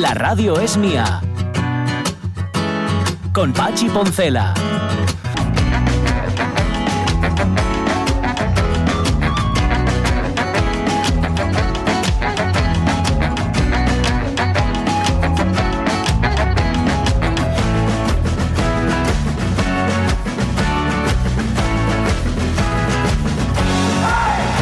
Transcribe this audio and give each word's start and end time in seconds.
La 0.00 0.14
radio 0.14 0.58
es 0.58 0.78
mía. 0.78 1.20
Con 3.30 3.52
Pachi 3.52 3.90
Poncela. 3.90 4.54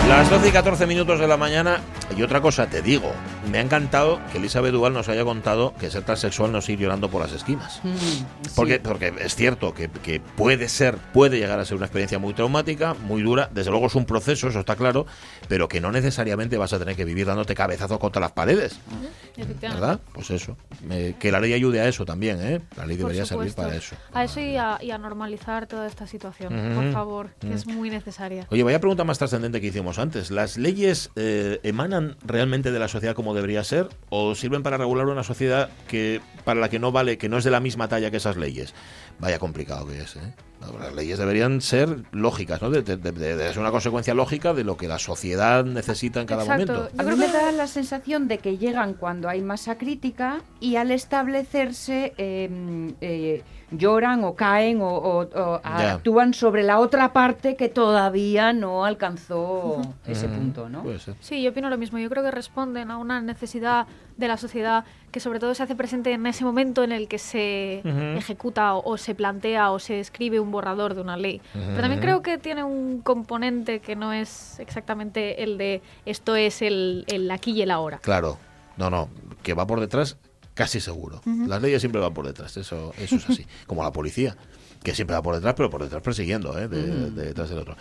Las 0.09 0.29
12 0.29 0.49
y 0.49 0.51
14 0.51 0.87
minutos 0.89 1.21
de 1.21 1.29
la 1.29 1.37
mañana. 1.37 1.79
Y 2.17 2.23
otra 2.23 2.41
cosa, 2.41 2.67
te 2.69 2.83
digo, 2.83 3.13
me 3.51 3.59
ha 3.59 3.61
encantado 3.61 4.21
que 4.33 4.39
Elizabeth 4.39 4.73
Duval 4.73 4.93
nos 4.93 5.09
haya 5.09 5.25
contado 5.25 5.73
que 5.81 5.91
ser 5.91 6.03
transexual 6.03 6.53
no 6.53 6.59
es 6.59 6.69
ir 6.69 6.79
llorando 6.79 7.09
por 7.09 7.23
las 7.23 7.33
esquinas. 7.33 7.81
Porque, 8.57 8.81
porque 8.81 9.15
es 9.21 9.35
cierto 9.37 9.73
que, 9.75 9.89
que 9.89 10.21
puede 10.21 10.69
ser, 10.69 10.97
puede 10.99 11.39
llegar 11.39 11.59
a 11.61 11.65
ser 11.65 11.77
una 11.77 11.87
experiencia 11.87 12.19
muy 12.19 12.35
traumática, 12.35 12.95
muy 12.95 13.23
dura. 13.23 13.49
Desde 13.55 13.71
luego 13.71 13.87
es 13.87 13.95
un 13.95 14.05
proceso, 14.05 14.49
eso 14.49 14.61
está 14.61 14.77
claro, 14.77 15.07
pero 15.49 15.69
que 15.69 15.81
no 15.81 15.93
necesariamente 15.93 16.59
vas 16.59 16.73
a 16.73 16.79
tener 16.79 16.97
que 16.97 17.05
vivir 17.05 17.27
dándote 17.27 17.55
cabezazos 17.55 17.99
contra 17.99 18.21
las 18.21 18.33
paredes. 18.33 18.79
¿Verdad? 19.61 20.01
Pues 20.13 20.31
eso. 20.31 20.57
Que 21.19 21.31
la 21.33 21.41
ley 21.41 21.53
ayude 21.55 21.81
a 21.81 21.89
eso 21.89 22.05
también, 22.05 22.39
¿eh? 22.43 22.61
La 22.77 22.87
ley 22.87 22.97
debería 22.97 23.25
servir 23.25 23.55
para 23.55 23.75
eso. 23.75 23.95
A 24.13 24.25
eso 24.25 24.41
y 24.41 24.57
a, 24.57 24.79
y 24.83 24.91
a 24.91 24.99
normalizar 24.99 25.67
toda 25.67 25.87
esta 25.87 26.07
situación, 26.07 26.53
por 26.75 26.93
favor, 26.93 27.31
que 27.41 27.47
Mm. 27.51 27.53
es 27.53 27.67
muy 27.67 27.91
necesaria. 27.91 28.47
Oye, 28.51 28.63
vaya 28.63 28.79
pregunta 28.81 29.03
más 29.05 29.19
trascendente 29.19 29.61
que 29.61 29.69
hicimos 29.69 29.99
antes. 29.99 30.31
¿Las 30.31 30.57
leyes 30.57 31.11
eh, 31.17 31.59
emanan 31.63 32.00
realmente 32.25 32.71
de 32.73 32.79
la 32.79 32.89
sociedad 32.89 33.15
como 33.15 33.35
debería 33.35 33.65
ser 33.65 33.89
o 34.11 34.35
sirven 34.35 34.63
para 34.63 34.77
regular 34.77 35.07
una 35.07 35.23
sociedad 35.25 35.69
que 35.89 36.21
para 36.45 36.61
la 36.61 36.69
que 36.69 36.79
no 36.79 36.93
vale, 36.93 37.19
que 37.19 37.29
no 37.29 37.39
es 37.39 37.45
de 37.45 37.51
la 37.51 37.61
misma 37.61 37.89
talla 37.89 38.11
que 38.11 38.17
esas 38.19 38.37
leyes? 38.37 38.75
Vaya 39.19 39.39
complicado 39.39 39.87
que 39.87 40.01
es, 40.01 40.17
¿eh? 40.17 40.35
Las 40.79 40.95
leyes 40.95 41.19
deberían 41.19 41.63
ser 41.63 42.03
lógicas, 42.13 42.61
¿no? 42.61 42.69
De, 42.71 42.83
de- 42.83 42.97
de- 42.99 43.13
de 43.37 43.49
ser 43.49 43.59
una 43.61 43.71
consecuencia 43.71 44.13
lógica 44.13 44.53
de 44.53 44.63
lo 44.63 44.77
que 44.77 44.89
la 44.89 44.99
sociedad 44.99 45.65
necesita 45.65 46.21
en 46.21 46.27
cada 46.27 46.45
momento. 46.45 46.91
A 46.99 47.03
mí 47.03 47.17
me 47.17 47.29
da 47.29 47.51
la 47.53 47.67
sensación 47.67 48.29
de 48.29 48.39
que 48.39 48.59
llegan 48.59 48.93
cuando 48.95 49.29
hay 49.31 49.41
masa 49.41 49.79
crítica 49.79 50.43
y 50.61 50.77
al 50.77 50.91
establecerse 50.91 52.13
eh, 52.19 52.93
eh, 53.01 53.43
lloran 53.73 54.25
o 54.25 54.35
caen 54.35 54.81
o, 54.83 54.89
o- 54.89 55.21
o 55.23 55.61
Ya. 55.63 55.95
actúan 55.95 56.35
sobre 56.35 56.63
la 56.63 56.79
otra 56.81 57.13
parte 57.13 57.57
que 57.57 57.69
todavía 57.69 58.53
no 58.53 58.85
alcanzó 58.85 59.81
ese 60.07 60.29
punto, 60.29 60.69
¿no? 60.69 60.83
puede 60.83 60.99
ser. 60.99 61.15
Sí, 61.21 61.43
yo 61.43 61.51
opino 61.51 61.71
lo 61.71 61.79
mismo. 61.79 61.99
Yo 61.99 62.09
creo 62.11 62.23
que 62.23 62.31
responden 62.31 62.91
a 62.91 62.99
una 62.99 63.21
necesidad 63.21 63.87
de 64.17 64.29
la 64.29 64.37
sociedad 64.37 64.85
que 65.13 65.21
sobre 65.21 65.39
todo 65.41 65.55
se 65.55 65.63
hace 65.63 65.75
presente 65.75 66.13
en 66.13 66.27
ese 66.27 66.45
momento 66.45 66.85
en 66.85 66.93
el 66.93 67.09
que 67.09 67.19
se 67.19 67.81
ejecuta 68.19 68.75
o, 68.75 68.83
o 68.93 68.97
se 68.99 69.15
plantea 69.15 69.71
o 69.71 69.79
se 69.79 69.99
escribe 70.01 70.41
un 70.41 70.51
borrador 70.51 70.95
de 70.95 71.01
una 71.01 71.17
ley. 71.17 71.41
Pero 71.53 71.81
también 71.81 72.01
creo 72.01 72.23
que 72.23 72.39
tiene 72.39 72.63
un 72.65 73.01
componente 73.03 73.81
que 73.81 73.97
no 73.97 74.13
es 74.13 74.59
exactamente 74.61 75.43
el 75.43 75.59
de 75.59 75.81
esto 76.07 76.37
es 76.37 76.63
el, 76.63 77.05
el 77.09 77.31
aquí 77.31 77.53
y 77.53 77.63
el 77.63 77.71
ahora. 77.71 77.99
Claro. 77.99 78.37
No, 78.77 78.89
no. 78.91 79.09
Que 79.43 79.55
va 79.55 79.67
por 79.67 79.81
detrás, 79.81 80.17
casi 80.55 80.81
seguro. 80.81 81.21
Las 81.47 81.63
leyes 81.63 81.81
siempre 81.81 82.01
van 82.01 82.13
por 82.15 82.27
detrás, 82.27 82.57
eso, 82.57 82.93
eso 82.99 83.17
es 83.17 83.29
así. 83.31 83.47
Como 83.67 83.83
la 83.83 83.93
policía, 83.93 84.37
que 84.83 84.95
siempre 84.95 85.15
va 85.15 85.23
por 85.23 85.35
detrás, 85.35 85.55
pero 85.57 85.71
por 85.71 85.83
detrás 85.83 86.03
persiguiendo, 86.03 86.59
¿eh? 86.59 86.69
de, 86.69 86.83
Mm. 86.83 87.15
de- 87.15 87.25
detrás 87.27 87.49
del 87.51 87.59
otro. 87.59 87.77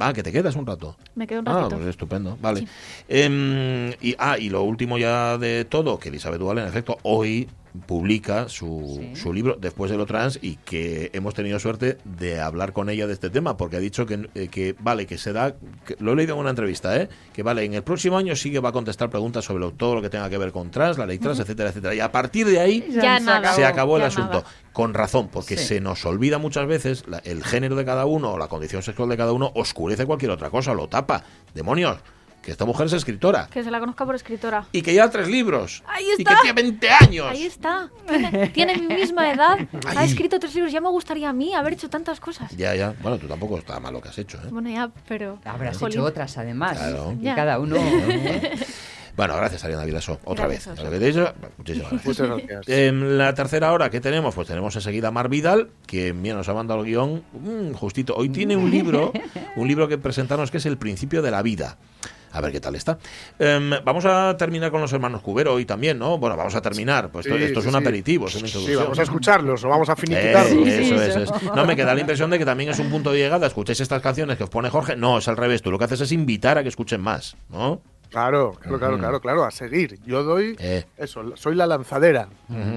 Ah, 0.00 0.12
que 0.12 0.22
te 0.24 0.32
quedas 0.32 0.56
un 0.56 0.66
rato. 0.66 0.96
Me 1.14 1.26
quedo 1.26 1.40
un 1.40 1.48
Ah, 1.48 1.54
ratito. 1.60 1.76
pues 1.76 1.88
estupendo, 1.88 2.36
vale. 2.40 2.66
Em, 3.08 3.90
y, 4.00 4.14
ah, 4.18 4.36
y 4.38 4.48
lo 4.50 4.62
último 4.64 4.98
ya 4.98 5.38
de 5.38 5.64
todo, 5.64 5.98
que 5.98 6.08
Elizabeth 6.08 6.40
Duval, 6.40 6.58
en 6.58 6.66
efecto, 6.66 6.98
hoy 7.02 7.48
publica 7.86 8.48
su, 8.48 9.10
su 9.14 9.32
libro 9.32 9.56
Después 9.60 9.90
de 9.90 9.96
lo 9.96 10.06
trans 10.06 10.38
y 10.42 10.56
que 10.56 11.10
hemos 11.12 11.34
tenido 11.34 11.58
suerte 11.58 11.98
de 12.04 12.40
hablar 12.40 12.72
con 12.72 12.88
ella 12.90 13.06
de 13.06 13.12
este 13.12 13.30
tema, 13.30 13.56
porque 13.56 13.76
ha 13.76 13.80
dicho 13.80 14.06
que, 14.06 14.28
eh, 14.34 14.48
que 14.48 14.74
vale, 14.78 15.06
que 15.06 15.18
se 15.18 15.32
da, 15.32 15.54
que- 15.86 15.96
lo 15.98 16.12
he 16.12 16.16
leído 16.16 16.34
en 16.34 16.40
una 16.40 16.50
entrevista, 16.50 16.96
¿eh? 16.96 17.08
que 17.32 17.42
vale, 17.42 17.64
en 17.64 17.74
el 17.74 17.82
próximo 17.82 18.16
año 18.18 18.34
sí 18.36 18.50
que 18.50 18.60
va 18.60 18.70
a 18.70 18.72
contestar 18.72 19.10
preguntas 19.10 19.44
sobre 19.44 19.60
lo- 19.60 19.72
todo 19.72 19.94
lo 19.94 20.02
que 20.02 20.10
tenga 20.10 20.28
que 20.30 20.38
ver 20.38 20.52
con 20.52 20.70
trans, 20.70 20.98
la 20.98 21.06
ley 21.06 21.18
trans, 21.18 21.38
etcétera, 21.40 21.70
etcétera. 21.70 21.94
Y 21.94 22.00
a 22.00 22.10
partir 22.12 22.46
de 22.46 22.60
ahí 22.60 22.86
Ya 22.90 23.20
nada. 23.20 23.52
se 23.54 23.64
acabó 23.64 23.96
el 23.96 24.04
asunto. 24.04 24.38
nada. 24.38 24.44
Con 24.72 24.94
razón, 24.94 25.28
porque 25.28 25.56
Sí. 25.56 25.64
se 25.64 25.80
nos 25.80 26.04
olvida 26.06 26.38
muchas 26.38 26.66
veces 26.68 27.04
la- 27.08 27.18
el 27.18 27.42
género 27.42 27.74
de 27.74 27.84
cada 27.84 28.06
uno 28.06 28.32
o 28.32 28.38
la 28.38 28.46
condición 28.48 28.82
sexual 28.82 29.08
de 29.08 29.16
cada 29.16 29.32
uno 29.32 29.50
oscurece 29.54 30.06
cualquier 30.06 30.30
otra 30.30 30.50
cosa, 30.50 30.72
lo 30.72 30.88
tapa. 30.88 31.24
Demonios, 31.54 31.98
que 32.42 32.50
esta 32.50 32.64
mujer 32.64 32.86
es 32.86 32.92
escritora 32.94 33.48
Que 33.52 33.62
se 33.62 33.70
la 33.70 33.78
conozca 33.80 34.06
por 34.06 34.14
escritora. 34.14 34.64
y 34.72 34.82
que 34.82 34.94
ya 34.94 35.10
tres 35.10 35.28
libros 35.28 35.82
Ahí 35.86 36.04
y 36.06 36.22
está. 36.22 36.30
que 36.36 36.36
tiene 36.42 36.62
20 36.62 36.90
años. 36.90 37.26
Ahí 37.30 37.42
está. 37.44 37.90
Tiene, 38.06 38.48
tiene 38.48 38.76
mi 38.78 38.94
misma 38.94 39.30
edad. 39.32 39.58
Ha 39.96 40.04
escrito 40.04 40.38
tres 40.38 40.54
libros. 40.54 40.72
Ya 40.72 40.80
me 40.80 40.88
gustaría 40.88 41.28
a 41.28 41.32
mí 41.32 41.54
haber 41.54 41.72
hecho 41.74 41.90
tantas 41.90 42.20
cosas. 42.20 42.50
Ya, 42.56 42.74
ya. 42.74 42.94
Bueno, 43.02 43.18
tú 43.18 43.26
tampoco 43.26 43.58
está 43.58 43.78
mal 43.80 43.92
lo 43.92 44.00
que 44.00 44.08
has 44.08 44.18
hecho, 44.18 44.38
¿eh? 44.38 44.48
Bueno, 44.50 44.70
ya, 44.70 44.90
pero. 45.06 45.38
Habrás 45.44 45.76
Jolín. 45.78 45.98
hecho 45.98 46.04
otras 46.06 46.36
además. 46.38 46.78
Claro. 46.78 47.14
Y 47.20 47.24
Ya. 47.24 47.34
cada 47.34 47.58
uno. 47.58 47.76
Bueno, 49.16 49.34
gracias, 49.34 49.64
Ariana 49.64 49.84
Vilaso. 49.84 50.20
Otra 50.24 50.46
Gracias, 50.46 50.80
vez. 50.80 51.00
Dicho, 51.00 51.34
muchísimas 51.56 51.90
gracias. 51.90 52.06
Muchas 52.06 52.28
gracias. 52.28 52.68
En 52.68 53.18
la 53.18 53.34
tercera 53.34 53.72
hora 53.72 53.90
que 53.90 54.00
tenemos, 54.00 54.32
pues 54.32 54.46
tenemos 54.46 54.76
enseguida 54.76 55.08
a 55.08 55.10
Mar 55.10 55.28
Vidal, 55.28 55.70
que 55.88 56.12
mira, 56.12 56.36
nos 56.36 56.48
ha 56.48 56.54
mandado 56.54 56.82
el 56.82 56.86
guion 56.86 57.24
mm, 57.32 57.72
justito. 57.72 58.14
Hoy 58.14 58.28
tiene 58.28 58.56
un 58.56 58.70
libro, 58.70 59.12
un 59.56 59.66
libro 59.66 59.88
que 59.88 59.98
presentarnos 59.98 60.52
que 60.52 60.58
es 60.58 60.66
El 60.66 60.78
principio 60.78 61.20
de 61.20 61.32
la 61.32 61.42
vida. 61.42 61.78
A 62.32 62.40
ver 62.40 62.52
qué 62.52 62.60
tal 62.60 62.74
está. 62.74 62.98
Em, 63.38 63.70
vamos 63.84 64.04
a 64.04 64.36
terminar 64.36 64.70
con 64.70 64.80
los 64.80 64.92
hermanos 64.92 65.22
Cubero 65.22 65.54
hoy 65.54 65.64
también, 65.64 65.98
¿no? 65.98 66.18
Bueno, 66.18 66.36
vamos 66.36 66.54
a 66.54 66.60
terminar. 66.60 67.10
Pues 67.10 67.26
esto, 67.26 67.38
Sí, 67.38 67.44
esto 67.44 67.58
es 67.60 67.64
sí, 67.64 67.68
un 67.68 67.74
sí. 67.74 67.80
aperitivo, 67.80 68.26
es 68.26 68.34
una 68.36 68.48
Sí, 68.48 68.74
vamos 68.74 68.98
a 68.98 69.02
escucharlos 69.02 69.64
o 69.64 69.68
vamos 69.68 69.88
a 69.88 69.92
Eh, 69.92 69.96
finiquitarlos. 69.96 70.68
eso 70.68 70.94
es, 71.02 71.16
es. 71.16 71.42
No, 71.54 71.64
me 71.64 71.74
queda 71.76 71.94
la 71.94 72.00
impresión 72.00 72.30
de 72.30 72.38
que 72.38 72.44
también 72.44 72.70
es 72.70 72.78
un 72.78 72.90
punto 72.90 73.12
de 73.12 73.18
llegada. 73.18 73.46
Escucháis 73.46 73.80
estas 73.80 74.02
canciones 74.02 74.36
que 74.36 74.44
os 74.44 74.50
pone 74.50 74.68
Jorge. 74.70 74.96
No, 74.96 75.18
es 75.18 75.28
al 75.28 75.36
revés. 75.36 75.62
Tú 75.62 75.70
lo 75.70 75.78
que 75.78 75.84
haces 75.84 76.00
es 76.02 76.12
invitar 76.12 76.58
a 76.58 76.62
que 76.62 76.68
escuchen 76.68 77.00
más, 77.00 77.36
¿no? 77.48 77.80
Claro, 78.10 78.52
claro, 78.60 78.78
claro, 78.78 78.98
claro, 78.98 79.20
claro, 79.20 79.44
a 79.44 79.50
seguir. 79.50 79.98
Yo 80.06 80.22
doy 80.24 80.56
Eh. 80.58 80.84
eso, 80.96 81.36
soy 81.36 81.54
la 81.54 81.66
lanzadera. 81.66 82.28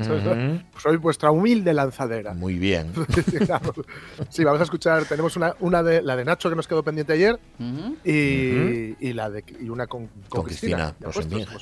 Soy, 0.06 0.64
soy 0.78 0.97
vuestra 0.97 1.31
humilde 1.31 1.74
lanzadera. 1.74 2.34
Muy 2.34 2.56
bien. 2.59 2.92
Sí, 4.30 4.44
vamos 4.44 4.59
a 4.59 4.64
escuchar, 4.64 5.06
tenemos 5.06 5.36
una, 5.36 5.56
una 5.59 5.84
de 5.84 6.02
la 6.02 6.16
de 6.16 6.25
Nacho 6.25 6.50
que 6.50 6.56
nos 6.56 6.68
quedó 6.68 6.84
pendiente 6.84 7.14
ayer 7.14 7.40
y, 8.03 8.96
y 9.00 9.14
la 9.14 9.30
de 9.30 9.44
y 9.59 9.70
una 9.70 9.88
con, 9.88 10.08
con, 10.08 10.41
Con 10.41 10.44
Cristina, 10.46 10.96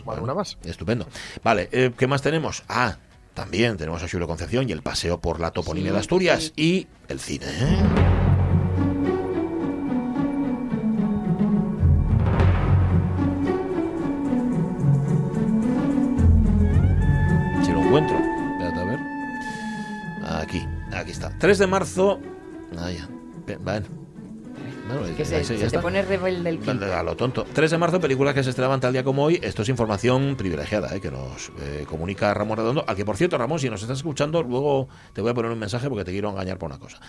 Bueno, 0.06 0.24
una 0.24 0.34
más. 0.34 0.58
Estupendo. 0.64 1.08
Vale, 1.44 1.70
eh, 1.72 1.92
¿qué 1.98 2.08
más 2.08 2.22
tenemos? 2.22 2.64
Ah, 2.68 2.98
también 3.34 3.78
tenemos 3.78 4.04
a 4.04 4.10
Julio 4.10 4.28
Concepción 4.28 4.68
y 4.70 4.72
el 4.72 4.82
paseo 4.82 5.20
por 5.20 5.40
la 5.40 5.52
toponimia 5.52 5.90
Sí, 5.92 5.94
de 5.94 6.00
Asturias 6.00 6.54
y 6.56 6.88
el 7.08 7.20
cine. 7.20 7.46
¿eh? 7.48 8.39
Encuentro. 17.90 18.18
Espérate 18.52 18.80
a 18.80 18.84
ver. 18.84 19.00
Aquí, 20.42 20.68
aquí 20.94 21.12
está. 21.12 21.32
3 21.40 21.58
de 21.58 21.68
marzo. 21.68 22.20
Ah, 22.78 22.92
ya. 22.92 23.10
Bueno. 23.64 23.99
Bueno, 24.98 25.16
Que 25.16 25.24
se, 25.26 25.38
ya 25.40 25.44
se 25.44 25.54
está. 25.56 25.70
te 25.78 25.80
pone 25.80 26.02
rebelde 26.02 26.50
el 26.50 26.58
pin. 26.60 26.82
A 26.84 27.04
lo 27.04 27.16
tonto. 27.16 27.46
3 27.54 27.72
de 27.72 27.78
marzo, 27.78 28.00
películas 28.00 28.34
que 28.34 28.44
se 28.44 28.50
estrenaban 28.50 28.80
tal 28.80 28.92
día 28.94 29.04
como 29.04 29.24
hoy. 29.24 29.40
Esto 29.44 29.62
es 29.62 29.70
información 29.70 30.36
privilegiada 30.36 30.96
eh, 30.96 31.00
que 31.00 31.12
nos 31.12 31.52
eh, 31.62 31.86
comunica 31.88 32.34
Ramón 32.34 32.58
Redondo. 32.58 32.84
Al 32.88 32.96
que, 32.96 33.06
por 33.06 33.16
cierto, 33.16 33.38
Ramón, 33.38 33.60
si 33.60 33.70
nos 33.70 33.82
estás 33.82 33.98
escuchando, 34.00 34.42
luego 34.44 34.88
te 35.14 35.22
voy 35.22 35.32
a 35.32 35.34
poner 35.34 35.52
un 35.52 35.60
mensaje 35.60 35.88
porque 35.90 36.04
te 36.06 36.12
quiero 36.12 36.30
engañar 36.30 36.58
por 36.58 36.70
una 36.70 36.80
cosa. 36.80 37.00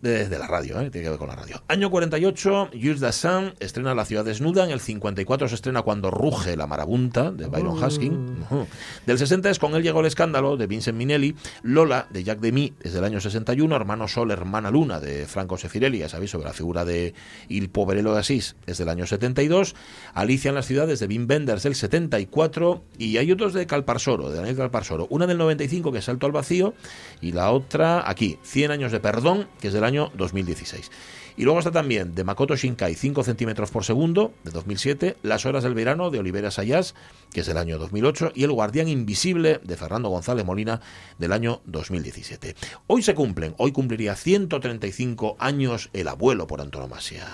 Desde 0.00 0.38
la 0.38 0.46
radio, 0.46 0.80
eh, 0.80 0.90
tiene 0.90 1.04
que 1.04 1.10
ver 1.10 1.18
con 1.18 1.28
la 1.28 1.36
radio. 1.36 1.62
Año 1.68 1.90
48, 1.90 2.70
Jules 2.72 3.00
Dassin 3.00 3.52
estrena 3.60 3.94
La 3.94 4.04
ciudad 4.04 4.24
desnuda. 4.24 4.64
En 4.64 4.70
el 4.70 4.80
54 4.80 5.48
se 5.48 5.54
estrena 5.54 5.82
Cuando 5.82 6.10
ruge 6.10 6.56
la 6.56 6.66
marabunta, 6.66 7.30
de 7.30 7.46
Byron 7.46 7.82
Husking. 7.82 8.38
Ujú. 8.50 8.66
Del 9.06 9.18
60 9.18 9.50
es 9.50 9.58
Con 9.58 9.74
él 9.74 9.82
llegó 9.82 10.00
el 10.00 10.06
escándalo, 10.06 10.56
de 10.56 10.66
Vincent 10.66 10.96
Minelli. 10.96 11.36
Lola, 11.62 12.06
de 12.10 12.24
Jacques 12.24 12.42
Demy, 12.42 12.72
desde 12.82 12.98
el 12.98 13.04
año 13.04 13.20
61. 13.20 13.76
Hermano 13.76 14.08
Sol, 14.08 14.30
Hermana 14.30 14.70
Luna, 14.70 15.00
de 15.00 15.26
Franco 15.26 15.56
Sefirelli, 15.58 15.98
ya 15.98 16.08
sabéis, 16.08 16.30
sobre 16.30 16.46
la 16.46 16.52
figura 16.54 16.84
de 16.84 17.14
Il 17.48 17.68
Poverello 17.70 18.12
de 18.12 18.20
Asís 18.20 18.56
es 18.66 18.78
del 18.78 18.88
año 18.88 19.06
72, 19.06 19.74
Alicia 20.14 20.48
en 20.50 20.54
las 20.54 20.66
ciudades 20.66 21.00
de 21.00 21.06
Wim 21.06 21.26
Wenders 21.28 21.62
del 21.64 21.74
74 21.74 22.84
y 22.98 23.16
hay 23.16 23.32
otros 23.32 23.54
de 23.54 23.66
Calparsoro, 23.66 24.30
de 24.30 24.36
Daniel 24.36 24.56
Calparsoro, 24.56 25.06
una 25.10 25.26
del 25.26 25.38
95 25.38 25.92
que 25.92 25.98
es 25.98 26.04
Salto 26.04 26.26
al 26.26 26.32
Vacío 26.32 26.74
y 27.20 27.32
la 27.32 27.50
otra 27.50 28.08
aquí, 28.08 28.38
100 28.42 28.70
años 28.70 28.92
de 28.92 29.00
perdón, 29.00 29.48
que 29.60 29.68
es 29.68 29.74
del 29.74 29.84
año 29.84 30.12
2016. 30.14 30.90
Y 31.36 31.44
luego 31.44 31.58
está 31.58 31.70
también 31.70 32.14
de 32.14 32.24
Makoto 32.24 32.56
Shinkai 32.56 32.94
5 32.94 33.22
centímetros 33.24 33.70
por 33.70 33.84
segundo, 33.84 34.32
de 34.44 34.50
2007, 34.50 35.16
Las 35.22 35.46
horas 35.46 35.62
del 35.62 35.74
verano, 35.74 36.10
de 36.10 36.18
Olivera 36.18 36.50
Sayas, 36.50 36.94
que 37.32 37.40
es 37.40 37.46
del 37.46 37.56
año 37.56 37.78
2008, 37.78 38.32
y 38.34 38.44
El 38.44 38.52
guardián 38.52 38.88
invisible, 38.88 39.60
de 39.62 39.76
Fernando 39.76 40.08
González 40.08 40.44
Molina, 40.44 40.80
del 41.18 41.32
año 41.32 41.60
2017. 41.66 42.54
Hoy 42.86 43.02
se 43.02 43.14
cumplen, 43.14 43.54
hoy 43.58 43.72
cumpliría 43.72 44.14
135 44.14 45.36
años 45.38 45.90
el 45.92 46.08
abuelo 46.08 46.46
por 46.46 46.60
antonomasia. 46.60 47.26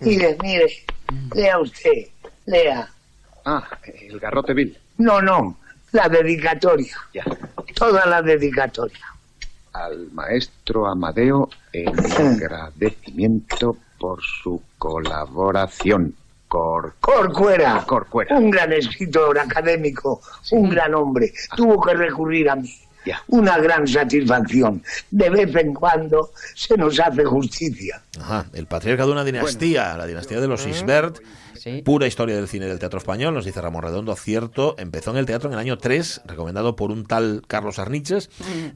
Mire, 0.00 0.36
mire, 0.42 0.84
lea 1.34 1.58
usted, 1.58 2.08
lea. 2.46 2.88
Ah, 3.44 3.68
el 3.84 4.18
garrote 4.18 4.54
vil. 4.54 4.76
No, 4.98 5.20
no, 5.20 5.58
la 5.92 6.08
dedicatoria. 6.08 6.96
Ya. 7.12 7.24
Toda 7.74 8.06
la 8.06 8.22
dedicatoria. 8.22 9.13
Al 9.74 10.10
maestro 10.12 10.86
Amadeo, 10.86 11.50
el 11.72 11.88
agradecimiento 12.18 13.76
por 13.98 14.20
su 14.22 14.62
colaboración. 14.78 16.14
Cor... 16.48 16.94
Corcuera, 17.00 17.82
Corcuera. 17.86 18.36
un 18.38 18.50
gran 18.50 18.72
escritor 18.72 19.38
académico, 19.38 20.20
un 20.52 20.70
gran 20.70 20.94
hombre, 20.94 21.32
tuvo 21.56 21.82
que 21.82 21.94
recurrir 21.94 22.48
a 22.48 22.56
mí. 22.56 22.72
Ya. 23.04 23.20
Una 23.28 23.58
gran 23.58 23.86
satisfacción. 23.86 24.82
De 25.10 25.28
vez 25.28 25.54
en 25.56 25.74
cuando 25.74 26.30
se 26.54 26.76
nos 26.76 26.98
hace 27.00 27.24
justicia. 27.24 28.00
Ajá, 28.18 28.46
el 28.54 28.66
patriarca 28.66 29.04
de 29.04 29.12
una 29.12 29.24
dinastía, 29.24 29.96
la 29.96 30.06
dinastía 30.06 30.40
de 30.40 30.48
los 30.48 30.66
Isbert, 30.66 31.18
Sí. 31.64 31.80
pura 31.82 32.06
historia 32.06 32.36
del 32.36 32.46
cine 32.46 32.66
y 32.66 32.68
del 32.68 32.78
teatro 32.78 32.98
español, 32.98 33.32
nos 33.32 33.46
dice 33.46 33.62
Ramón 33.62 33.82
Redondo, 33.82 34.14
cierto, 34.16 34.74
empezó 34.78 35.12
en 35.12 35.16
el 35.16 35.24
teatro 35.24 35.48
en 35.48 35.54
el 35.54 35.58
año 35.58 35.78
3, 35.78 36.20
recomendado 36.26 36.76
por 36.76 36.90
un 36.90 37.06
tal 37.06 37.42
Carlos 37.46 37.78
Arniches, 37.78 38.28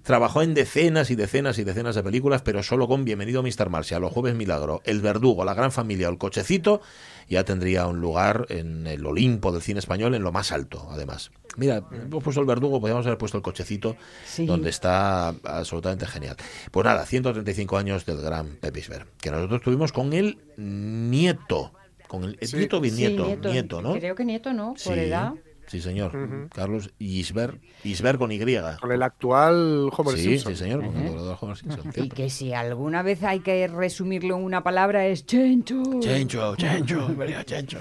trabajó 0.02 0.40
en 0.40 0.54
decenas 0.54 1.10
y 1.10 1.14
decenas 1.14 1.58
y 1.58 1.64
decenas 1.64 1.94
de 1.96 2.02
películas, 2.02 2.40
pero 2.40 2.62
solo 2.62 2.88
con 2.88 3.04
Bienvenido 3.04 3.42
Mr. 3.42 3.68
Marshall, 3.68 4.00
Los 4.00 4.12
Jueves 4.12 4.34
Milagro, 4.34 4.80
El 4.84 5.02
Verdugo, 5.02 5.44
La 5.44 5.52
Gran 5.52 5.70
Familia 5.70 6.08
o 6.08 6.12
El 6.12 6.16
Cochecito, 6.18 6.80
ya 7.28 7.44
tendría 7.44 7.86
un 7.86 8.00
lugar 8.00 8.46
en 8.48 8.86
el 8.86 9.04
Olimpo 9.04 9.52
del 9.52 9.60
cine 9.60 9.80
español, 9.80 10.14
en 10.14 10.22
lo 10.22 10.32
más 10.32 10.50
alto, 10.50 10.88
además. 10.90 11.30
Mira, 11.58 11.82
hemos 11.92 12.24
puesto 12.24 12.40
el 12.40 12.46
verdugo, 12.46 12.80
podríamos 12.80 13.04
haber 13.04 13.18
puesto 13.18 13.36
el 13.36 13.42
cochecito, 13.42 13.96
Sí. 14.24 14.46
donde 14.46 14.70
está 14.70 15.28
absolutamente 15.44 16.06
genial. 16.06 16.36
Pues 16.70 16.86
nada, 16.86 17.04
135 17.04 17.76
años 17.76 18.06
del 18.06 18.22
gran 18.22 18.56
Pepe 18.56 18.80
Isbert, 18.80 19.08
que 19.20 19.30
nosotros 19.30 19.60
tuvimos 19.60 19.92
con 19.92 20.14
el 20.14 20.38
nieto, 20.56 21.72
con 22.08 22.24
el, 22.24 22.36
el 22.40 22.48
Sí. 22.48 22.56
nieto 22.56 22.76
Sí, 22.78 22.82
bisnieto, 22.82 23.36
nieto, 23.50 23.82
¿no? 23.82 23.92
Creo 23.94 24.14
que 24.16 24.24
nieto, 24.24 24.52
¿no? 24.52 24.68
Por 24.70 24.78
Sí, 24.78 24.90
edad. 25.00 25.34
Sí, 25.68 25.82
señor. 25.82 26.48
Carlos 26.54 26.90
Isbert, 26.98 27.60
Isbert 27.84 28.18
con 28.18 28.32
Y. 28.32 28.38
Con 28.80 28.90
el 28.90 29.02
actual 29.02 29.90
Homer 29.94 30.16
Sí, 30.16 30.22
Simpson. 30.22 30.54
sí, 30.54 30.58
señor, 30.64 30.82
con 30.86 30.96
el 30.96 31.08
doblador 31.08 31.36
Homer 31.42 31.56
Simpson, 31.58 31.92
Y 31.94 32.08
que 32.08 32.30
si 32.30 32.54
alguna 32.54 33.02
vez 33.02 33.22
hay 33.22 33.40
que 33.40 33.68
resumirlo 33.68 34.36
en 34.38 34.44
una 34.44 34.62
palabra 34.64 35.06
es 35.06 35.26
chencho. 35.26 35.82
Chencho, 36.00 36.56
Chencho, 36.56 37.14
Chencho. 37.44 37.80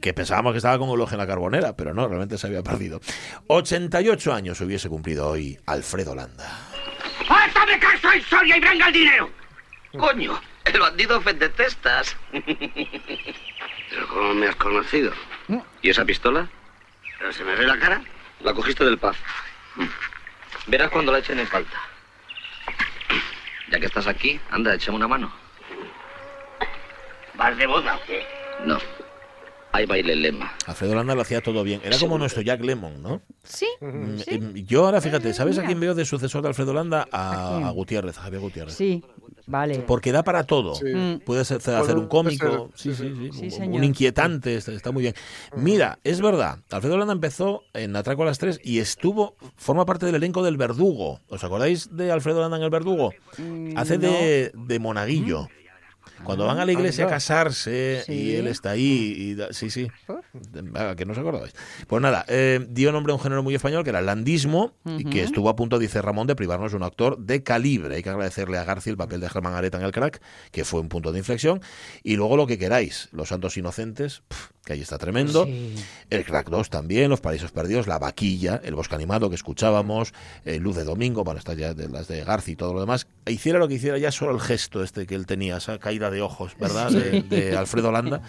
Que 0.00 0.12
pensábamos 0.12 0.52
que 0.54 0.56
estaba 0.56 0.76
con 0.78 0.88
elogio 0.90 1.14
en 1.14 1.18
la 1.20 1.26
carbonera, 1.28 1.76
pero 1.76 1.94
no, 1.94 2.08
realmente 2.08 2.36
se 2.36 2.48
había 2.48 2.64
perdido. 2.64 3.00
88 3.46 4.32
años 4.32 4.60
hubiese 4.60 4.88
cumplido 4.88 5.28
hoy 5.28 5.56
Alfredo 5.66 6.16
Landa. 6.16 6.48
¡Hazme 7.28 7.78
caso, 7.78 8.08
Soria, 8.28 8.56
y 8.56 8.60
venga 8.60 8.88
el 8.88 8.92
dinero! 8.92 9.30
Coño, 9.96 10.32
el 10.72 10.80
bandido 10.80 11.20
vende 11.20 11.48
testas. 11.50 12.16
¿Pero 13.90 14.08
cómo 14.08 14.34
me 14.34 14.48
has 14.48 14.56
conocido? 14.56 15.12
¿Y 15.82 15.90
esa 15.90 16.04
pistola? 16.04 16.48
¿Pero 17.18 17.32
se 17.32 17.44
me 17.44 17.54
ve 17.54 17.66
la 17.66 17.78
cara? 17.78 18.02
La 18.40 18.52
cogiste 18.54 18.84
del 18.84 18.98
paz. 18.98 19.16
Verás 20.66 20.90
cuando 20.90 21.12
la 21.12 21.18
echen 21.18 21.38
en 21.38 21.46
falta. 21.46 21.78
Ya 23.70 23.78
que 23.80 23.86
estás 23.86 24.06
aquí, 24.06 24.40
anda, 24.50 24.74
échame 24.74 24.96
una 24.96 25.08
mano. 25.08 25.32
¿Vas 27.34 27.56
de 27.56 27.66
boda 27.66 27.96
o 27.96 28.04
qué? 28.06 28.26
No. 28.64 28.78
Hay 29.74 29.86
baile 29.86 30.14
lema. 30.14 30.52
Alfredo 30.66 30.94
Landa 30.94 31.16
lo 31.16 31.22
hacía 31.22 31.40
todo 31.42 31.64
bien. 31.64 31.80
Era 31.82 31.98
como 31.98 32.16
nuestro 32.16 32.42
Jack 32.42 32.62
Lemon, 32.62 33.02
¿no? 33.02 33.22
Sí. 33.42 33.66
Mm, 33.80 34.16
em, 34.26 34.54
Yo 34.66 34.84
ahora, 34.86 35.00
fíjate, 35.00 35.34
¿sabes 35.34 35.58
a 35.58 35.64
quién 35.64 35.80
veo 35.80 35.96
de 35.96 36.04
sucesor 36.04 36.42
de 36.42 36.48
Alfredo 36.48 36.72
Landa? 36.72 37.08
¿A 37.10 37.48
A, 37.48 37.56
quién? 37.56 37.66
a 37.66 37.70
Gutiérrez, 37.70 38.16
a 38.18 38.20
Javier 38.22 38.40
Gutiérrez. 38.40 38.72
Sí, 38.72 39.02
vale. 39.48 39.80
Porque 39.80 40.12
da 40.12 40.22
para 40.22 40.44
todo. 40.44 40.76
Sí. 40.76 40.84
Mm. 40.94 41.18
Puedes 41.24 41.50
hacer, 41.50 41.60
Puede 41.60 41.78
hacer 41.82 41.96
un 41.98 42.06
cómico, 42.06 42.70
sí, 42.76 42.94
sí, 42.94 43.12
sí, 43.32 43.50
Sí, 43.50 43.62
un- 43.62 43.74
un 43.74 43.82
inquietante, 43.84 44.54
está, 44.54 44.70
está 44.70 44.92
muy 44.92 45.02
bien. 45.02 45.14
Mira, 45.56 45.98
es 46.04 46.20
verdad, 46.20 46.60
Alfredo 46.70 46.96
Landa 46.96 47.12
empezó 47.14 47.64
en 47.72 47.96
Atraco 47.96 48.22
a 48.22 48.26
las 48.26 48.38
3 48.38 48.60
y 48.62 48.78
estuvo, 48.78 49.34
forma 49.56 49.84
parte 49.84 50.06
del 50.06 50.14
elenco 50.14 50.44
del 50.44 50.56
Verdugo. 50.56 51.18
¿Os 51.28 51.42
acordáis 51.42 51.88
de 51.96 52.12
Alfredo 52.12 52.40
Landa 52.42 52.58
en 52.58 52.62
el 52.62 52.70
Verdugo? 52.70 53.12
Mm, 53.38 53.76
Hace 53.76 53.98
de, 53.98 54.52
de 54.54 54.78
monaguillo. 54.78 55.48
Cuando 56.24 56.46
van 56.46 56.58
a 56.58 56.64
la 56.64 56.72
iglesia 56.72 57.04
a 57.04 57.08
casarse 57.08 58.02
Sí. 58.06 58.12
y 58.12 58.34
él 58.36 58.46
está 58.48 58.70
ahí, 58.70 59.14
y 59.16 59.34
da- 59.34 59.52
sí, 59.52 59.70
sí, 59.70 59.88
Ah, 60.74 60.94
que 60.96 61.04
no 61.04 61.12
os 61.12 61.18
acordabais. 61.18 61.52
Pues 61.86 62.02
nada, 62.02 62.24
eh, 62.28 62.64
dio 62.68 62.92
nombre 62.92 63.12
a 63.12 63.16
un 63.16 63.20
género 63.22 63.42
muy 63.42 63.54
español 63.54 63.84
que 63.84 63.90
era 63.90 63.98
el 64.00 64.06
landismo 64.06 64.72
y 64.84 65.04
que 65.04 65.22
estuvo 65.22 65.48
a 65.48 65.56
punto, 65.56 65.78
dice 65.78 66.02
Ramón, 66.02 66.26
de 66.26 66.34
privarnos 66.36 66.72
de 66.72 66.76
un 66.76 66.82
actor 66.82 67.18
de 67.18 67.42
calibre. 67.42 67.96
Hay 67.96 68.02
que 68.02 68.10
agradecerle 68.10 68.58
a 68.58 68.64
García 68.64 68.90
el 68.90 68.96
papel 68.96 69.20
de 69.20 69.28
Germán 69.28 69.54
Areta 69.54 69.78
en 69.78 69.84
el 69.84 69.92
crack, 69.92 70.20
que 70.50 70.64
fue 70.64 70.80
un 70.80 70.88
punto 70.88 71.12
de 71.12 71.18
inflexión. 71.18 71.60
Y 72.02 72.16
luego 72.16 72.36
lo 72.36 72.46
que 72.46 72.58
queráis, 72.58 73.08
Los 73.12 73.28
Santos 73.28 73.56
Inocentes, 73.56 74.22
que 74.64 74.72
ahí 74.74 74.80
está 74.80 74.98
tremendo. 74.98 75.44
Sí. 75.44 75.74
El 76.10 76.24
Crack 76.24 76.48
2 76.48 76.70
también, 76.70 77.10
Los 77.10 77.20
Paraísos 77.20 77.52
Perdidos, 77.52 77.86
La 77.86 77.98
Vaquilla, 77.98 78.60
El 78.64 78.74
Bosque 78.74 78.94
Animado 78.94 79.28
que 79.28 79.36
escuchábamos, 79.36 80.12
eh, 80.44 80.58
Luz 80.58 80.76
de 80.76 80.84
Domingo, 80.84 81.22
bueno, 81.24 81.38
estas 81.38 81.56
ya 81.56 81.74
de 81.74 81.88
las 81.88 82.08
de 82.08 82.24
Garci 82.24 82.52
y 82.52 82.56
todo 82.56 82.72
lo 82.72 82.80
demás. 82.80 83.06
Hiciera 83.26 83.58
lo 83.58 83.66
que 83.68 83.74
hiciera, 83.74 83.96
ya 83.96 84.12
solo 84.12 84.32
el 84.34 84.40
gesto 84.40 84.82
este 84.82 85.06
que 85.06 85.14
él 85.14 85.24
tenía, 85.24 85.56
esa 85.56 85.78
caída 85.78 86.10
de 86.10 86.20
ojos, 86.20 86.52
¿verdad? 86.60 86.90
De, 86.90 87.22
de 87.22 87.56
Alfredo 87.56 87.90
Landa, 87.90 88.20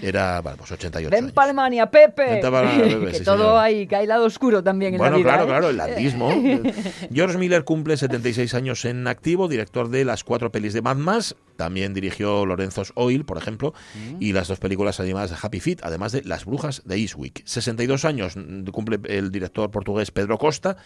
era, 0.00 0.40
bueno, 0.40 0.58
pues 0.58 0.70
88 0.70 1.10
Ven 1.10 1.32
Alemania, 1.34 1.90
Pepe. 1.90 2.40
Alemania, 2.40 2.84
Pepe, 2.84 3.06
que 3.10 3.18
sí, 3.18 3.24
todo 3.24 3.38
señor. 3.38 3.58
hay, 3.58 3.86
que 3.88 3.96
hay 3.96 4.06
lado 4.06 4.24
oscuro 4.24 4.62
también 4.62 4.94
en 4.94 4.98
Bueno, 4.98 5.16
la 5.16 5.18
vida. 5.18 5.28
claro, 5.30 5.44
¿eh? 5.44 5.48
claro, 5.48 5.70
el 5.70 5.76
landismo. 5.76 6.30
George 7.12 7.38
Miller 7.38 7.64
cumple 7.64 7.96
76 7.96 8.54
años 8.54 8.84
en 8.84 9.08
activo, 9.08 9.48
director 9.48 9.88
de 9.88 10.04
las 10.04 10.22
cuatro 10.22 10.52
pelis 10.52 10.72
de 10.74 10.82
Mad 10.82 10.96
Max. 10.96 11.34
También 11.56 11.94
dirigió 11.94 12.44
Lorenzo's 12.46 12.92
Oil, 12.94 13.24
por 13.24 13.38
ejemplo, 13.38 13.72
Mm. 13.94 14.16
y 14.20 14.32
las 14.32 14.48
dos 14.48 14.58
películas 14.58 15.00
animadas 15.00 15.30
de 15.30 15.36
Happy 15.40 15.60
Feet, 15.60 15.80
además 15.82 16.12
de 16.12 16.22
Las 16.24 16.44
Brujas 16.44 16.82
de 16.84 16.96
Eastwick. 16.96 17.42
62 17.46 18.04
años 18.04 18.36
mm, 18.36 18.64
cumple 18.66 19.00
el 19.08 19.30
director 19.32 19.70
portugués 19.70 20.10
Pedro 20.10 20.38
Costa, 20.38 20.76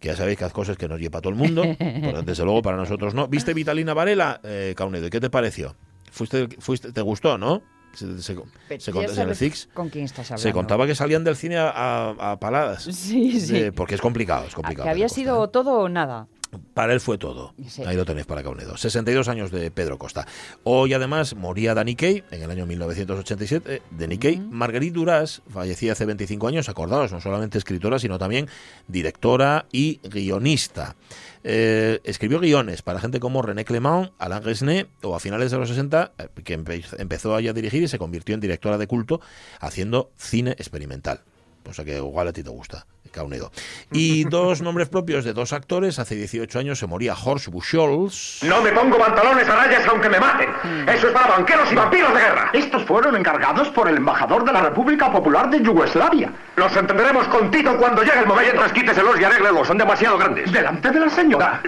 que 0.00 0.08
ya 0.08 0.16
sabéis 0.16 0.38
que 0.38 0.44
hace 0.44 0.54
cosas 0.54 0.76
que 0.76 0.88
nos 0.88 1.00
lleva 1.00 1.20
todo 1.20 1.30
el 1.30 1.36
mundo, 1.38 1.62
pero 1.78 2.22
desde 2.22 2.44
luego 2.44 2.62
para 2.62 2.76
nosotros 2.76 3.14
no. 3.14 3.28
¿Viste 3.28 3.54
Vitalina 3.54 3.94
Varela, 3.94 4.40
eh, 4.44 4.74
Caunedo? 4.76 5.06
¿Y 5.06 5.10
qué 5.10 5.20
te 5.20 5.30
pareció? 5.30 5.76
¿Fuiste, 6.10 6.48
fuiste, 6.58 6.92
¿Te 6.92 7.00
gustó, 7.02 7.38
no? 7.38 7.62
Se, 7.94 8.20
se- 8.20 8.36
Pero 8.68 8.80
se 8.80 8.92
tú 8.92 9.00
ya 9.00 9.06
cont- 9.06 9.10
en 9.10 9.10
el 9.10 9.14
sabes 9.16 9.38
Fix 9.38 9.68
¿Con 9.72 9.88
quién 9.88 10.04
estás 10.04 10.30
hablando? 10.30 10.42
se 10.42 10.52
contaba 10.52 10.86
que 10.86 10.94
salían 10.94 11.24
del 11.24 11.34
cine 11.34 11.56
a, 11.56 11.70
a- 11.70 12.32
a 12.32 12.38
paladas. 12.40 12.82
Sí, 12.84 13.40
sí. 13.40 13.52
De- 13.54 13.72
porque 13.72 13.94
es 13.94 14.02
complicado, 14.02 14.46
es 14.46 14.54
complicado. 14.54 14.84
que 14.84 14.90
había 14.90 15.08
sido 15.08 15.44
¿eh? 15.46 15.48
todo 15.50 15.78
o 15.80 15.88
nada. 15.88 16.26
Para 16.74 16.92
él 16.92 17.00
fue 17.00 17.18
todo. 17.18 17.54
Sí. 17.68 17.82
Ahí 17.84 17.96
lo 17.96 18.04
tenéis 18.04 18.26
para 18.26 18.42
Caunedo. 18.42 18.76
62 18.76 19.28
años 19.28 19.50
de 19.50 19.70
Pedro 19.70 19.98
Costa. 19.98 20.26
Hoy 20.64 20.92
además 20.94 21.34
moría 21.34 21.74
Danny 21.74 21.94
Kay 21.96 22.24
en 22.30 22.42
el 22.42 22.50
año 22.50 22.66
1987. 22.66 23.74
eh, 23.76 23.82
Danny 23.90 24.18
Kay. 24.18 24.38
Marguerite 24.38 24.94
Duras 24.94 25.42
fallecía 25.48 25.92
hace 25.92 26.04
25 26.04 26.48
años. 26.48 26.68
Acordaos, 26.68 27.12
no 27.12 27.20
solamente 27.20 27.58
escritora, 27.58 27.98
sino 27.98 28.18
también 28.18 28.48
directora 28.88 29.66
y 29.72 30.00
guionista. 30.08 30.96
Eh, 31.44 32.00
escribió 32.04 32.40
guiones 32.40 32.82
para 32.82 32.98
gente 32.98 33.20
como 33.20 33.40
René 33.42 33.64
Clément, 33.64 34.10
Alain 34.18 34.42
Resnais 34.42 34.86
o 35.02 35.14
a 35.14 35.20
finales 35.20 35.50
de 35.52 35.58
los 35.58 35.68
60, 35.68 36.12
eh, 36.18 36.28
que 36.42 36.58
empe- 36.58 36.84
empezó 36.98 37.36
ahí 37.36 37.46
a 37.48 37.52
dirigir 37.52 37.82
y 37.82 37.88
se 37.88 37.98
convirtió 37.98 38.34
en 38.34 38.40
directora 38.40 38.78
de 38.78 38.86
culto 38.86 39.20
haciendo 39.60 40.10
cine 40.16 40.52
experimental. 40.52 41.20
O 41.68 41.72
sea 41.72 41.84
que 41.84 41.96
igual 41.98 42.28
a 42.28 42.32
ti 42.32 42.42
te 42.42 42.50
gusta, 42.50 42.86
Caunedo. 43.16 43.50
Y 43.90 44.24
dos 44.30 44.60
nombres 44.62 44.88
propios 44.88 45.24
de 45.24 45.32
dos 45.32 45.52
actores. 45.52 45.98
Hace 45.98 46.14
18 46.14 46.58
años 46.58 46.78
se 46.78 46.86
moría 46.86 47.14
Horst 47.14 47.48
Buchholz. 47.48 48.42
No 48.44 48.60
me 48.62 48.70
pongo 48.70 48.98
pantalones 48.98 49.48
a 49.48 49.56
rayas 49.56 49.86
aunque 49.88 50.08
me 50.08 50.20
maten. 50.20 50.50
Eso 50.88 51.08
es 51.08 51.12
para 51.12 51.28
banqueros 51.28 51.72
y 51.72 51.74
vampiros 51.74 52.14
de 52.14 52.20
guerra. 52.20 52.50
Estos 52.52 52.84
fueron 52.84 53.16
encargados 53.16 53.68
por 53.70 53.88
el 53.88 53.96
embajador 53.96 54.44
de 54.44 54.52
la 54.52 54.60
República 54.62 55.10
Popular 55.10 55.50
de 55.50 55.60
Yugoslavia. 55.62 56.30
Los 56.56 56.74
entenderemos 56.76 57.26
con 57.28 57.50
Tito 57.50 57.76
cuando 57.78 58.02
llegue 58.02 58.20
el 58.20 58.26
momento. 58.26 58.36
Mientras 58.52 58.72
quíteselos 58.72 59.18
y 59.20 59.24
arréglelos, 59.24 59.66
son 59.66 59.76
demasiado 59.78 60.16
grandes. 60.18 60.52
Delante 60.52 60.90
de 60.90 61.00
la 61.00 61.10
señora. 61.10 61.60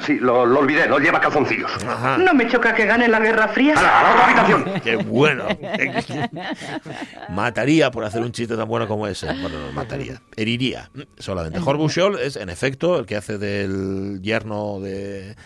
sí, 0.00 0.18
lo, 0.18 0.44
lo 0.44 0.60
olvidé, 0.60 0.86
no 0.86 0.98
lleva 0.98 1.18
calzoncillos. 1.20 1.70
Ajá. 1.84 2.18
No 2.18 2.34
me 2.34 2.46
choca 2.48 2.74
que 2.74 2.84
gane 2.84 3.08
la 3.08 3.20
Guerra 3.20 3.48
Fría. 3.48 3.74
A 3.78 3.82
la, 3.82 4.00
a 4.00 4.02
la 4.02 4.10
otra 4.10 4.24
habitación. 4.24 4.80
¡Qué 4.82 4.96
bueno! 4.96 5.46
mataría 7.30 7.90
por 7.90 8.04
hacer 8.04 8.22
un 8.22 8.32
chiste 8.32 8.56
tan 8.56 8.68
bueno 8.68 8.86
como 8.88 9.06
ese. 9.06 9.26
Bueno, 9.26 9.58
no 9.66 9.72
mataría. 9.72 10.20
Heriría, 10.36 10.90
solamente. 11.18 11.58
Horst 11.58 11.78
Buchholz 11.78 12.20
es, 12.20 12.36
en 12.36 12.48
efecto, 12.48 12.98
el 12.98 13.06
que 13.06 13.16
hace 13.16 13.38
del 13.38 14.20
yerno 14.22 14.80
de 14.80 15.36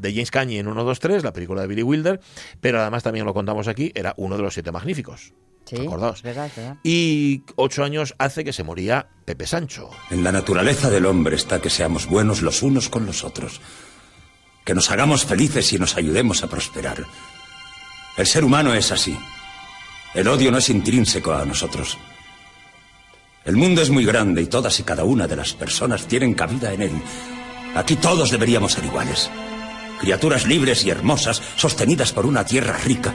de 0.00 0.12
James 0.12 0.30
Cagney 0.30 0.58
en 0.58 0.68
1, 0.68 0.84
2, 0.84 1.00
3, 1.00 1.24
la 1.24 1.32
película 1.32 1.62
de 1.62 1.68
Billy 1.68 1.82
Wilder, 1.82 2.20
pero 2.60 2.80
además 2.80 3.02
también 3.02 3.26
lo 3.26 3.34
contamos 3.34 3.68
aquí, 3.68 3.92
era 3.94 4.14
uno 4.16 4.36
de 4.36 4.42
los 4.42 4.54
siete 4.54 4.72
magníficos. 4.72 5.32
Sí, 5.66 5.76
Acordaos. 5.76 6.16
es 6.16 6.22
verdad, 6.22 6.46
es 6.46 6.56
verdad. 6.56 6.76
Y 6.82 7.42
ocho 7.56 7.84
años 7.84 8.14
hace 8.18 8.42
que 8.42 8.52
se 8.52 8.64
moría 8.64 9.08
Pepe 9.24 9.46
Sancho. 9.46 9.90
En 10.10 10.24
la 10.24 10.32
naturaleza 10.32 10.90
del 10.90 11.06
hombre 11.06 11.36
está 11.36 11.60
que 11.60 11.70
seamos 11.70 12.06
buenos 12.06 12.42
los 12.42 12.62
unos 12.62 12.88
con 12.88 13.06
los 13.06 13.22
otros, 13.24 13.60
que 14.64 14.74
nos 14.74 14.90
hagamos 14.90 15.24
felices 15.24 15.72
y 15.72 15.78
nos 15.78 15.96
ayudemos 15.96 16.42
a 16.42 16.48
prosperar. 16.48 17.04
El 18.16 18.26
ser 18.26 18.44
humano 18.44 18.74
es 18.74 18.90
así. 18.90 19.16
El 20.14 20.26
odio 20.26 20.50
no 20.50 20.58
es 20.58 20.68
intrínseco 20.70 21.32
a 21.32 21.44
nosotros. 21.44 21.98
El 23.44 23.56
mundo 23.56 23.80
es 23.80 23.88
muy 23.88 24.04
grande 24.04 24.42
y 24.42 24.46
todas 24.46 24.78
y 24.80 24.82
cada 24.82 25.04
una 25.04 25.26
de 25.26 25.36
las 25.36 25.54
personas 25.54 26.06
tienen 26.06 26.34
cabida 26.34 26.72
en 26.74 26.82
él. 26.82 26.92
Aquí 27.74 27.96
todos 27.96 28.30
deberíamos 28.30 28.72
ser 28.72 28.84
iguales. 28.84 29.30
Criaturas 30.00 30.46
libres 30.46 30.84
y 30.84 30.90
hermosas, 30.90 31.40
sostenidas 31.56 32.12
por 32.12 32.26
una 32.26 32.44
tierra 32.44 32.76
rica. 32.84 33.14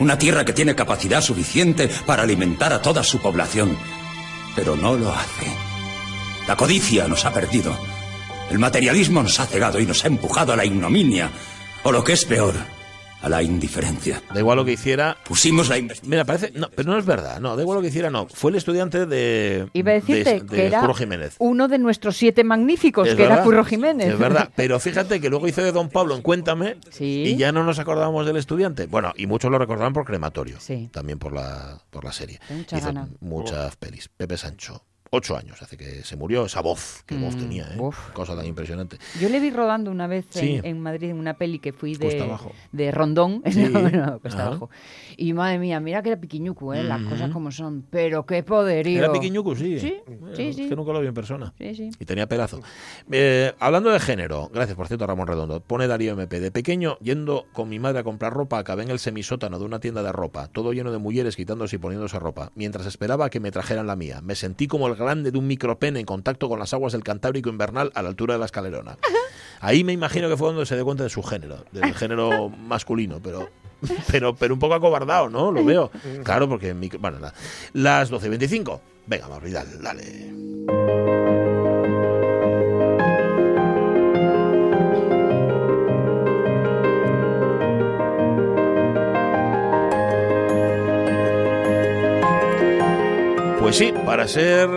Una 0.00 0.18
tierra 0.18 0.44
que 0.44 0.52
tiene 0.52 0.74
capacidad 0.74 1.20
suficiente 1.20 1.88
para 2.06 2.24
alimentar 2.24 2.72
a 2.72 2.82
toda 2.82 3.04
su 3.04 3.20
población. 3.20 3.76
Pero 4.56 4.76
no 4.76 4.96
lo 4.96 5.12
hace. 5.12 5.46
La 6.48 6.56
codicia 6.56 7.06
nos 7.06 7.24
ha 7.24 7.32
perdido. 7.32 7.76
El 8.50 8.58
materialismo 8.58 9.22
nos 9.22 9.38
ha 9.38 9.46
cegado 9.46 9.78
y 9.78 9.86
nos 9.86 10.04
ha 10.04 10.08
empujado 10.08 10.52
a 10.52 10.56
la 10.56 10.64
ignominia. 10.64 11.30
O 11.84 11.92
lo 11.92 12.02
que 12.02 12.14
es 12.14 12.24
peor, 12.24 12.54
a 13.22 13.28
la 13.28 13.42
indiferencia. 13.42 14.22
Da 14.32 14.40
igual 14.40 14.56
lo 14.58 14.64
que 14.64 14.72
hiciera. 14.72 15.16
Pusimos 15.24 15.68
la 15.68 15.78
investigación. 15.78 16.10
Mira, 16.10 16.24
parece. 16.24 16.52
No, 16.54 16.68
pero 16.74 16.92
no 16.92 16.98
es 16.98 17.06
verdad. 17.06 17.40
No, 17.40 17.56
da 17.56 17.62
igual 17.62 17.76
lo 17.76 17.82
que 17.82 17.88
hiciera, 17.88 18.10
no. 18.10 18.26
Fue 18.26 18.50
el 18.50 18.56
estudiante 18.56 19.06
de. 19.06 19.68
Iba 19.72 19.92
a 19.92 19.94
decirte 19.94 20.34
de, 20.34 20.40
de 20.40 20.46
que 20.46 20.66
era 20.66 20.80
Curro 20.80 20.94
Jiménez. 20.94 21.36
uno 21.38 21.68
de 21.68 21.78
nuestros 21.78 22.16
siete 22.16 22.44
magníficos, 22.44 23.08
que 23.14 23.22
era 23.24 23.42
Curro 23.42 23.64
Jiménez. 23.64 24.08
Es 24.08 24.18
verdad, 24.18 24.50
pero 24.54 24.78
fíjate 24.80 25.20
que 25.20 25.30
luego 25.30 25.46
hizo 25.48 25.62
de 25.62 25.72
Don 25.72 25.88
Pablo 25.88 26.14
en 26.16 26.22
Cuéntame 26.22 26.76
y 26.98 27.36
ya 27.36 27.52
no 27.52 27.64
nos 27.64 27.78
acordábamos 27.78 28.26
del 28.26 28.36
estudiante. 28.36 28.86
Bueno, 28.86 29.12
y 29.16 29.26
muchos 29.26 29.50
lo 29.50 29.58
recordaban 29.58 29.92
por 29.92 30.04
Crematorio, 30.04 30.58
también 30.90 31.18
por 31.18 31.32
la, 31.32 31.80
por 31.90 32.04
la 32.04 32.12
serie. 32.12 32.40
Mucha 32.50 32.78
hizo 32.78 32.86
gana. 32.86 33.08
muchas 33.20 33.76
pelis. 33.76 34.08
Pepe 34.08 34.36
Sancho. 34.36 34.84
Ocho 35.14 35.36
años 35.36 35.60
hace 35.60 35.76
que 35.76 36.02
se 36.04 36.16
murió, 36.16 36.46
esa 36.46 36.62
voz, 36.62 37.04
voz 37.20 37.36
Mm, 37.36 37.38
tenía, 37.38 37.64
¿eh? 37.64 37.78
Cosa 38.14 38.34
tan 38.34 38.46
impresionante. 38.46 38.96
Yo 39.20 39.28
le 39.28 39.40
vi 39.40 39.50
rodando 39.50 39.90
una 39.90 40.06
vez 40.06 40.24
Sí. 40.30 40.54
en, 40.54 40.64
en 40.64 40.80
Madrid 40.80 41.10
en 41.10 41.18
una 41.18 41.34
peli 41.34 41.58
que 41.58 41.74
fui 41.74 41.96
de, 41.96 42.30
de 42.72 42.90
Rondón. 42.90 43.42
Sí. 43.52 43.64
No, 43.68 43.82
no, 43.90 44.20
Ajá. 44.24 44.46
abajo. 44.46 44.70
Y 45.18 45.34
madre 45.34 45.58
mía, 45.58 45.80
mira 45.80 46.02
que 46.02 46.08
era 46.08 46.18
piquiñucu, 46.18 46.72
¿eh? 46.72 46.82
las 46.82 47.02
cosas 47.02 47.30
como 47.30 47.50
son. 47.50 47.84
Pero 47.90 48.24
qué 48.24 48.42
poderío. 48.42 49.00
Era 49.00 49.12
Piquiñucu, 49.12 49.54
sí. 49.54 49.78
Sí, 49.78 49.96
Bueno, 50.06 50.34
sí, 50.34 50.44
es. 50.48 50.56
Que 50.56 50.74
nunca 50.74 50.92
lo 50.94 51.00
vi 51.02 51.08
en 51.08 51.14
persona. 51.14 51.52
Sí, 51.58 51.74
sí. 51.74 51.90
Y 51.98 52.04
tenía 52.06 52.26
pelazo. 52.26 52.62
Eh, 53.10 53.52
hablando 53.58 53.90
de 53.90 54.00
género, 54.00 54.48
gracias 54.52 54.76
por 54.76 54.86
cierto, 54.88 55.06
Ramón 55.06 55.26
Redondo. 55.26 55.60
Pone 55.60 55.86
Darío 55.88 56.12
MP. 56.14 56.40
De 56.40 56.50
pequeño, 56.50 56.96
yendo 57.02 57.44
con 57.52 57.68
mi 57.68 57.78
madre 57.78 57.98
a 57.98 58.02
comprar 58.02 58.32
ropa, 58.32 58.58
acabé 58.58 58.84
en 58.84 58.90
el 58.90 58.98
semisótano 58.98 59.58
de 59.58 59.66
una 59.66 59.78
tienda 59.78 60.02
de 60.02 60.10
ropa, 60.12 60.48
todo 60.48 60.72
lleno 60.72 60.90
de 60.90 60.96
mujeres 60.96 61.36
quitándose 61.36 61.76
y 61.76 61.78
poniéndose 61.78 62.18
ropa, 62.18 62.50
mientras 62.54 62.86
esperaba 62.86 63.28
que 63.28 63.40
me 63.40 63.50
trajeran 63.50 63.86
la 63.86 63.94
mía. 63.96 64.20
Me 64.22 64.34
sentí 64.34 64.66
como 64.66 64.88
el 64.88 64.96
grande 65.02 65.30
de 65.30 65.38
un 65.38 65.46
micropene 65.46 66.00
en 66.00 66.06
contacto 66.06 66.48
con 66.48 66.58
las 66.58 66.72
aguas 66.72 66.92
del 66.92 67.04
Cantábrico 67.04 67.48
invernal 67.50 67.92
a 67.94 68.02
la 68.02 68.08
altura 68.08 68.34
de 68.34 68.40
la 68.40 68.46
escalerona. 68.46 68.96
Ahí 69.60 69.84
me 69.84 69.92
imagino 69.92 70.28
que 70.28 70.36
fue 70.36 70.48
donde 70.48 70.66
se 70.66 70.74
dio 70.74 70.84
cuenta 70.84 71.04
de 71.04 71.10
su 71.10 71.22
género, 71.22 71.64
del 71.72 71.94
género 71.94 72.48
masculino, 72.48 73.20
pero. 73.22 73.48
Pero, 74.10 74.34
pero 74.36 74.54
un 74.54 74.60
poco 74.60 74.74
acobardado, 74.74 75.28
¿no? 75.28 75.50
Lo 75.50 75.64
veo. 75.64 75.90
Claro, 76.24 76.48
porque. 76.48 76.72
micro- 76.74 77.00
Bueno, 77.00 77.18
nada. 77.18 77.34
Las 77.72 78.12
12.25. 78.12 78.80
Venga, 79.06 79.26
Mauri, 79.28 79.50
dale, 79.50 81.21
Pues 93.72 93.78
sí, 93.78 93.94
para 94.04 94.28
ser 94.28 94.68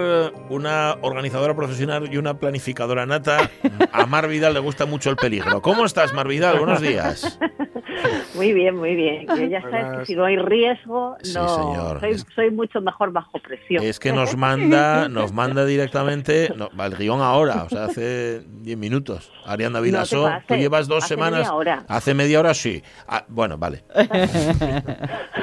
una 0.47 0.95
organizadora 1.01 1.53
profesional 1.53 2.07
y 2.13 2.15
una 2.15 2.39
planificadora 2.39 3.05
nata, 3.05 3.51
a 3.91 4.05
Mar 4.05 4.29
Vidal 4.29 4.53
le 4.53 4.61
gusta 4.61 4.85
mucho 4.85 5.09
el 5.09 5.17
peligro. 5.17 5.61
¿Cómo 5.61 5.85
estás, 5.85 6.13
Mar? 6.13 6.27
Buenos 6.27 6.79
días. 6.79 7.37
Muy 8.35 8.53
bien, 8.53 8.75
muy 8.75 8.95
bien. 8.95 9.25
Yo 9.27 9.45
ya 9.45 9.61
sabes 9.61 9.99
que 9.99 10.05
si 10.05 10.15
no 10.15 10.25
hay 10.25 10.37
riesgo, 10.37 11.15
Sí, 11.21 11.33
no 11.33 11.47
señor. 11.47 11.99
Soy, 11.99 12.17
soy 12.35 12.51
mucho 12.51 12.81
mejor 12.81 13.11
bajo 13.11 13.39
presión. 13.39 13.83
Es 13.83 13.99
que 13.99 14.11
nos 14.11 14.35
manda, 14.35 15.07
nos 15.09 15.31
manda 15.31 15.65
directamente 15.65 16.53
no, 16.55 16.69
el 16.83 16.95
guion 16.95 17.21
ahora, 17.21 17.63
o 17.63 17.69
sea, 17.69 17.85
hace 17.85 18.41
10 18.61 18.77
minutos. 18.77 19.31
Arianda 19.45 19.79
Vilaso, 19.79 20.29
No 20.29 20.41
tú 20.47 20.55
llevas 20.55 20.87
dos 20.87 21.03
hace 21.03 21.13
semanas. 21.15 21.39
media 21.41 21.53
hora. 21.53 21.85
Hace 21.87 22.13
media 22.13 22.39
hora 22.39 22.53
sí. 22.53 22.81
Ah, 23.07 23.23
bueno, 23.27 23.57
vale. 23.57 23.83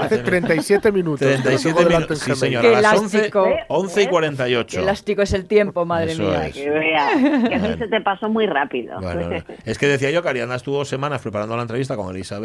Hace 0.01 0.19
37 0.19 0.91
minutos. 0.93 1.21
37 1.21 1.63
Tengo 1.69 1.89
delante 1.89 2.15
minutos. 2.15 2.19
Sí, 2.19 2.35
señora. 2.35 2.69
Qué 2.69 2.77
A 2.77 2.81
las 2.81 2.99
11, 2.99 3.17
elástico. 3.17 3.49
11 3.69 4.03
y 4.03 4.07
48. 4.09 4.77
Qué 4.77 4.83
elástico 4.83 5.23
es 5.23 5.33
el 5.33 5.47
tiempo, 5.47 5.85
madre 5.85 6.13
Eso 6.13 6.23
mía. 6.25 6.47
es. 6.49 6.55
Que 6.55 6.71
vea, 6.71 7.09
que 7.49 7.55
a 7.55 7.59
mí 7.59 7.75
se 7.79 7.89
te 7.89 8.01
pasó 8.01 8.29
muy 8.29 8.47
rápido. 8.47 9.01
Bueno, 9.01 9.29
no. 9.31 9.37
es 9.65 9.79
que 9.79 9.87
decía 9.87 10.11
yo 10.11 10.23
que 10.23 10.29
Arianda 10.29 10.57
estuvo 10.57 10.85
semanas 10.85 11.23
preparando 11.23 11.57
la 11.57 11.63
entrevista 11.63 11.97
con 11.97 12.15
Elizabeth. 12.15 12.42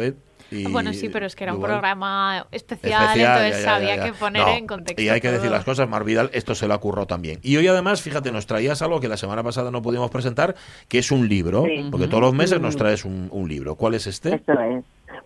Y, 0.50 0.64
Bueno, 0.72 0.94
sí, 0.94 1.10
pero 1.10 1.26
es 1.26 1.36
que 1.36 1.44
era 1.44 1.52
un 1.54 1.60
programa 1.60 2.46
especial, 2.52 3.02
Especial, 3.04 3.36
entonces 3.36 3.64
ya, 3.64 3.66
ya, 3.70 3.76
había 3.76 3.96
ya, 3.96 4.04
que 4.04 4.12
poner 4.14 4.42
No, 4.42 4.54
en 4.56 4.66
contexto. 4.66 5.02
Y 5.02 5.10
hay 5.10 5.20
que 5.20 5.30
decir 5.30 5.50
las 5.50 5.62
cosas, 5.64 5.86
Mar 5.88 6.04
Vidal, 6.04 6.30
esto 6.32 6.54
se 6.54 6.66
lo 6.66 6.74
ocurrió 6.74 7.04
también. 7.04 7.38
Y 7.42 7.56
hoy 7.58 7.66
además, 7.66 8.00
fíjate, 8.00 8.32
nos 8.32 8.46
traías 8.46 8.80
algo 8.80 8.98
que 8.98 9.08
la 9.08 9.18
semana 9.18 9.42
pasada 9.42 9.70
no 9.70 9.82
pudimos 9.82 10.10
presentar, 10.10 10.54
que 10.88 10.98
es 11.00 11.10
un 11.12 11.28
libro, 11.28 11.64
Sí. 11.64 11.88
porque 11.90 12.06
todos 12.08 12.22
los 12.22 12.34
meses 12.34 12.60
nos 12.62 12.76
Mm. 12.76 12.78
traes 12.78 13.04
un, 13.04 13.28
un 13.30 13.46
libro. 13.46 13.74
¿Cuál 13.74 13.92
es 13.94 14.06
este? 14.06 14.34
Es. 14.36 14.40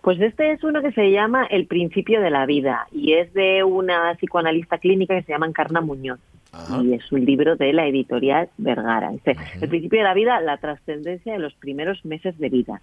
Pues 0.01 0.19
este 0.19 0.51
es 0.51 0.61
uno 0.65 0.81
que 0.81 0.91
se 0.91 1.09
llama 1.11 1.45
El 1.45 1.67
principio 1.67 2.19
de 2.19 2.29
la 2.29 2.45
vida 2.45 2.87
y 2.91 3.13
es 3.13 3.33
de 3.33 3.63
una 3.63 4.13
psicoanalista 4.15 4.77
clínica 4.79 5.15
que 5.15 5.23
se 5.23 5.31
llama 5.31 5.47
Encarna 5.47 5.79
Muñoz. 5.79 6.19
Y 6.83 6.93
es 6.93 7.11
un 7.11 7.25
libro 7.25 7.55
de 7.55 7.73
la 7.73 7.87
editorial 7.87 8.47
Vergara. 8.59 9.09
Dice, 9.09 9.35
El 9.59 9.69
principio 9.69 9.99
de 9.99 10.03
la 10.03 10.13
vida, 10.13 10.39
la 10.41 10.57
trascendencia 10.57 11.33
de 11.33 11.39
los 11.39 11.53
primeros 11.55 12.03
meses 12.05 12.37
de 12.37 12.49
vida. 12.49 12.79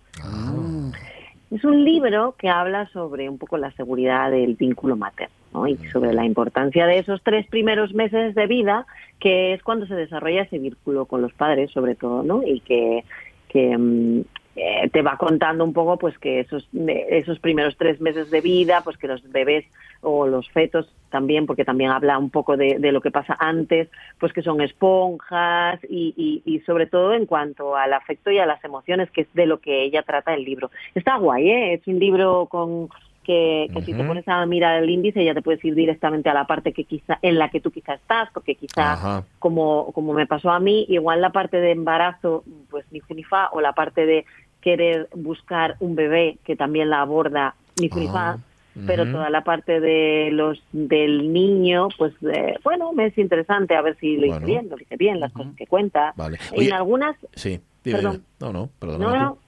Es 1.51 1.65
un 1.65 1.85
libro 1.85 2.37
que 2.39 2.49
habla 2.49 2.89
sobre 2.93 3.29
un 3.29 3.37
poco 3.37 3.59
la 3.59 3.73
seguridad 3.73 4.31
del 4.31 4.55
vínculo 4.55 4.97
materno 4.97 5.35
¿no? 5.53 5.67
y 5.67 5.77
sobre 5.93 6.13
la 6.13 6.25
importancia 6.25 6.87
de 6.87 6.99
esos 6.99 7.21
tres 7.23 7.47
primeros 7.49 7.93
meses 7.93 8.37
de 8.37 8.47
vida, 8.47 8.87
que 9.19 9.55
es 9.55 9.63
cuando 9.63 9.87
se 9.87 9.95
desarrolla 9.95 10.43
ese 10.43 10.59
vínculo 10.59 11.07
con 11.07 11.23
los 11.23 11.33
padres, 11.33 11.73
sobre 11.73 11.97
todo, 11.97 12.23
¿no? 12.23 12.43
y 12.45 12.61
que, 12.61 13.05
que 13.49 13.77
mm, 13.77 14.23
eh, 14.63 14.91
te 14.91 15.01
va 15.01 15.17
contando 15.17 15.65
un 15.65 15.73
poco 15.73 15.97
pues 15.97 16.19
que 16.19 16.41
esos, 16.41 16.69
esos 17.09 17.39
primeros 17.39 17.77
tres 17.79 18.01
meses 18.01 18.31
de 18.31 18.43
vida, 18.43 18.83
pues 18.85 18.99
que 18.99 19.09
los 19.09 19.23
bebés 19.31 19.65
o 20.03 20.27
los 20.27 20.51
fetos 20.51 20.87
también, 21.09 21.47
porque 21.47 21.65
también 21.65 21.91
habla 21.91 22.19
un 22.19 22.29
poco 22.29 22.57
de, 22.57 22.79
de 22.79 22.93
lo 22.93 23.01
que 23.01 23.11
pasa 23.11 23.37
antes, 23.41 23.89
pues 24.19 24.33
que 24.35 24.43
son 24.43 24.61
esponjas 24.61 25.81
y, 25.89 26.15
y, 26.17 26.43
y 26.45 26.61
sobre 26.61 26.87
todo 26.87 27.15
en 27.15 27.25
cuanto 27.25 27.75
al 27.75 27.95
afecto 27.95 28.31
y 28.31 28.39
a 28.39 28.47
las 28.47 28.63
emociones, 28.63 29.11
que 29.11 29.23
es 29.23 29.33
de 29.33 29.47
lo 29.47 29.61
que 29.61 29.83
ella 29.83 30.03
trata 30.03 30.35
el 30.35 30.45
libro. 30.45 30.71
Está 30.95 31.17
guay, 31.17 31.51
¿eh? 31.51 31.75
Es 31.75 31.87
un 31.87 31.99
libro 31.99 32.47
con 32.47 32.89
que, 33.23 33.71
que 33.75 33.83
si 33.83 33.93
te 33.93 34.03
pones 34.03 34.27
a 34.29 34.45
mirar 34.47 34.83
el 34.83 34.89
índice 34.89 35.25
ya 35.25 35.35
te 35.35 35.43
puedes 35.43 35.63
ir 35.65 35.75
directamente 35.75 36.31
a 36.31 36.35
la 36.35 36.47
parte 36.47 36.73
que 36.73 36.85
quizá 36.85 37.19
en 37.21 37.39
la 37.39 37.51
que 37.51 37.61
tú 37.61 37.71
quizá 37.71 37.95
estás, 37.95 38.31
porque 38.33 38.55
quizá 38.55 38.95
Ajá. 38.95 39.25
como, 39.39 39.93
como 39.93 40.15
me 40.15 40.27
pasó 40.27 40.51
a 40.51 40.59
mí, 40.59 40.87
igual 40.89 41.21
la 41.21 41.31
parte 41.31 41.59
de 41.59 41.73
embarazo, 41.73 42.45
pues 42.71 42.87
ni 42.91 43.01
fu 43.01 43.15
ni 43.15 43.23
fa, 43.23 43.51
o 43.53 43.61
la 43.61 43.73
parte 43.73 44.07
de 44.07 44.25
querer 44.61 45.09
buscar 45.15 45.77
un 45.81 45.95
bebé, 45.95 46.39
que 46.45 46.57
también 46.57 46.91
la 46.91 47.01
aborda 47.03 47.55
fu 47.77 47.83
ni 47.99 48.09
fa, 48.09 48.39
pero 48.87 49.11
toda 49.11 49.31
la 49.31 49.43
parte 49.43 49.81
de 49.81 50.31
los 50.33 50.63
del 50.73 51.33
niño, 51.33 51.89
pues 51.99 52.13
eh, 52.33 52.55
bueno, 52.63 52.93
me 52.93 53.07
es 53.07 53.19
interesante 53.19 53.75
a 53.75 53.83
ver 53.83 53.97
si 53.99 54.17
lo 54.17 54.27
hice 54.27 54.31
Bueno. 54.41 54.47
bien, 54.47 54.69
lo 54.71 54.77
hice 54.79 54.97
bien, 54.97 55.19
las 55.21 55.33
cosas 55.33 55.55
que 55.57 55.67
cuenta. 55.67 56.13
Vale. 56.17 56.39
en 56.53 56.59
Oye, 56.59 56.73
algunas, 56.73 57.17
Sí, 57.35 57.61
dime, 57.85 57.99
Perdón. 57.99 58.25
No, 58.39 58.53
no, 58.53 58.71
perdona. 58.79 59.05
no, 59.05 59.17
no, 59.19 59.39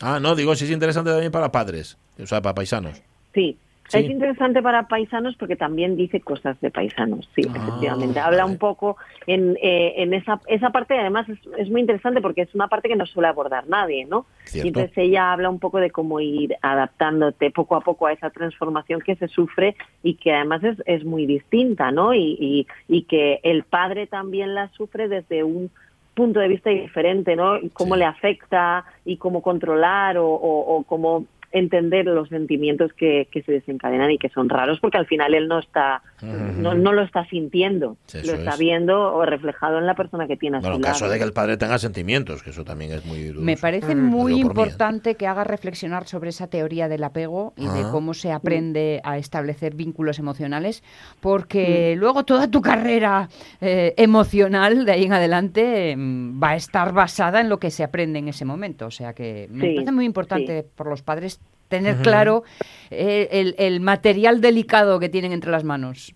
Ah, 0.00 0.18
no, 0.20 0.34
digo, 0.34 0.54
si 0.56 0.64
es 0.64 0.70
interesante 0.72 1.10
también 1.10 1.30
para 1.32 1.50
padres, 1.52 1.96
o 2.20 2.26
sea, 2.26 2.42
para 2.42 2.54
paisanos. 2.54 3.00
Sí. 3.32 3.56
Sí. 3.88 3.98
Es 3.98 4.10
interesante 4.10 4.62
para 4.62 4.88
paisanos 4.88 5.36
porque 5.36 5.56
también 5.56 5.94
dice 5.94 6.20
cosas 6.20 6.58
de 6.62 6.70
paisanos, 6.70 7.28
sí, 7.34 7.42
Ah, 7.52 7.58
efectivamente. 7.58 8.18
Habla 8.18 8.46
un 8.46 8.56
poco 8.56 8.96
en, 9.26 9.58
eh, 9.62 9.94
en 9.98 10.14
esa, 10.14 10.40
esa 10.46 10.70
parte, 10.70 10.98
además 10.98 11.28
es, 11.28 11.38
es 11.58 11.68
muy 11.70 11.82
interesante 11.82 12.20
porque 12.22 12.42
es 12.42 12.54
una 12.54 12.68
parte 12.68 12.88
que 12.88 12.96
no 12.96 13.04
suele 13.06 13.28
abordar 13.28 13.68
nadie, 13.68 14.06
¿no? 14.06 14.24
Cierto. 14.44 14.66
Y 14.66 14.68
entonces 14.68 14.96
ella 14.96 15.32
habla 15.32 15.50
un 15.50 15.58
poco 15.58 15.78
de 15.80 15.90
cómo 15.90 16.18
ir 16.20 16.56
adaptándote 16.62 17.50
poco 17.50 17.76
a 17.76 17.80
poco 17.82 18.06
a 18.06 18.12
esa 18.12 18.30
transformación 18.30 19.00
que 19.00 19.16
se 19.16 19.28
sufre 19.28 19.76
y 20.02 20.14
que 20.14 20.32
además 20.32 20.64
es, 20.64 20.82
es 20.86 21.04
muy 21.04 21.26
distinta, 21.26 21.90
¿no? 21.90 22.14
Y, 22.14 22.36
y, 22.40 22.66
y 22.88 23.02
que 23.02 23.40
el 23.42 23.64
padre 23.64 24.06
también 24.06 24.54
la 24.54 24.68
sufre 24.68 25.08
desde 25.08 25.44
un 25.44 25.70
punto 26.14 26.38
de 26.38 26.46
vista 26.46 26.70
diferente, 26.70 27.34
¿no? 27.34 27.58
Y 27.58 27.70
cómo 27.70 27.96
le 27.96 28.04
afecta 28.04 28.84
y 29.04 29.16
cómo 29.16 29.42
controlar 29.42 30.16
o, 30.16 30.28
o- 30.28 30.76
o 30.76 30.82
cómo 30.84 31.26
entender 31.54 32.04
los 32.06 32.28
sentimientos 32.28 32.92
que, 32.92 33.28
que 33.30 33.42
se 33.42 33.52
desencadenan 33.52 34.10
y 34.10 34.18
que 34.18 34.28
son 34.28 34.48
raros 34.48 34.80
porque 34.80 34.98
al 34.98 35.06
final 35.06 35.34
él 35.34 35.48
no 35.48 35.58
está 35.60 36.02
no, 36.22 36.74
no 36.74 36.92
lo 36.92 37.02
está 37.02 37.26
sintiendo 37.28 37.96
Sí, 38.06 38.18
lo 38.26 38.34
está 38.34 38.54
es. 38.54 38.58
viendo 38.58 39.14
o 39.14 39.24
reflejado 39.24 39.78
en 39.78 39.86
la 39.86 39.94
persona 39.94 40.26
que 40.26 40.36
tiene 40.36 40.56
a 40.56 40.60
Bueno, 40.60 40.76
su 40.76 40.78
en 40.80 40.82
caso 40.82 41.08
de 41.08 41.18
que 41.18 41.24
el 41.24 41.32
padre 41.32 41.56
tenga 41.56 41.78
sentimientos, 41.78 42.42
que 42.42 42.50
eso 42.50 42.64
también 42.64 42.92
es 42.92 43.04
muy 43.06 43.32
Me 43.34 43.56
parece 43.56 43.94
Mm. 43.94 43.98
muy 44.00 44.32
por 44.32 44.32
mí, 44.32 44.38
¿eh? 44.38 44.40
importante 44.42 45.14
que 45.14 45.26
haga 45.26 45.44
reflexionar 45.44 46.06
sobre 46.06 46.30
esa 46.30 46.48
teoría 46.48 46.88
del 46.88 47.04
apego 47.04 47.52
y 47.56 47.66
de 47.66 47.80
Ah. 47.84 47.88
cómo 47.92 48.14
se 48.14 48.32
aprende 48.32 49.00
a 49.04 49.16
establecer 49.18 49.74
vínculos 49.74 50.18
emocionales, 50.18 50.82
porque 51.20 51.94
luego 51.96 52.24
toda 52.24 52.50
tu 52.50 52.60
carrera 52.60 53.28
eh, 53.60 53.94
emocional 53.96 54.84
de 54.84 54.92
ahí 54.92 55.04
en 55.04 55.12
adelante 55.12 55.94
mm, 55.96 56.42
va 56.42 56.50
a 56.50 56.56
estar 56.56 56.92
basada 56.92 57.40
en 57.40 57.48
lo 57.48 57.58
que 57.58 57.70
se 57.70 57.84
aprende 57.84 58.18
en 58.18 58.28
ese 58.28 58.44
momento. 58.44 58.86
O 58.86 58.90
sea 58.90 59.12
que 59.12 59.46
me 59.50 59.68
Sí, 59.68 59.74
parece 59.74 59.92
muy 59.92 60.04
importante 60.04 60.64
por 60.74 60.86
los 60.88 61.02
padres 61.02 61.40
tener 61.68 61.96
claro 61.96 62.44
eh, 62.90 63.28
el, 63.32 63.54
el 63.58 63.80
material 63.80 64.40
delicado 64.40 65.00
que 65.00 65.08
tienen 65.08 65.32
entre 65.32 65.50
las 65.50 65.64
manos. 65.64 66.14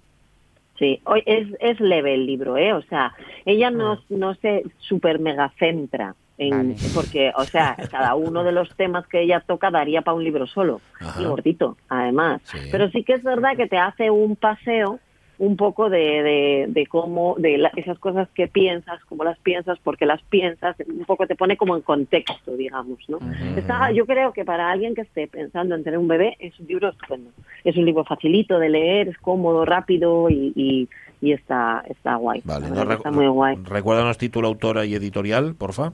Sí, 0.79 1.01
hoy 1.05 1.23
es, 1.27 1.49
es 1.61 1.81
leve 1.81 2.15
el 2.15 2.27
libro, 2.27 2.57
¿eh? 2.57 2.73
O 2.73 2.83
sea, 2.83 3.13
ella 3.45 3.71
no, 3.71 4.01
no 4.09 4.35
se 4.37 4.63
super 4.79 5.19
mega 5.19 5.53
centra 5.59 6.15
en, 6.39 6.77
porque, 6.95 7.33
o 7.37 7.43
sea, 7.45 7.77
cada 7.91 8.15
uno 8.15 8.45
de 8.45 8.53
los 8.53 8.69
temas 8.77 9.05
que 9.09 9.23
ella 9.23 9.41
toca 9.41 9.73
daría 9.73 10.03
para 10.03 10.15
un 10.15 10.23
libro 10.23 10.47
solo 10.47 10.81
Ajá. 11.01 11.21
y 11.21 11.25
gordito, 11.25 11.77
además. 11.89 12.43
Pero 12.71 12.89
sí 12.91 13.03
que 13.03 13.15
es 13.15 13.25
verdad 13.25 13.57
que 13.57 13.67
te 13.67 13.77
hace 13.77 14.09
un 14.11 14.37
paseo 14.37 15.01
un 15.39 15.57
poco 15.57 15.89
de, 15.89 15.99
de, 15.99 16.65
de 16.69 16.87
cómo, 16.87 17.37
de 17.39 17.59
la- 17.59 17.71
esas 17.77 17.99
cosas 17.99 18.29
que 18.35 18.49
piensas, 18.49 19.05
cómo 19.05 19.23
las 19.25 19.39
piensas, 19.39 19.79
porque 19.85 20.05
las 20.05 20.21
piensas, 20.25 20.77
un 20.87 21.05
poco 21.05 21.27
te 21.27 21.37
pone 21.37 21.57
como 21.57 21.77
en 21.77 21.83
contexto, 21.83 22.57
digamos, 22.57 22.99
¿no? 23.09 23.19
Está, 23.57 23.93
yo 23.93 24.05
creo 24.05 24.33
que 24.33 24.45
para 24.45 24.71
alguien 24.71 24.95
que 24.95 25.03
esté 25.03 25.29
pensando 25.29 25.75
en 25.75 25.85
tener 25.85 25.99
un 25.99 26.09
bebé 26.09 26.37
es 26.41 26.59
un 26.59 26.67
libro 26.67 26.89
estupendo. 26.89 27.31
Es 27.65 27.77
un 27.77 27.85
libro 27.85 28.05
facilito 28.05 28.59
de 28.59 28.69
leer, 28.69 29.09
es 29.09 29.19
cómodo, 29.19 29.65
rápido 29.65 30.29
y, 30.29 30.53
y, 30.57 30.89
y 31.21 31.33
está, 31.33 31.85
está 31.89 32.17
guay. 32.17 32.43
Vale, 32.45 32.69
¿no 32.71 32.93
está 32.93 33.11
muy 33.11 33.27
guay. 33.29 33.57
Recuérdanos 33.65 34.19
título, 34.19 34.49
autora 34.49 34.85
y 34.87 34.95
editorial, 34.95 35.55
porfa. 35.55 35.93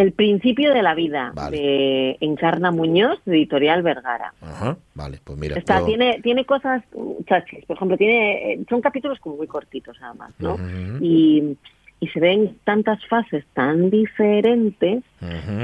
El 0.00 0.12
principio 0.12 0.72
de 0.72 0.82
la 0.82 0.94
vida 0.94 1.32
de 1.56 2.16
Encarna 2.20 2.70
Muñoz, 2.70 3.18
de 3.24 3.36
editorial 3.36 3.82
Vergara. 3.82 4.32
Ajá, 4.40 4.76
vale, 4.94 5.18
pues 5.24 5.38
mira. 5.38 5.56
Está, 5.56 5.80
yo- 5.80 5.86
tiene, 5.86 6.20
tiene 6.22 6.44
cosas 6.44 6.82
chachis, 7.26 7.64
por 7.66 7.76
ejemplo, 7.76 7.96
tiene, 7.96 8.52
eh, 8.52 8.60
son 8.68 8.80
capítulos 8.80 9.18
como 9.20 9.36
muy 9.36 9.46
cortitos 9.46 9.96
además, 10.00 10.32
¿no? 10.38 10.54
Ujú. 10.54 10.98
y, 11.00 11.56
y 12.00 12.06
se 12.08 12.20
ven 12.20 12.56
tantas 12.64 13.04
fases 13.06 13.44
tan 13.54 13.90
diferentes 13.90 15.02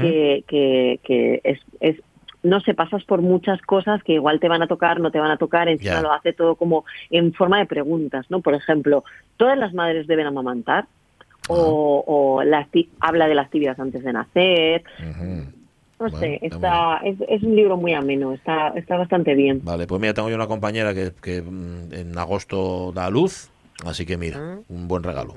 que, 0.01 0.43
que, 0.47 0.99
que 1.03 1.41
es, 1.43 1.59
es, 1.79 2.01
no 2.43 2.59
sé, 2.59 2.73
pasas 2.73 3.03
por 3.05 3.21
muchas 3.21 3.61
cosas 3.61 4.03
que 4.03 4.13
igual 4.13 4.39
te 4.39 4.49
van 4.49 4.61
a 4.61 4.67
tocar, 4.67 4.99
no 4.99 5.11
te 5.11 5.19
van 5.19 5.31
a 5.31 5.37
tocar, 5.37 5.67
encima 5.69 6.01
lo 6.01 6.11
hace 6.11 6.33
todo 6.33 6.55
como 6.55 6.83
en 7.09 7.33
forma 7.33 7.57
de 7.59 7.65
preguntas, 7.65 8.25
¿no? 8.29 8.41
Por 8.41 8.53
ejemplo, 8.53 9.03
¿todas 9.37 9.57
las 9.57 9.73
madres 9.73 10.07
deben 10.07 10.27
amamantar? 10.27 10.85
O, 11.47 12.41
ti- 12.71 12.89
habla 12.99 13.27
de 13.27 13.35
las 13.35 13.49
tibias 13.49 13.79
antes 13.79 14.03
de 14.03 14.13
nacer. 14.13 14.83
No 15.97 16.09
sé, 16.09 16.39
está, 16.41 16.97
es, 17.05 17.15
es 17.29 17.41
un 17.43 17.55
libro 17.55 17.77
muy 17.77 17.93
ameno, 17.93 18.33
está, 18.33 18.69
está 18.75 18.97
bastante 18.97 19.33
bien. 19.33 19.61
Vale, 19.63 19.87
pues 19.87 20.01
mira, 20.01 20.13
tengo 20.13 20.29
yo 20.29 20.35
una 20.35 20.47
compañera 20.47 20.93
que, 20.93 21.13
que, 21.21 21.41
mm, 21.41 21.93
en 21.93 22.17
agosto 22.17 22.91
da 22.93 23.05
a 23.05 23.09
luz, 23.09 23.49
así 23.85 24.05
que 24.05 24.17
mira, 24.17 24.59
un 24.67 24.87
buen 24.89 25.03
regalo. 25.03 25.35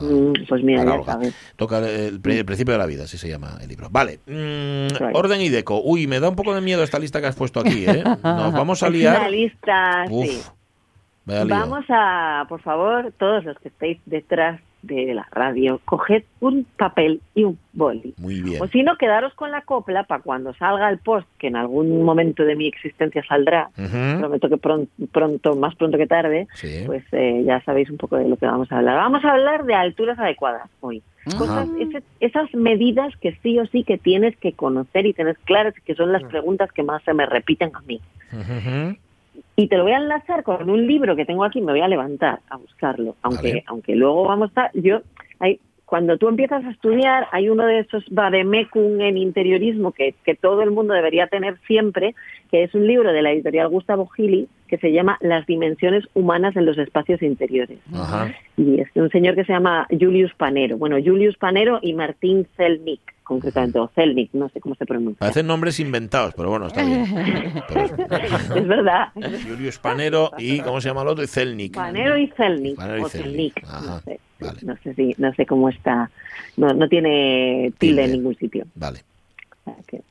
Mm, 0.00 0.32
Pues 0.48 0.62
mira, 0.62 0.80
para 0.84 0.90
ya 0.92 1.00
Olga. 1.00 1.12
sabes. 1.14 1.34
Toca 1.56 1.78
el, 1.78 2.20
pri- 2.20 2.36
el 2.38 2.44
principio 2.44 2.72
de 2.74 2.78
la 2.78 2.86
vida, 2.86 3.04
así 3.04 3.16
se 3.18 3.28
llama 3.28 3.58
el 3.60 3.68
libro. 3.68 3.88
Vale, 3.90 4.20
mm, 4.26 4.88
Right. 5.00 5.16
orden 5.16 5.40
y 5.40 5.48
deco. 5.48 5.80
Uy, 5.82 6.06
me 6.06 6.20
da 6.20 6.28
un 6.28 6.36
poco 6.36 6.54
de 6.54 6.60
miedo 6.60 6.84
esta 6.84 6.98
lista 6.98 7.20
que 7.20 7.26
has 7.26 7.36
puesto 7.36 7.58
aquí, 7.58 7.84
¿eh? 7.86 8.04
Nos 8.22 8.52
vamos 8.52 8.82
a 8.82 8.86
Es 8.88 8.92
liar. 8.92 9.18
una 9.18 9.28
lista, 9.30 10.04
Uf, 10.10 10.26
sí. 10.26 10.42
Vamos 11.26 11.84
a, 11.88 12.46
por 12.48 12.60
favor, 12.62 13.12
todos 13.18 13.44
los 13.44 13.58
que 13.58 13.68
estéis 13.68 13.98
detrás 14.06 14.60
de 14.82 15.12
la 15.14 15.26
radio, 15.32 15.80
coged 15.84 16.22
un 16.40 16.64
papel 16.76 17.20
y 17.34 17.44
un 17.44 17.58
boli. 17.72 18.14
Muy 18.18 18.40
bien. 18.40 18.62
O 18.62 18.68
si 18.68 18.82
no, 18.82 18.96
quedaros 18.96 19.34
con 19.34 19.50
la 19.50 19.62
copla 19.62 20.04
para 20.04 20.22
cuando 20.22 20.54
salga 20.54 20.88
el 20.88 20.98
post, 20.98 21.26
que 21.38 21.48
en 21.48 21.56
algún 21.56 22.02
momento 22.04 22.44
de 22.44 22.54
mi 22.56 22.66
existencia 22.68 23.22
saldrá, 23.28 23.70
prometo 24.20 24.48
que 24.48 24.56
pron- 24.56 24.88
pronto, 25.12 25.56
más 25.56 25.74
pronto 25.74 25.98
que 25.98 26.06
tarde, 26.06 26.46
Sí. 26.54 26.84
pues 26.86 27.04
eh, 27.12 27.42
ya 27.44 27.60
sabéis 27.64 27.90
un 27.90 27.96
poco 27.96 28.16
de 28.16 28.28
lo 28.28 28.36
que 28.36 28.46
vamos 28.46 28.70
a 28.70 28.78
hablar. 28.78 28.96
Vamos 28.96 29.24
a 29.24 29.32
hablar 29.32 29.64
de 29.64 29.74
alturas 29.74 30.18
adecuadas 30.18 30.68
hoy. 30.80 31.02
Cosas, 31.36 31.68
ese- 31.78 32.02
esas 32.20 32.54
medidas 32.54 33.14
que 33.20 33.36
sí 33.42 33.58
o 33.58 33.66
sí 33.66 33.84
que 33.84 33.98
tienes 33.98 34.34
que 34.38 34.52
conocer 34.52 35.04
y 35.06 35.12
tener 35.12 35.36
claras, 35.44 35.74
que 35.84 35.94
son 35.94 36.10
las 36.12 36.22
preguntas 36.24 36.72
que 36.72 36.82
más 36.82 37.02
se 37.02 37.12
me 37.12 37.26
repiten 37.26 37.70
a 37.74 37.80
mí. 37.82 38.00
Y 39.56 39.68
te 39.68 39.76
lo 39.76 39.84
voy 39.84 39.92
a 39.92 39.98
enlazar 39.98 40.42
con 40.42 40.68
un 40.68 40.86
libro 40.86 41.16
que 41.16 41.24
tengo 41.24 41.44
aquí, 41.44 41.60
me 41.60 41.72
voy 41.72 41.80
a 41.80 41.88
levantar 41.88 42.40
a 42.48 42.56
buscarlo, 42.56 43.16
aunque 43.22 43.48
Vale. 43.48 43.64
aunque 43.66 43.96
luego 43.96 44.24
vamos 44.24 44.50
a 44.56 44.70
yo 44.74 45.00
hay 45.38 45.60
cuando 45.88 46.18
tú 46.18 46.28
empiezas 46.28 46.62
a 46.66 46.70
estudiar 46.70 47.28
hay 47.32 47.48
uno 47.48 47.64
de 47.64 47.78
esos 47.78 48.04
vademecum 48.10 49.00
en 49.00 49.16
interiorismo 49.16 49.92
que, 49.92 50.14
que 50.22 50.34
todo 50.34 50.60
el 50.62 50.70
mundo 50.70 50.92
debería 50.92 51.28
tener 51.28 51.56
siempre, 51.66 52.14
que 52.50 52.62
es 52.62 52.74
un 52.74 52.86
libro 52.86 53.10
de 53.10 53.22
la 53.22 53.32
editorial 53.32 53.68
Gustavo 53.68 54.06
Gili 54.06 54.48
que 54.68 54.76
se 54.76 54.92
llama 54.92 55.16
Las 55.22 55.46
dimensiones 55.46 56.04
humanas 56.12 56.54
en 56.56 56.66
los 56.66 56.76
espacios 56.76 57.22
interiores. 57.22 57.78
Ajá. 57.94 58.34
Y 58.58 58.80
es 58.80 58.88
un 58.94 59.08
señor 59.08 59.34
que 59.34 59.44
se 59.44 59.52
llama 59.54 59.86
Julius 59.90 60.34
Panero. 60.34 60.76
Bueno, 60.76 60.96
Julius 61.02 61.38
Panero 61.38 61.78
y 61.80 61.94
Martín 61.94 62.46
Zelnik, 62.56 63.00
concretamente, 63.28 63.78
o 63.78 63.88
Zelnik, 63.94 64.32
no 64.32 64.48
sé 64.48 64.58
cómo 64.60 64.74
se 64.74 64.86
pronuncia. 64.86 65.18
Parecen 65.20 65.46
nombres 65.46 65.78
inventados, 65.78 66.34
pero 66.34 66.48
bueno, 66.50 66.66
está 66.66 66.82
bien. 66.84 67.04
es 68.56 68.66
verdad. 68.66 69.08
Julio 69.14 69.70
Panero 69.80 70.32
y, 70.38 70.60
¿cómo 70.60 70.80
se 70.80 70.88
llama 70.88 71.02
el 71.02 71.08
otro? 71.08 71.22
Y 71.22 71.26
Zelnik. 71.28 71.74
Panero 71.74 72.16
y. 72.16 72.26
Panero 72.76 72.98
y 72.98 73.02
o 73.02 73.08
Ajá. 73.64 73.80
No, 73.86 74.00
sé, 74.00 74.20
no 74.66 74.76
sé 74.82 74.94
si, 74.94 75.14
no 75.18 75.32
sé 75.34 75.46
cómo 75.46 75.68
está. 75.68 76.10
No, 76.56 76.68
no 76.68 76.88
tiene 76.88 77.72
tilde 77.78 78.04
en 78.04 78.12
ningún 78.12 78.34
sitio. 78.36 78.64
Vale. 78.74 79.00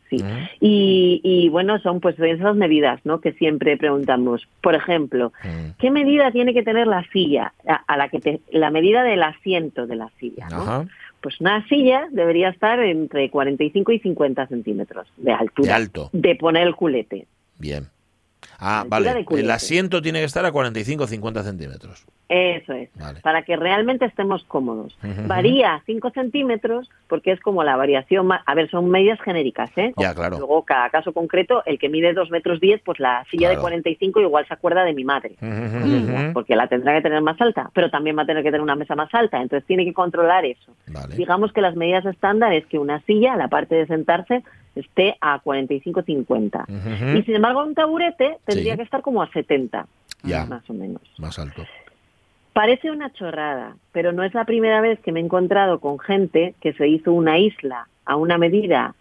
Sí. 0.09 0.23
Y, 0.61 1.19
y 1.23 1.49
bueno, 1.49 1.79
son 1.79 1.99
pues 1.99 2.17
esas 2.19 2.55
medidas, 2.55 2.99
¿no? 3.03 3.19
Que 3.19 3.33
siempre 3.33 3.75
preguntamos. 3.75 4.47
Por 4.61 4.75
ejemplo, 4.75 5.33
¿qué 5.79 5.89
medida 5.91 6.31
tiene 6.31 6.53
que 6.53 6.63
tener 6.63 6.87
la 6.87 7.03
silla? 7.11 7.53
A, 7.67 7.81
a 7.87 7.97
la 7.97 8.07
que 8.09 8.19
te- 8.19 8.39
la 8.51 8.69
medida 8.69 9.03
del 9.03 9.23
asiento 9.23 9.87
de 9.87 9.95
la 9.95 10.09
silla, 10.19 10.47
¿no? 10.49 10.87
Pues 11.21 11.39
una 11.41 11.67
silla 11.67 12.07
debería 12.11 12.49
estar 12.49 12.79
entre 12.79 13.29
45 13.29 13.91
y 13.91 13.99
50 13.99 14.47
centímetros 14.47 15.07
de 15.17 15.31
altura. 15.31 15.67
De 15.67 15.73
alto. 15.73 16.09
De 16.13 16.35
poner 16.35 16.67
el 16.67 16.75
culete. 16.75 17.27
Bien. 17.57 17.87
Ah, 18.59 18.83
vale. 18.87 19.13
de. 19.13 19.39
El 19.39 19.51
asiento 19.51 20.01
tiene 20.01 20.19
que 20.19 20.25
estar 20.25 20.45
a 20.45 20.51
45 20.51 21.03
o 21.03 21.07
50 21.07 21.43
centímetros. 21.43 22.05
Eso 22.29 22.73
es, 22.73 22.89
Vale. 22.95 23.21
para 23.21 23.43
que 23.43 23.55
realmente 23.55 24.03
estemos 24.03 24.43
cómodos. 24.43 24.97
Ujú. 25.01 25.27
Varía 25.27 25.81
5 25.85 26.09
centímetros 26.09 26.89
porque 27.07 27.31
es 27.31 27.39
como 27.39 27.63
la 27.63 27.77
variación, 27.77 28.29
a 28.33 28.53
ver, 28.53 28.69
son 28.69 28.89
medidas 28.89 29.17
genéricas, 29.21 29.69
¿eh? 29.77 29.93
Ya, 29.97 30.13
claro. 30.13 30.37
Luego, 30.37 30.63
cada 30.65 30.89
caso 30.89 31.13
concreto, 31.13 31.63
el 31.65 31.79
que 31.79 31.87
mide 31.87 32.11
2 32.13 32.29
metros 32.29 32.59
10, 32.59 32.81
pues 32.83 32.99
la 32.99 33.23
silla 33.31 33.47
de 33.47 33.53
Claro. 33.55 33.61
45 33.61 34.19
igual 34.19 34.45
se 34.45 34.53
acuerda 34.55 34.83
de 34.83 34.93
mi 34.93 35.05
madre, 35.05 35.35
Ujú. 35.41 36.33
porque 36.33 36.55
la 36.57 36.67
tendrá 36.67 36.95
que 36.95 37.01
tener 37.01 37.21
más 37.21 37.39
alta, 37.39 37.69
pero 37.73 37.89
también 37.89 38.17
va 38.17 38.23
a 38.23 38.25
tener 38.25 38.43
que 38.43 38.49
tener 38.49 38.61
una 38.61 38.75
mesa 38.75 38.95
más 38.95 39.13
alta, 39.13 39.41
entonces 39.41 39.65
tiene 39.65 39.85
que 39.85 39.93
controlar 39.93 40.43
eso. 40.45 40.75
Digamos 41.15 41.53
que 41.53 41.61
las 41.61 41.77
medidas 41.77 42.05
estándar 42.05 42.51
es 42.53 42.65
que 42.65 42.77
una 42.77 42.99
silla, 43.03 43.37
la 43.37 43.47
parte 43.47 43.75
de 43.75 43.87
sentarse, 43.87 44.43
esté 44.79 45.17
a 45.21 45.39
45-50. 45.41 46.63
Ujú. 46.67 47.17
Y 47.19 47.23
sin 47.23 47.35
embargo, 47.35 47.63
un 47.63 47.73
taburete 47.75 48.37
tendría 48.45 48.73
Sí. 48.73 48.77
que 48.77 48.83
estar 48.83 49.01
como 49.01 49.21
a 49.21 49.29
70, 49.31 49.87
Ya. 50.23 50.45
más 50.45 50.69
o 50.69 50.73
menos. 50.73 51.01
Más 51.17 51.37
alto. 51.39 51.63
Parece 52.53 52.89
una 52.89 53.11
chorrada, 53.13 53.75
pero 53.91 54.11
no 54.13 54.23
es 54.23 54.33
la 54.33 54.45
primera 54.45 54.81
vez 54.81 54.99
que 55.01 55.11
me 55.11 55.19
he 55.19 55.23
encontrado 55.23 55.79
con 55.79 55.99
gente 55.99 56.55
que 56.61 56.73
se 56.73 56.87
hizo 56.87 57.13
una 57.13 57.37
isla 57.37 57.87
a 58.05 58.15
una 58.15 58.37
medida 58.37 58.95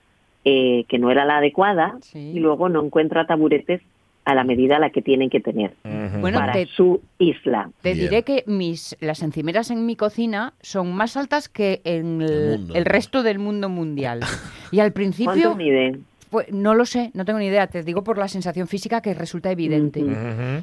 eh, 0.44 0.84
que 0.88 0.98
no 0.98 1.10
era 1.10 1.24
la 1.24 1.38
adecuada 1.38 1.96
y 2.14 2.38
luego 2.38 2.68
no 2.68 2.84
encuentra 2.84 3.26
taburetes 3.26 3.80
a 4.26 4.34
la 4.34 4.44
medida 4.44 4.76
a 4.76 4.78
la 4.80 4.90
que 4.90 5.00
tienen 5.00 5.30
que 5.30 5.40
tener 5.40 5.72
Bueno, 6.20 6.38
para 6.40 6.52
te- 6.52 6.66
su 6.66 7.00
isla. 7.18 7.70
Te 7.80 7.94
diré 7.94 8.24
que 8.24 8.42
mis 8.46 8.96
las 9.00 9.22
encimeras 9.22 9.70
en 9.70 9.86
mi 9.86 9.94
cocina 9.96 10.52
son 10.60 10.92
más 10.92 11.16
altas 11.16 11.48
que 11.48 11.80
en 11.84 12.20
el, 12.20 12.66
el 12.74 12.84
resto 12.84 13.22
del 13.22 13.38
mundo 13.38 13.68
mundial. 13.70 14.20
Y 14.72 14.80
al 14.80 14.92
principio 14.92 15.32
¿Cuánto 15.32 15.54
miden? 15.54 16.04
Pues 16.36 16.52
no 16.52 16.74
lo 16.74 16.84
sé, 16.84 17.10
no 17.14 17.24
tengo 17.24 17.38
ni 17.38 17.46
idea. 17.46 17.66
Te 17.66 17.82
digo 17.82 18.04
por 18.04 18.18
la 18.18 18.28
sensación 18.28 18.68
física 18.68 19.00
que 19.00 19.14
resulta 19.14 19.50
evidente. 19.50 20.04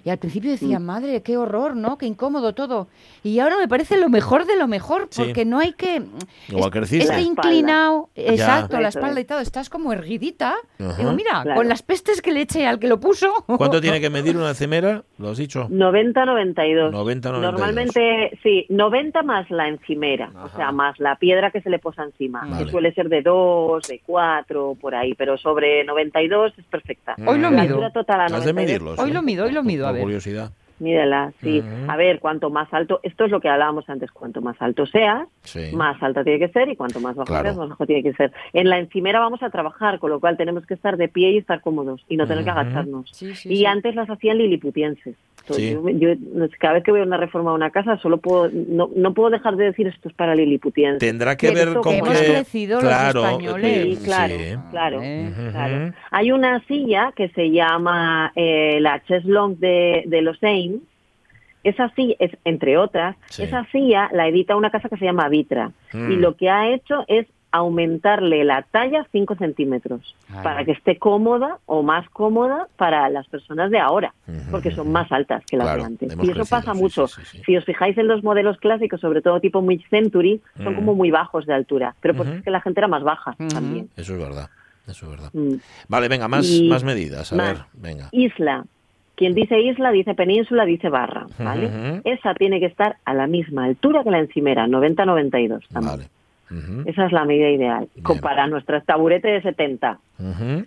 Y 0.04 0.08
al 0.12 0.20
principio 0.20 0.52
decía, 0.52 0.78
madre, 0.78 1.24
qué 1.24 1.36
horror, 1.36 1.76
¿no? 1.76 1.98
Qué 1.98 2.06
incómodo 2.06 2.54
todo. 2.54 2.90
Y 3.24 3.40
ahora 3.40 3.58
me 3.58 3.68
parece 3.68 3.98
lo 3.98 4.08
mejor 4.08 4.46
de 4.46 4.56
lo 4.56 4.68
mejor, 4.68 5.08
Sí. 5.10 5.24
porque 5.24 5.46
no 5.46 5.58
hay 5.58 5.74
que... 5.74 6.04
Igual 6.50 6.72
inclinado, 7.22 8.10
Ya. 8.16 8.24
exacto, 8.34 8.80
la 8.80 8.90
espalda 8.90 9.20
es. 9.20 9.24
y 9.24 9.28
todo. 9.28 9.40
Estás 9.40 9.70
como 9.70 9.92
erguidita. 9.94 10.54
Digo, 10.78 11.14
mira, 11.14 11.42
Claro. 11.42 11.56
con 11.56 11.68
las 11.68 11.82
pestes 11.82 12.22
que 12.22 12.32
le 12.32 12.42
eché 12.42 12.68
al 12.68 12.78
que 12.78 12.88
lo 12.88 13.00
puso. 13.00 13.34
¿Cuánto 13.48 13.82
tiene 13.82 14.00
que 14.00 14.12
medir 14.12 14.38
una 14.38 14.50
encimera? 14.50 15.04
¿Lo 15.18 15.30
has 15.30 15.38
dicho? 15.38 15.68
90-92. 15.70 16.92
90-92. 16.92 17.42
Normalmente, 17.42 18.38
sí, 18.44 18.66
90 18.70 19.24
más 19.24 19.50
la 19.50 19.68
encimera, 19.70 20.30
o 20.44 20.50
sea, 20.50 20.72
más 20.72 21.00
la 21.00 21.16
piedra 21.16 21.50
que 21.50 21.62
se 21.62 21.70
le 21.72 21.80
posa 21.80 22.04
encima, 22.04 22.46
Vale. 22.48 22.66
que 22.66 22.72
suele 22.72 22.94
ser 22.94 23.10
de 23.10 23.24
2, 23.24 23.88
de 23.88 24.02
4, 24.06 24.78
por 24.80 24.94
ahí, 24.94 25.14
pero 25.16 25.38
sobre 25.38 25.62
sobre 25.63 25.84
92 25.86 26.54
es 26.58 26.65
perfecta. 26.65 27.15
Hoy 27.26 27.39
lo 27.39 27.49
La 27.49 27.52
mido. 27.52 27.62
altura 27.76 27.89
total 27.91 28.21
a 28.21 28.26
Has 28.26 28.32
de 28.45 28.54
92. 28.54 28.56
medirlos. 28.56 28.99
Hoy 28.99 29.12
lo 29.12 29.21
mido, 29.21 29.45
hoy 29.45 29.52
lo 29.52 29.63
mido, 29.63 29.86
a 29.86 29.89
Por 29.89 29.95
ver. 29.95 30.04
curiosidad. 30.04 30.52
Mídela, 30.80 31.32
sí. 31.41 31.60
Ujú. 31.60 31.89
A 31.91 31.95
ver, 31.95 32.19
cuanto 32.19 32.49
más 32.49 32.67
alto, 32.73 32.99
esto 33.04 33.23
es 33.26 33.32
lo 33.32 33.39
que 33.39 33.47
hablábamos 33.47 33.88
antes, 33.89 34.12
cuanto 34.12 34.41
más 34.41 34.58
alto 34.60 34.86
seas, 34.86 35.28
Sí. 35.43 35.73
más 35.73 36.02
alta 36.04 36.23
tiene 36.26 36.39
que 36.39 36.49
ser 36.52 36.67
y 36.67 36.76
cuanto 36.76 36.99
más 36.99 37.15
bajo 37.15 37.28
Claro. 37.28 37.43
seas, 37.43 37.58
más 37.58 37.69
bajo 37.69 37.86
tiene 37.86 38.04
que 38.04 38.12
ser. 38.13 38.34
En 38.52 38.67
la 38.69 38.80
encimera 38.80 39.19
vamos 39.19 39.41
a 39.43 39.49
trabajar, 39.49 39.99
con 39.99 40.10
lo 40.10 40.19
cual 40.19 40.36
tenemos 40.36 40.65
que 40.65 40.73
estar 40.73 40.97
de 40.97 41.08
pie 41.08 41.32
y 41.32 41.38
estar 41.38 41.62
cómodos 41.62 42.04
y 42.10 42.17
no 42.17 42.28
tener 42.28 42.43
que 42.43 42.49
agacharnos. 42.49 43.10
Sí, 43.13 43.34
sí, 43.36 43.54
y 43.54 43.58
sí. 43.58 43.65
antes 43.65 43.95
las 43.95 44.10
hacían 44.10 44.39
liliputienses. 44.39 45.15
Sí. 45.52 45.72
yo, 45.72 45.90
yo, 45.90 46.10
cada 46.60 46.76
vez 46.76 46.84
que 46.84 46.92
voy 46.92 47.02
a 47.02 47.04
una 47.04 47.18
reforma 47.18 47.52
a 47.52 47.54
una 47.54 47.70
casa, 47.70 47.98
solo 47.98 48.18
puedo, 48.18 48.50
no, 48.50 48.90
no 48.96 49.14
puedo 49.14 49.30
dejar 49.30 49.56
de 49.58 49.66
decir 49.66 49.88
esto 49.88 50.08
es 50.08 50.16
para 50.16 50.36
liliputienses. 50.36 51.00
Tendrá 51.00 51.36
que 51.36 51.52
ver 51.52 51.74
con 51.74 51.84
que 51.84 51.90
que... 51.90 51.98
hemos 51.98 52.10
crecido 52.20 52.76
los 52.76 52.84
claro, 52.90 53.26
españoles. 53.26 53.98
Sí, 54.00 54.06
claro, 54.06 54.34
sí. 54.38 54.56
claro, 54.72 55.00
Eh. 55.04 55.32
claro. 55.52 55.94
Hay 56.12 56.32
una 56.32 56.60
silla 56.68 57.12
que 57.16 57.28
se 57.30 57.52
llama 57.52 58.32
eh, 58.36 58.78
la 58.80 59.04
Cheslong 59.04 59.60
de, 59.60 60.04
de 60.06 60.22
los 60.22 60.42
Ames. 60.44 60.82
Esa 61.64 61.90
silla, 61.96 62.16
es, 62.20 62.32
entre 62.44 62.78
otras, 62.78 63.16
Sí. 63.28 63.44
esa 63.44 63.66
silla 63.72 64.10
la 64.12 64.28
edita 64.28 64.56
una 64.56 64.70
casa 64.70 64.90
que 64.90 64.98
se 64.98 65.06
llama 65.06 65.30
Vitra. 65.30 65.72
Mm. 65.94 66.12
Y 66.12 66.16
lo 66.18 66.36
que 66.36 66.50
ha 66.50 66.70
hecho 66.74 67.06
es 67.08 67.26
aumentarle 67.54 68.44
la 68.44 68.63
talla 68.63 69.06
5 69.12 69.36
centímetros 69.36 70.16
Ay. 70.30 70.44
para 70.44 70.66
que 70.66 70.72
esté 70.72 70.98
cómoda 70.98 71.60
o 71.68 71.84
más 71.84 72.10
cómoda 72.10 72.68
para 72.78 73.08
las 73.10 73.28
personas 73.28 73.70
de 73.72 73.80
ahora, 73.80 74.13
porque 74.52 74.72
son 74.72 74.92
más 74.92 75.12
altas 75.12 75.44
que 75.46 75.56
las 75.56 75.68
Claro, 75.68 75.82
de 75.82 75.86
antes. 75.86 76.10
Y 76.10 76.12
eso 76.13 76.22
crecido, 76.22 76.46
pasa 76.46 76.74
sí, 76.74 76.82
mucho. 76.82 77.08
sí, 77.08 77.22
sí, 77.24 77.38
sí. 77.38 77.44
Si 77.46 77.56
os 77.58 77.63
fijáis 77.63 77.98
en 77.98 78.08
los 78.08 78.24
modelos 78.24 78.58
clásicos, 78.58 79.00
sobre 79.00 79.22
todo 79.22 79.39
tipo 79.39 79.62
mid-century, 79.62 80.42
son 80.58 80.74
Mm. 80.74 80.76
como 80.76 80.96
muy 80.96 81.12
bajos 81.12 81.46
de 81.46 81.54
altura, 81.54 81.96
pero 82.02 82.16
porque 82.16 82.32
Ujú. 82.32 82.38
es 82.39 82.44
que 82.44 82.52
la 82.52 82.62
gente 82.62 82.80
era 82.80 82.88
más 82.88 83.04
baja 83.04 83.36
también. 83.54 83.88
Eso 83.96 84.13
es 84.13 84.20
verdad. 84.20 84.50
Eso 84.88 85.06
es 85.06 85.12
verdad. 85.12 85.30
Mm. 85.34 85.54
Vale, 85.88 86.08
venga, 86.10 86.28
más, 86.28 86.46
Y- 86.50 86.68
más 86.68 86.84
medidas. 86.84 87.32
A 87.32 87.36
más. 87.36 87.48
ver, 87.54 87.58
venga. 87.74 88.10
Isla. 88.12 88.66
Quien 89.16 89.36
dice 89.36 89.62
isla 89.62 89.92
dice 89.92 90.16
península, 90.16 90.66
dice 90.66 90.89
barra, 90.89 91.28
¿vale? 91.38 92.02
Esa 92.04 92.34
tiene 92.34 92.60
que 92.60 92.66
estar 92.66 92.98
a 93.06 93.13
la 93.13 93.28
misma 93.28 93.66
altura 93.66 94.04
que 94.04 94.10
la 94.10 94.18
encimera, 94.18 94.66
90-92 94.66 95.63
también. 95.72 96.08
Esa 96.86 97.06
es 97.06 97.12
la 97.12 97.26
medida 97.26 97.50
ideal. 97.50 97.88
Bien. 97.94 98.04
Compara 98.04 98.48
nuestras 98.48 98.86
taburetes 98.86 99.44
de 99.44 99.50
70. 99.50 100.00
ujú. 100.20 100.66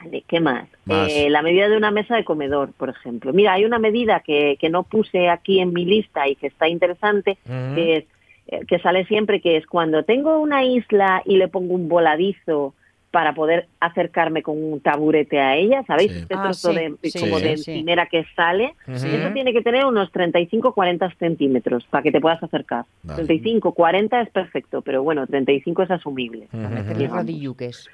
Vale, 0.00 0.24
¿qué 0.26 0.40
más? 0.40 0.68
Más. 0.84 1.08
Eh, 1.10 1.30
la 1.30 1.40
medida 1.40 1.68
de 1.68 1.76
una 1.76 1.90
mesa 1.90 2.16
de 2.16 2.24
comedor, 2.24 2.72
por 2.72 2.88
ejemplo. 2.88 3.32
Mira, 3.32 3.52
hay 3.52 3.64
una 3.64 3.78
medida 3.78 4.20
que, 4.20 4.56
que 4.58 4.68
no 4.68 4.82
puse 4.82 5.28
aquí 5.28 5.60
en 5.60 5.72
mi 5.72 5.84
lista 5.84 6.28
y 6.28 6.34
que 6.34 6.48
está 6.48 6.68
interesante, 6.68 7.38
que 7.74 7.96
es 7.96 8.04
eh, 8.48 8.66
que 8.66 8.78
sale 8.80 9.06
siempre, 9.06 9.40
que 9.40 9.56
es 9.56 9.66
cuando 9.66 10.02
tengo 10.02 10.38
una 10.38 10.64
isla 10.64 11.22
y 11.24 11.36
le 11.38 11.48
pongo 11.48 11.74
un 11.74 11.88
voladizo 11.88 12.74
para 13.14 13.32
poder 13.32 13.68
acercarme 13.78 14.42
con 14.42 14.60
un 14.60 14.80
taburete 14.80 15.38
a 15.38 15.54
ella, 15.54 15.84
¿sabéis? 15.86 16.10
Sí. 16.10 16.18
Este 16.18 16.34
Ah, 16.34 16.42
trozo 16.42 16.70
sí, 16.70 16.74
de, 16.74 17.10
sí, 17.10 17.20
como 17.20 17.38
sí, 17.38 17.44
de 17.44 17.56
sí. 17.58 17.70
encimera 17.70 18.06
que 18.06 18.26
sale, 18.34 18.74
Ujú. 18.88 19.06
eso 19.06 19.30
tiene 19.32 19.52
que 19.52 19.62
tener 19.62 19.84
unos 19.84 20.10
35-40 20.12 21.16
centímetros 21.16 21.84
para 21.84 22.02
que 22.02 22.10
te 22.10 22.20
puedas 22.20 22.42
acercar. 22.42 22.86
Vale. 23.04 23.22
35-40 23.22 24.20
es 24.20 24.30
perfecto, 24.30 24.82
pero 24.82 25.04
bueno, 25.04 25.28
35 25.28 25.84
es 25.84 25.92
asumible. 25.92 26.48
Digamos. 26.98 27.18
rodilluques. 27.18 27.88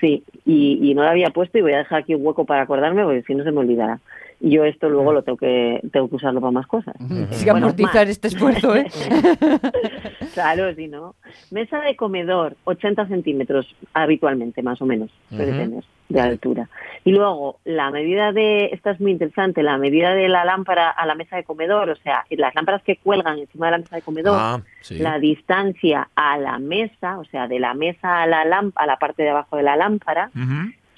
Sí, 0.00 0.24
y, 0.46 0.78
y 0.90 0.94
no 0.94 1.02
lo 1.02 1.10
había 1.10 1.28
puesto 1.28 1.58
y 1.58 1.60
voy 1.60 1.74
a 1.74 1.78
dejar 1.78 2.00
aquí 2.00 2.14
un 2.14 2.24
hueco 2.24 2.46
para 2.46 2.62
acordarme 2.62 3.04
porque 3.04 3.22
si 3.24 3.34
no 3.34 3.44
se 3.44 3.52
me 3.52 3.58
olvidará. 3.60 4.00
Y 4.40 4.50
yo 4.50 4.64
esto 4.64 4.88
luego 4.88 5.12
lo 5.12 5.22
tengo 5.22 5.38
que, 5.38 5.80
tengo 5.92 6.08
que 6.08 6.16
usarlo 6.16 6.40
para 6.40 6.50
más 6.50 6.66
cosas. 6.66 6.94
Hay 7.00 7.26
que 7.44 7.50
Bueno, 7.50 7.66
amortizar 7.66 8.02
más. 8.06 8.08
este 8.08 8.28
esfuerzo, 8.28 8.74
¿eh? 8.76 8.86
Claro, 10.34 10.74
si 10.74 10.88
no. 10.88 11.14
Mesa 11.50 11.80
de 11.80 11.96
comedor, 11.96 12.56
80 12.64 13.06
centímetros 13.08 13.74
habitualmente, 13.92 14.62
más 14.62 14.80
o 14.82 14.86
menos, 14.86 15.10
puede 15.30 15.52
tener 15.52 15.84
de 16.08 16.20
altura. 16.20 16.68
Y 17.04 17.12
luego, 17.12 17.58
la 17.64 17.90
medida 17.90 18.32
de, 18.32 18.66
esta 18.66 18.90
es 18.90 19.00
muy 19.00 19.12
interesante, 19.12 19.62
la 19.62 19.78
medida 19.78 20.14
de 20.14 20.28
la 20.28 20.44
lámpara 20.44 20.90
a 20.90 21.06
la 21.06 21.14
mesa 21.14 21.36
de 21.36 21.44
comedor, 21.44 21.88
o 21.90 21.96
sea, 21.96 22.24
las 22.30 22.54
lámparas 22.54 22.82
que 22.82 22.96
cuelgan 22.96 23.38
encima 23.38 23.66
de 23.66 23.72
la 23.72 23.78
mesa 23.78 23.96
de 23.96 24.02
comedor, 24.02 24.36
Ah, 24.38 24.60
sí. 24.80 24.98
la 24.98 25.18
distancia 25.18 26.08
a 26.14 26.36
la 26.38 26.58
mesa, 26.58 27.18
o 27.18 27.24
sea, 27.24 27.46
de 27.48 27.58
la 27.58 27.74
mesa 27.74 28.22
a 28.22 28.26
la, 28.26 28.44
lamp- 28.44 28.72
a 28.76 28.86
la 28.86 28.96
parte 28.96 29.22
de 29.22 29.30
abajo 29.30 29.56
de 29.56 29.62
la 29.62 29.76
lámpara. 29.76 30.30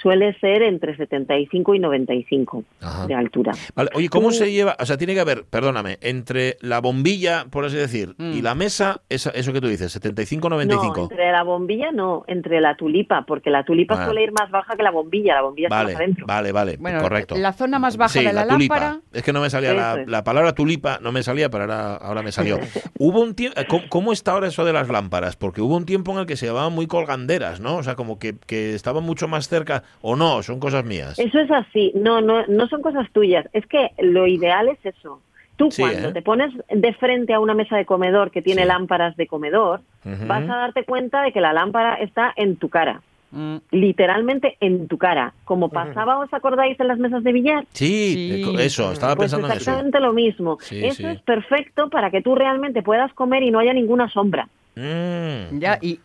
Suele 0.01 0.39
ser 0.41 0.63
entre 0.63 0.97
75 0.97 1.75
y 1.75 1.79
95 1.79 2.65
Ajá. 2.81 3.07
de 3.07 3.15
altura. 3.15 3.53
Vale, 3.75 3.91
oye, 3.95 4.09
¿cómo 4.09 4.31
se 4.31 4.53
lleva? 4.53 4.77
O 4.79 4.87
sea, 4.87 4.97
tiene 4.97 5.15
que 5.15 5.21
haber, 5.21 5.45
perdóname, 5.45 5.99
entre 6.01 6.57
la 6.61 6.81
bombilla, 6.81 7.47
por 7.51 7.65
así 7.65 7.77
decir, 7.77 8.15
Mm. 8.19 8.33
y 8.35 8.43
la 8.43 8.55
mesa, 8.55 9.01
esa- 9.09 9.31
eso 9.31 9.53
que 9.53 9.61
tú 9.61 9.69
dices, 9.69 9.95
No, 9.95 10.01
75-95. 10.01 11.09
entre 11.11 11.33
la 11.33 11.43
bombilla 11.43 11.91
no, 11.93 12.25
entre 12.27 12.61
la 12.61 12.77
tulipa, 12.77 13.25
porque 13.27 13.51
la 13.51 13.65
tulipa 13.65 13.95
Ah. 14.01 14.05
suele 14.05 14.23
ir 14.25 14.33
más 14.33 14.51
baja 14.51 14.77
que 14.77 14.83
la 14.83 14.91
bombilla, 14.91 15.35
la 15.35 15.43
bombilla 15.43 15.69
está 15.69 15.77
Vale, 15.77 15.93
más 15.93 16.01
adentro. 16.03 16.27
vale, 16.27 16.53
vale, 16.53 16.77
Bueno, 16.79 17.01
correcto. 17.01 17.37
la 17.37 17.53
zona 17.53 17.79
más 17.79 17.97
baja 17.97 18.19
Sí, 18.21 18.25
de 18.25 18.33
la, 18.33 18.47
tulipa. 18.47 18.79
lámpara. 18.79 19.01
Es 19.13 19.23
que 19.23 19.33
no 19.33 19.41
me 19.41 19.51
salía 19.51 19.73
la, 19.75 20.05
la 20.07 20.25
palabra 20.25 20.53
tulipa, 20.55 20.99
no 21.03 21.13
me 21.13 21.23
salía, 21.23 21.49
pero 21.51 21.65
ahora, 21.65 21.97
ahora 21.97 22.23
me 22.23 22.33
salió. 22.33 22.59
hubo 22.99 23.21
un 23.21 23.35
tiempo, 23.35 23.61
¿cómo, 23.69 23.83
cómo 23.89 24.13
está 24.13 24.33
ahora 24.33 24.49
eso 24.49 24.65
de 24.65 24.73
las 24.73 24.89
lámparas? 24.89 25.37
Porque 25.37 25.61
hubo 25.61 25.77
un 25.77 25.87
tiempo 25.87 26.13
en 26.13 26.19
el 26.19 26.27
que 26.27 26.37
se 26.37 26.47
llamaban 26.47 26.73
muy 26.73 26.87
colganderas, 26.87 27.61
¿no? 27.61 27.77
O 27.77 27.83
sea, 27.83 27.95
como 27.97 28.19
que, 28.19 28.37
que 28.47 28.75
estaban 28.75 29.05
mucho 29.05 29.29
más 29.29 29.49
cerca, 29.49 29.83
o 30.03 30.17
no, 30.17 30.43
son 30.43 30.61
cosas 30.61 30.85
mías. 30.85 31.19
Eso 31.19 31.39
es 31.41 31.51
así, 31.51 31.93
no, 31.95 32.21
no, 32.21 32.47
no 32.47 32.67
son 32.69 32.83
cosas 32.83 33.11
tuyas, 33.13 33.47
es 33.53 33.67
que 33.67 33.91
lo 33.99 34.27
ideal 34.27 34.69
es 34.69 34.79
eso. 34.85 35.21
Tú 35.57 35.71
Sí, 35.71 35.81
cuando 35.83 36.09
¿eh? 36.09 36.13
te 36.13 36.21
pones 36.23 36.53
de 36.69 36.93
frente 36.95 37.33
a 37.33 37.41
una 37.41 37.55
mesa 37.55 37.77
de 37.77 37.87
comedor 37.87 38.31
que 38.31 38.43
tiene 38.43 38.63
Sí. 38.63 38.69
lámparas 38.69 39.17
de 39.17 39.27
comedor, 39.27 39.81
vas 40.27 40.43
a 40.49 40.57
darte 40.57 40.85
cuenta 40.85 41.23
de 41.23 41.33
que 41.33 41.41
la 41.41 41.53
lámpara 41.55 41.95
está 41.95 42.33
en 42.37 42.57
tu 42.57 42.69
cara, 42.69 43.01
Mm, 43.33 43.57
literalmente 43.73 44.57
en 44.61 44.87
tu 44.87 44.99
cara, 44.99 45.33
como 45.45 45.69
pasaba, 45.69 46.19
¿os 46.19 46.33
acordáis 46.33 46.79
en 46.79 46.87
las 46.89 46.99
mesas 46.99 47.25
de 47.25 47.33
billar? 47.33 47.65
Sí, 47.73 48.45
eso, 48.61 48.93
estaba 48.93 49.17
Pues 49.17 49.25
pensando 49.33 49.49
en 49.49 49.53
eso. 49.55 49.61
exactamente 49.63 50.01
lo 50.01 50.13
mismo. 50.13 50.59
Sí, 50.61 50.85
eso 50.85 50.95
sí. 51.03 51.07
es 51.07 51.21
perfecto 51.23 51.91
para 51.91 52.11
que 52.13 52.23
tú 52.23 52.35
realmente 52.37 52.83
puedas 52.83 53.13
comer 53.15 53.43
y 53.43 53.51
no 53.51 53.59
haya 53.59 53.73
ninguna 53.73 54.09
sombra. 54.11 54.49
Mm. 54.79 55.59
ya, 55.59 55.79
y, 55.81 55.97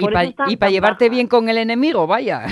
para 0.57 0.71
llevarte 0.71 1.09
bien 1.09 1.27
con 1.27 1.49
el 1.49 1.57
enemigo, 1.57 2.07
vaya. 2.07 2.45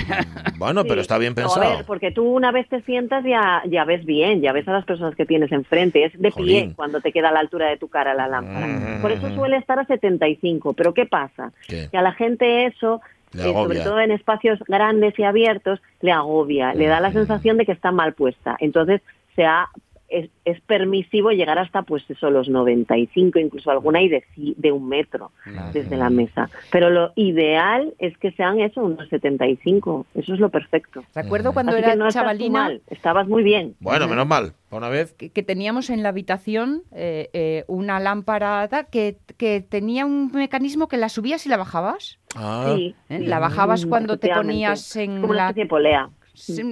Bueno, 0.58 0.84
pero 0.84 1.00
está 1.00 1.16
bien 1.16 1.30
No, 1.32 1.36
pensado. 1.36 1.62
a 1.62 1.76
ver, 1.76 1.86
porque 1.86 2.10
tú 2.12 2.24
una 2.24 2.52
vez 2.52 2.68
te 2.68 2.82
sientas 2.82 3.24
ya, 3.24 3.62
ya 3.66 3.84
ves 3.84 4.04
bien, 4.04 4.42
ya 4.42 4.52
ves 4.52 4.68
a 4.68 4.72
las 4.72 4.84
personas 4.84 5.14
que 5.16 5.24
tienes 5.24 5.50
enfrente. 5.50 6.04
Es 6.04 6.12
de 6.20 6.30
Jolín. 6.30 6.66
pie 6.66 6.72
cuando 6.76 7.00
te 7.00 7.10
queda 7.12 7.30
a 7.30 7.32
la 7.32 7.40
altura 7.40 7.68
de 7.68 7.78
tu 7.78 7.88
cara 7.88 8.12
la 8.12 8.28
lámpara. 8.28 8.66
Mm. 8.66 9.00
Por 9.00 9.12
eso 9.12 9.30
suele 9.34 9.56
estar 9.56 9.78
a 9.78 9.86
75. 9.86 10.74
Pero 10.74 10.92
¿qué 10.92 11.06
pasa? 11.06 11.52
¿Qué? 11.66 11.88
Que 11.90 11.96
a 11.96 12.02
la 12.02 12.12
gente 12.12 12.66
eso, 12.66 13.00
eh, 13.34 13.38
sobre 13.54 13.80
todo 13.80 13.98
en 14.00 14.10
espacios 14.10 14.58
grandes 14.68 15.18
y 15.18 15.22
abiertos, 15.22 15.80
le 16.02 16.12
agobia, 16.12 16.74
le 16.74 16.86
da 16.86 17.00
la 17.00 17.08
Mm. 17.08 17.14
sensación 17.14 17.56
de 17.56 17.64
que 17.64 17.72
está 17.72 17.92
mal 17.92 18.12
puesta. 18.12 18.56
Entonces 18.60 19.00
se 19.36 19.44
ha 19.46 19.70
es, 20.10 20.30
es 20.44 20.60
permisivo 20.62 21.30
llegar 21.30 21.58
hasta 21.58 21.82
pues 21.82 22.08
eso 22.10 22.30
los 22.30 22.48
95 22.48 23.38
incluso 23.38 23.70
alguna 23.70 24.02
y 24.02 24.08
de, 24.08 24.24
de 24.36 24.72
un 24.72 24.88
metro 24.88 25.32
desde 25.72 25.96
la 25.96 26.10
mesa. 26.10 26.50
Pero 26.70 26.90
lo 26.90 27.12
ideal 27.16 27.94
es 27.98 28.16
que 28.18 28.32
sean 28.32 28.60
eso 28.60 28.82
unos 28.82 29.08
75 29.08 30.06
eso 30.14 30.34
es 30.34 30.40
lo 30.40 30.50
perfecto. 30.50 31.04
Recuerdo 31.14 31.52
cuando 31.52 31.72
Así 31.72 31.82
era 31.82 31.94
no 31.94 32.10
chavalina 32.10 32.64
mal, 32.64 32.82
estabas 32.88 33.28
muy 33.28 33.42
bien. 33.42 33.74
Bueno, 33.80 34.08
menos 34.08 34.26
mal, 34.26 34.52
una 34.70 34.88
vez. 34.88 35.12
que, 35.12 35.30
que 35.30 35.42
teníamos 35.42 35.90
en 35.90 36.02
la 36.02 36.10
habitación 36.10 36.82
eh, 36.92 37.28
eh, 37.32 37.64
una 37.68 38.00
lámpara 38.00 38.68
que, 38.90 39.16
que 39.36 39.60
tenía 39.60 40.06
un 40.06 40.30
mecanismo 40.32 40.88
que 40.88 40.96
la 40.96 41.08
subías 41.08 41.46
y 41.46 41.48
la 41.48 41.56
bajabas. 41.56 42.18
Ah, 42.34 42.74
sí, 42.76 42.94
¿eh? 43.08 43.18
sí. 43.18 43.26
La 43.26 43.38
bajabas 43.38 43.86
Mm, 43.86 43.88
cuando 43.88 44.18
te 44.18 44.28
ponías 44.28 44.96
en 44.96 45.20
como 45.20 45.32
una 45.32 45.36
la 45.36 45.48
especie 45.48 45.64
de 45.64 45.68
polea 45.68 46.10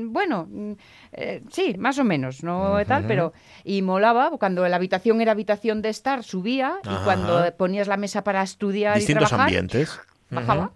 Bueno, 0.06 0.46
mm, 0.50 0.72
eh, 1.12 1.42
sí, 1.50 1.74
más 1.78 1.98
o 1.98 2.04
menos, 2.04 2.42
no 2.42 2.76
tal, 2.86 3.04
pero 3.06 3.32
y 3.64 3.82
molaba 3.82 4.30
cuando 4.38 4.66
la 4.68 4.76
habitación 4.76 5.20
era 5.20 5.32
habitación 5.32 5.82
de 5.82 5.88
estar, 5.90 6.22
subía 6.24 6.76
y 6.84 7.04
cuando 7.04 7.44
ponías 7.56 7.88
la 7.88 7.96
mesa 7.96 8.24
para 8.24 8.42
estudiar 8.42 8.96
distintos 8.96 9.24
y 9.24 9.28
trabajar, 9.28 9.46
ambientes. 9.48 10.00
bajaba. 10.30 10.70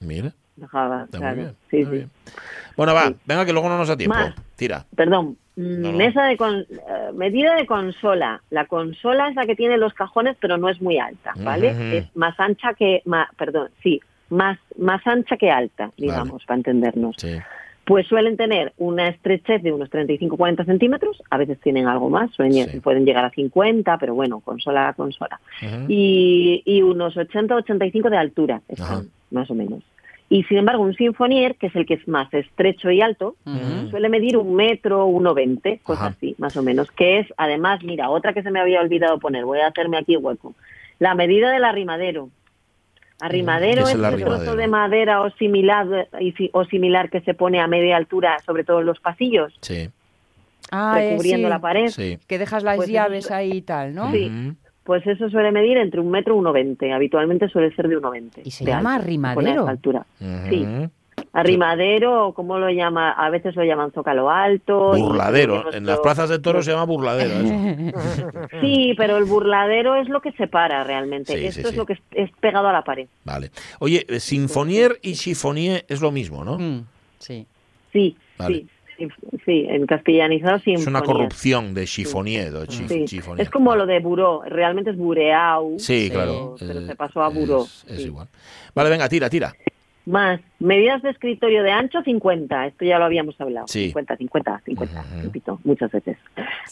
Mira, 0.00 0.32
Bajaba, 0.56 1.04
está 1.04 1.18
claro. 1.18 1.36
muy 1.36 1.44
bien. 1.44 1.56
Sí, 1.70 1.76
está 1.78 1.90
sí. 1.90 1.96
bien. 1.96 2.10
Bueno, 2.76 2.94
va, 2.94 3.06
Sí. 3.08 3.16
venga 3.26 3.44
que 3.46 3.52
luego 3.52 3.68
no 3.68 3.78
nos 3.78 3.88
da 3.88 3.96
tiempo. 3.96 4.16
Más. 4.16 4.34
Tira. 4.56 4.84
Perdón, 4.96 5.36
mm, 5.56 5.80
No, 5.82 5.92
no. 5.92 5.98
mesa 5.98 6.24
de 6.24 6.36
con- 6.36 6.60
eh, 6.68 7.10
medida 7.14 7.54
de 7.54 7.64
consola. 7.66 8.42
La 8.50 8.66
consola 8.66 9.28
es 9.28 9.36
la 9.36 9.46
que 9.46 9.54
tiene 9.54 9.76
los 9.78 9.94
cajones, 9.94 10.36
pero 10.40 10.56
no 10.58 10.68
es 10.68 10.80
muy 10.80 10.98
alta, 10.98 11.32
¿vale? 11.36 11.98
Es 11.98 12.16
más 12.16 12.38
ancha 12.40 12.74
que, 12.74 13.02
ma- 13.04 13.28
perdón, 13.36 13.70
sí, 13.84 14.00
más 14.30 14.58
más 14.76 15.00
ancha 15.06 15.36
que 15.36 15.50
alta, 15.50 15.90
digamos, 15.96 16.44
para 16.44 16.56
entendernos. 16.58 17.14
Sí. 17.18 17.36
Pues 17.88 18.06
suelen 18.06 18.36
tener 18.36 18.74
una 18.76 19.08
estrechez 19.08 19.62
de 19.62 19.72
unos 19.72 19.88
35-40 19.90 20.66
centímetros, 20.66 21.22
a 21.30 21.38
veces 21.38 21.58
tienen 21.60 21.86
algo 21.88 22.10
más, 22.10 22.30
suelen- 22.32 22.68
Sí. 22.70 22.80
pueden 22.80 23.06
llegar 23.06 23.24
a 23.24 23.30
50, 23.30 23.96
pero 23.96 24.14
bueno, 24.14 24.40
consola 24.40 24.88
a 24.88 24.92
consola. 24.92 25.40
Ujú. 25.62 25.86
Y, 25.88 26.62
y 26.66 26.82
unos 26.82 27.16
80-85 27.16 28.10
de 28.10 28.16
altura, 28.18 28.60
están, 28.68 29.08
más 29.30 29.50
o 29.50 29.54
menos. 29.54 29.82
Y 30.28 30.42
sin 30.44 30.58
embargo, 30.58 30.82
un 30.82 30.92
sinfonier, 30.94 31.54
que 31.56 31.68
es 31.68 31.76
el 31.76 31.86
que 31.86 31.94
es 31.94 32.06
más 32.06 32.28
estrecho 32.34 32.90
y 32.90 33.00
alto, 33.00 33.36
suele 33.88 34.10
medir 34.10 34.36
un 34.36 34.54
metro, 34.54 35.06
1,20, 35.06 35.80
cosas 35.82 36.14
así, 36.14 36.34
más 36.36 36.54
o 36.58 36.62
menos. 36.62 36.90
Que 36.90 37.20
es, 37.20 37.26
además, 37.38 37.82
mira, 37.82 38.10
otra 38.10 38.34
que 38.34 38.42
se 38.42 38.50
me 38.50 38.60
había 38.60 38.82
olvidado 38.82 39.18
poner, 39.18 39.46
voy 39.46 39.60
a 39.60 39.68
hacerme 39.68 39.96
aquí 39.96 40.14
hueco. 40.18 40.54
La 40.98 41.14
medida 41.14 41.50
del 41.52 41.64
arrimadero. 41.64 42.28
Arrimadero 43.20 43.78
¿Qué 43.78 43.82
es 43.82 43.88
es 43.90 43.94
el 43.96 44.04
arrimadero? 44.04 44.36
trozo 44.44 44.56
de 44.56 44.68
madera 44.68 45.22
o 45.22 45.30
similar, 45.32 46.08
o 46.52 46.64
similar 46.66 47.10
que 47.10 47.20
se 47.22 47.34
pone 47.34 47.60
a 47.60 47.66
media 47.66 47.96
altura, 47.96 48.36
sobre 48.46 48.64
todo 48.64 48.80
en 48.80 48.86
los 48.86 49.00
pasillos, 49.00 49.52
Sí. 49.60 49.88
Ah, 50.70 50.98
eh, 51.02 51.10
recubriendo 51.12 51.48
sí, 51.48 51.50
la 51.50 51.58
pared. 51.60 51.88
Sí. 51.88 52.18
Que 52.26 52.38
dejas 52.38 52.62
las 52.62 52.76
Pues 52.76 52.88
llaves 52.90 53.24
es- 53.26 53.30
ahí 53.30 53.52
y 53.52 53.62
tal, 53.62 53.94
¿no? 53.94 54.10
Sí. 54.12 54.30
Pues 54.84 55.06
eso 55.06 55.28
suele 55.30 55.50
medir 55.52 55.76
entre 55.78 56.00
un 56.00 56.10
metro 56.10 56.34
y 56.34 56.38
1,20. 56.38 56.92
Habitualmente 56.92 57.48
suele 57.48 57.74
ser 57.74 57.88
de 57.88 57.96
1,20. 57.98 58.42
Y 58.44 58.50
se 58.50 58.64
llama 58.64 58.94
alto, 58.94 59.04
arrimadero. 59.04 59.34
con 59.36 59.46
esa 59.48 59.70
altura. 59.70 60.06
Sí. 60.48 60.66
Arrimadero, 61.32 62.32
¿cómo 62.34 62.58
lo 62.58 62.70
llama? 62.70 63.12
A 63.12 63.30
veces 63.30 63.54
lo 63.56 63.64
llaman 63.64 63.92
zócalo 63.92 64.30
alto. 64.30 64.92
Burladero. 64.96 65.72
En 65.72 65.86
las 65.86 65.98
plazas 66.00 66.28
de 66.28 66.38
toros 66.38 66.64
se 66.64 66.72
llama 66.72 66.84
burladero. 66.84 67.30
eso. 67.40 67.98
Sí, 68.60 68.94
pero 68.96 69.16
el 69.18 69.24
burladero 69.24 69.94
es 69.96 70.08
lo 70.08 70.20
que 70.20 70.32
separa 70.32 70.82
realmente. 70.84 71.32
Sí, 71.34 71.38
sí, 71.40 71.46
Esto 71.46 71.60
es 71.68 71.70
sí. 71.70 71.76
lo 71.76 71.86
que 71.86 71.92
es, 71.94 72.00
es 72.12 72.30
pegado 72.40 72.68
a 72.68 72.72
la 72.72 72.82
pared. 72.82 73.06
Vale. 73.24 73.50
Oye, 73.78 74.04
eh, 74.08 74.20
sinfonier 74.20 74.98
y 75.02 75.12
chiffonier 75.14 75.84
es 75.88 76.00
lo 76.00 76.10
mismo, 76.10 76.44
¿no? 76.44 76.58
Mm, 76.58 76.84
sí. 77.18 77.46
Sí, 77.92 78.16
Vale. 78.38 78.54
sí. 78.56 78.68
Sí, 78.98 79.06
sí, 79.44 79.64
en 79.68 79.86
castellanizado 79.86 80.58
sí. 80.58 80.72
Es 80.72 80.84
una 80.88 81.02
corrupción 81.02 81.72
de 81.72 81.84
chiffonier. 81.86 82.52
o 82.56 82.66
chi- 82.66 82.88
Sí. 82.88 83.04
chiffonier. 83.04 83.42
Es 83.46 83.48
como 83.50 83.76
lo 83.76 83.86
de 83.86 84.00
buró, 84.00 84.42
realmente 84.44 84.90
es 84.90 84.96
bureau. 84.96 85.76
Sí, 85.78 86.08
pero- 86.10 86.24
claro. 86.24 86.56
Pero 86.58 86.80
Eh, 86.80 86.86
se 86.86 86.96
pasó 86.96 87.22
a 87.22 87.28
buró. 87.28 87.62
Es 87.62 87.96
sí. 87.96 88.02
igual. 88.06 88.26
Vale, 88.74 88.90
venga, 88.90 89.08
tira, 89.08 89.30
tira. 89.30 89.54
Más, 90.08 90.40
medidas 90.58 91.02
de 91.02 91.10
escritorio 91.10 91.62
de 91.62 91.70
ancho 91.70 92.00
50, 92.02 92.66
esto 92.68 92.84
ya 92.86 92.98
lo 92.98 93.04
habíamos 93.04 93.38
hablado. 93.38 93.68
Sí. 93.68 93.88
50, 93.88 94.16
50, 94.16 94.62
50, 94.64 95.04
repito, 95.22 95.60
muchas 95.64 95.92
veces. 95.92 96.16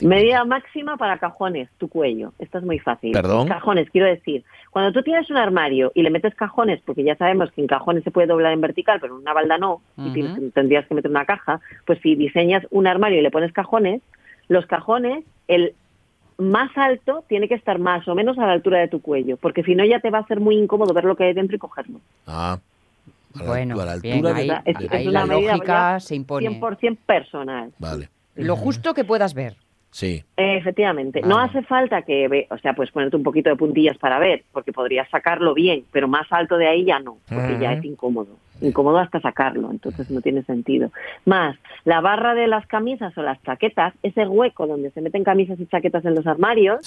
Medida 0.01 0.43
máxima 0.47 0.97
para 0.97 1.19
cajones, 1.19 1.69
tu 1.77 1.89
cuello. 1.89 2.33
Esto 2.39 2.57
es 2.57 2.65
muy 2.65 2.79
fácil. 2.79 3.13
¿Perdón? 3.13 3.47
Cajones, 3.47 3.91
quiero 3.91 4.07
decir, 4.07 4.43
cuando 4.71 4.91
tú 4.93 5.03
tienes 5.03 5.29
un 5.29 5.37
armario 5.37 5.93
y 5.95 6.03
le 6.03 6.09
metes 6.09 6.35
cajones, 6.35 6.81
porque 6.87 7.05
ya 7.05 7.15
sabemos 7.17 7.53
que 7.53 7.61
en 7.61 7.67
cajones 7.67 8.05
se 8.05 8.11
puede 8.11 8.27
doblar 8.27 8.55
en 8.55 8.61
vertical, 8.63 9.01
pero 9.03 9.15
en 9.15 9.21
una 9.21 9.35
balda 9.35 9.59
no, 9.59 9.83
y 9.99 10.13
tienes- 10.15 10.53
tendrías 10.55 10.87
que 10.87 10.95
meter 10.95 11.11
una 11.11 11.27
caja, 11.27 11.61
pues 11.85 11.99
si 12.01 12.15
diseñas 12.15 12.67
un 12.71 12.87
armario 12.87 13.19
y 13.19 13.23
le 13.23 13.31
pones 13.31 13.53
cajones, 13.53 14.01
los 14.49 14.65
cajones, 14.65 15.25
el 15.47 15.75
más 16.39 16.71
alto 16.77 17.23
tiene 17.29 17.49
que 17.49 17.55
estar 17.55 17.79
más 17.79 18.09
o 18.09 18.15
menos 18.15 18.39
a 18.39 18.47
la 18.47 18.53
altura 18.53 18.79
de 18.79 18.89
tu 18.89 19.03
cuello, 19.03 19.37
porque 19.37 19.63
si 19.63 19.75
no 19.75 19.85
ya 19.85 20.01
te 20.01 20.09
va 20.11 20.21
a 20.21 20.27
ser 20.27 20.41
muy 20.41 20.57
incómodo 20.57 20.95
ver 20.95 21.05
lo 21.05 21.17
que 21.17 21.25
hay 21.25 21.35
dentro 21.35 21.57
y 21.57 21.59
cogerlo. 21.59 22.01
Ah. 22.27 22.59
A 23.41 23.43
la, 23.45 23.49
Bueno, 23.51 23.81
a 23.81 23.85
la 23.85 23.97
bien, 23.97 24.15
altura 24.17 24.35
de- 24.35 24.41
ahí, 24.53 24.63
Es- 24.65 24.79
de- 24.79 24.97
ahí 24.97 25.05
la 25.07 25.27
medida 25.27 25.53
lógica 25.53 26.01
se 26.01 26.15
impone. 26.15 26.49
100% 26.49 26.99
personal. 27.07 27.73
Vale. 27.79 28.09
Lo 28.35 28.57
justo 28.57 28.93
que 28.95 29.05
puedas 29.05 29.35
ver. 29.35 29.57
Sí. 29.91 30.23
Efectivamente, 30.37 31.23
no 31.23 31.39
hace 31.39 31.63
falta 31.63 32.03
que, 32.03 32.29
ve, 32.29 32.47
o 32.51 32.59
sea, 32.59 32.75
pues 32.75 32.91
ponerte 32.91 33.17
un 33.17 33.23
poquito 33.23 33.49
de 33.49 33.57
puntillas 33.57 33.97
para 33.97 34.19
ver, 34.19 34.45
porque 34.53 34.71
podrías 34.71 35.09
sacarlo 35.09 35.55
bien, 35.55 35.85
pero 35.91 36.07
más 36.07 36.27
alto 36.31 36.59
de 36.59 36.67
ahí 36.69 36.85
ya 36.85 36.99
no, 36.99 37.17
porque 37.31 37.57
ya 37.59 37.73
es 37.73 37.83
incómodo, 37.83 38.37
incómodo 38.61 38.99
hasta 38.99 39.21
sacarlo, 39.21 39.71
entonces 39.71 40.11
no 40.11 40.21
tiene 40.21 40.43
sentido. 40.43 40.91
Más, 41.25 41.57
la 41.87 42.03
barra 42.03 42.35
de 42.35 42.47
las 42.47 42.67
camisas 42.67 43.17
o 43.17 43.23
las 43.23 43.43
chaquetas, 43.43 43.95
ese 44.03 44.27
hueco 44.27 44.67
donde 44.67 44.91
se 44.91 45.01
meten 45.01 45.25
camisas 45.25 45.59
y 45.61 45.67
chaquetas 45.67 46.05
en 46.05 46.15
los 46.15 46.27
armarios, 46.27 46.81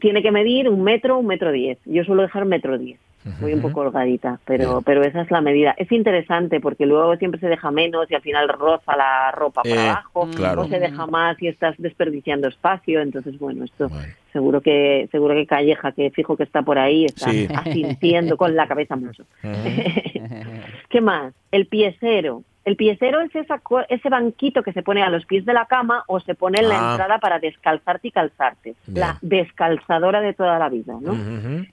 tiene 0.00 0.22
que 0.22 0.30
medir 0.30 0.68
un 0.68 0.82
metro, 0.82 1.18
un 1.18 1.26
metro 1.26 1.50
diez. 1.50 1.78
Yo 1.86 2.04
suelo 2.04 2.22
dejar 2.22 2.44
un 2.44 2.50
metro 2.50 2.78
diez. 2.78 2.98
Voy 3.40 3.52
un 3.52 3.62
poco 3.62 3.80
holgadita, 3.80 4.40
pero, 4.44 4.82
pero 4.82 5.02
esa 5.04 5.20
es 5.22 5.30
la 5.30 5.40
medida. 5.40 5.74
Es 5.78 5.92
interesante 5.92 6.58
porque 6.60 6.86
luego 6.86 7.14
siempre 7.16 7.38
se 7.40 7.46
deja 7.48 7.70
menos 7.70 8.10
y 8.10 8.14
al 8.16 8.22
final 8.22 8.48
roza 8.48 8.96
la 8.96 9.30
ropa 9.30 9.62
por 9.62 9.70
Eh, 9.70 9.88
abajo, 9.88 10.28
claro. 10.34 10.62
o 10.62 10.68
se 10.68 10.80
deja 10.80 11.06
más 11.06 11.40
y 11.40 11.46
estás 11.46 11.76
desperdiciando 11.78 12.48
espacio. 12.48 13.00
Entonces, 13.00 13.38
bueno, 13.38 13.64
esto 13.64 13.88
seguro 14.32 14.60
que 14.60 15.08
seguro 15.12 15.34
que 15.34 15.46
Calleja, 15.46 15.92
que 15.92 16.10
fijo 16.10 16.36
que 16.36 16.42
está 16.42 16.62
por 16.62 16.78
ahí, 16.78 17.04
está 17.04 17.30
Sí. 17.30 17.46
asintiendo 17.54 18.36
con 18.36 18.56
la 18.56 18.66
cabeza 18.66 18.96
mucho. 18.96 19.24
¿Qué 20.88 21.00
más? 21.00 21.32
El 21.50 21.66
piecero. 21.66 22.42
El 22.64 22.76
piecero 22.76 23.20
es 23.20 23.34
esa, 23.34 23.58
co- 23.58 23.82
ese 23.88 24.08
banquito 24.08 24.62
que 24.62 24.72
se 24.72 24.82
pone 24.82 25.02
a 25.02 25.10
los 25.10 25.26
pies 25.26 25.44
de 25.44 25.52
la 25.52 25.66
cama 25.66 26.04
o 26.06 26.20
se 26.20 26.34
pone 26.36 26.60
en 26.60 26.68
la 26.68 26.78
Ah. 26.78 26.90
entrada 26.92 27.18
para 27.18 27.40
descalzarte 27.40 28.08
y 28.08 28.10
calzarte. 28.12 28.74
La 28.86 29.18
descalzadora 29.20 30.20
de 30.20 30.32
toda 30.32 30.58
la 30.58 30.68
vida, 30.68 30.94
¿no? 31.00 31.16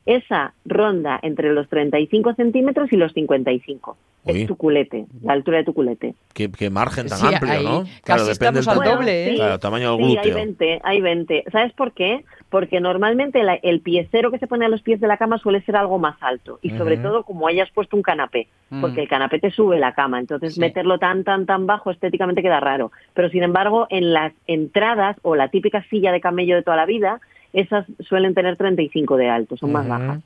Esa 0.06 0.54
ronda 0.66 1.20
entre 1.22 1.54
los 1.54 1.70
35 1.70 2.34
centímetros 2.34 2.92
y 2.92 2.98
los 2.98 3.14
55. 3.14 3.98
Uy. 4.26 4.42
Es 4.42 4.48
tu 4.48 4.56
culete, 4.58 5.06
la 5.24 5.34
altura 5.34 5.60
de 5.60 5.64
tu 5.64 5.74
culete. 5.74 6.14
Qué, 6.34 6.52
qué 6.52 6.70
margen 6.70 7.08
tan 7.08 7.20
Sí, 7.20 7.28
amplio, 7.34 7.52
ahí 7.54 7.64
¿no? 7.64 7.84
casi 8.04 8.32
estamos 8.32 8.68
al 8.68 8.78
tamaño- 8.80 8.96
doble, 8.98 9.32
¿eh? 9.32 9.36
Claro, 9.36 9.60
tamaño 9.60 9.96
del 9.96 9.98
Sí, 9.98 10.04
hay 10.06 10.14
glúteo. 10.16 10.36
20, 10.36 10.80
hay 10.84 11.02
20. 11.02 11.44
¿Sabes 11.52 11.72
por 11.74 11.94
qué? 11.94 12.26
Porque 12.50 12.80
normalmente 12.80 13.44
la- 13.44 13.56
el 13.56 13.82
piecero 13.82 14.32
que 14.32 14.40
se 14.40 14.48
pone 14.48 14.66
a 14.66 14.70
los 14.70 14.82
pies 14.82 15.00
de 15.00 15.08
la 15.08 15.18
cama 15.18 15.38
suele 15.38 15.62
ser 15.62 15.76
algo 15.76 16.00
más 16.00 16.16
alto. 16.22 16.60
Y 16.64 16.72
sobre 16.78 16.98
todo 17.04 17.24
como 17.24 17.48
hayas 17.48 17.70
puesto 17.72 17.96
un 17.96 18.02
canapé. 18.02 18.48
Mm. 18.72 18.82
Porque 18.82 19.02
el 19.02 19.08
canapé 19.08 19.40
te 19.40 19.52
sube 19.52 19.78
la 19.80 19.94
cama. 19.94 20.20
Entonces 20.20 20.56
meterlo 20.62 20.98
tan, 20.98 21.24
tan, 21.24 21.46
tan 21.46 21.68
bajo 21.68 21.92
estéticamente 21.92 22.42
queda 22.42 22.60
raro. 22.60 22.92
Pero 23.14 23.30
sin 23.30 23.44
embargo, 23.44 23.86
en 23.90 24.14
las 24.14 24.34
entradas 24.48 25.18
o 25.22 25.36
la 25.36 25.50
típica 25.50 25.84
silla 25.90 26.12
de 26.12 26.22
camello 26.22 26.56
de 26.56 26.64
toda 26.64 26.78
la 26.78 26.86
vida, 26.86 27.20
esas 27.54 27.86
suelen 28.00 28.34
tener 28.34 28.58
35 28.58 29.18
de 29.18 29.30
alto, 29.30 29.56
son 29.58 29.72
más 29.72 29.88
bajas. 29.88 30.20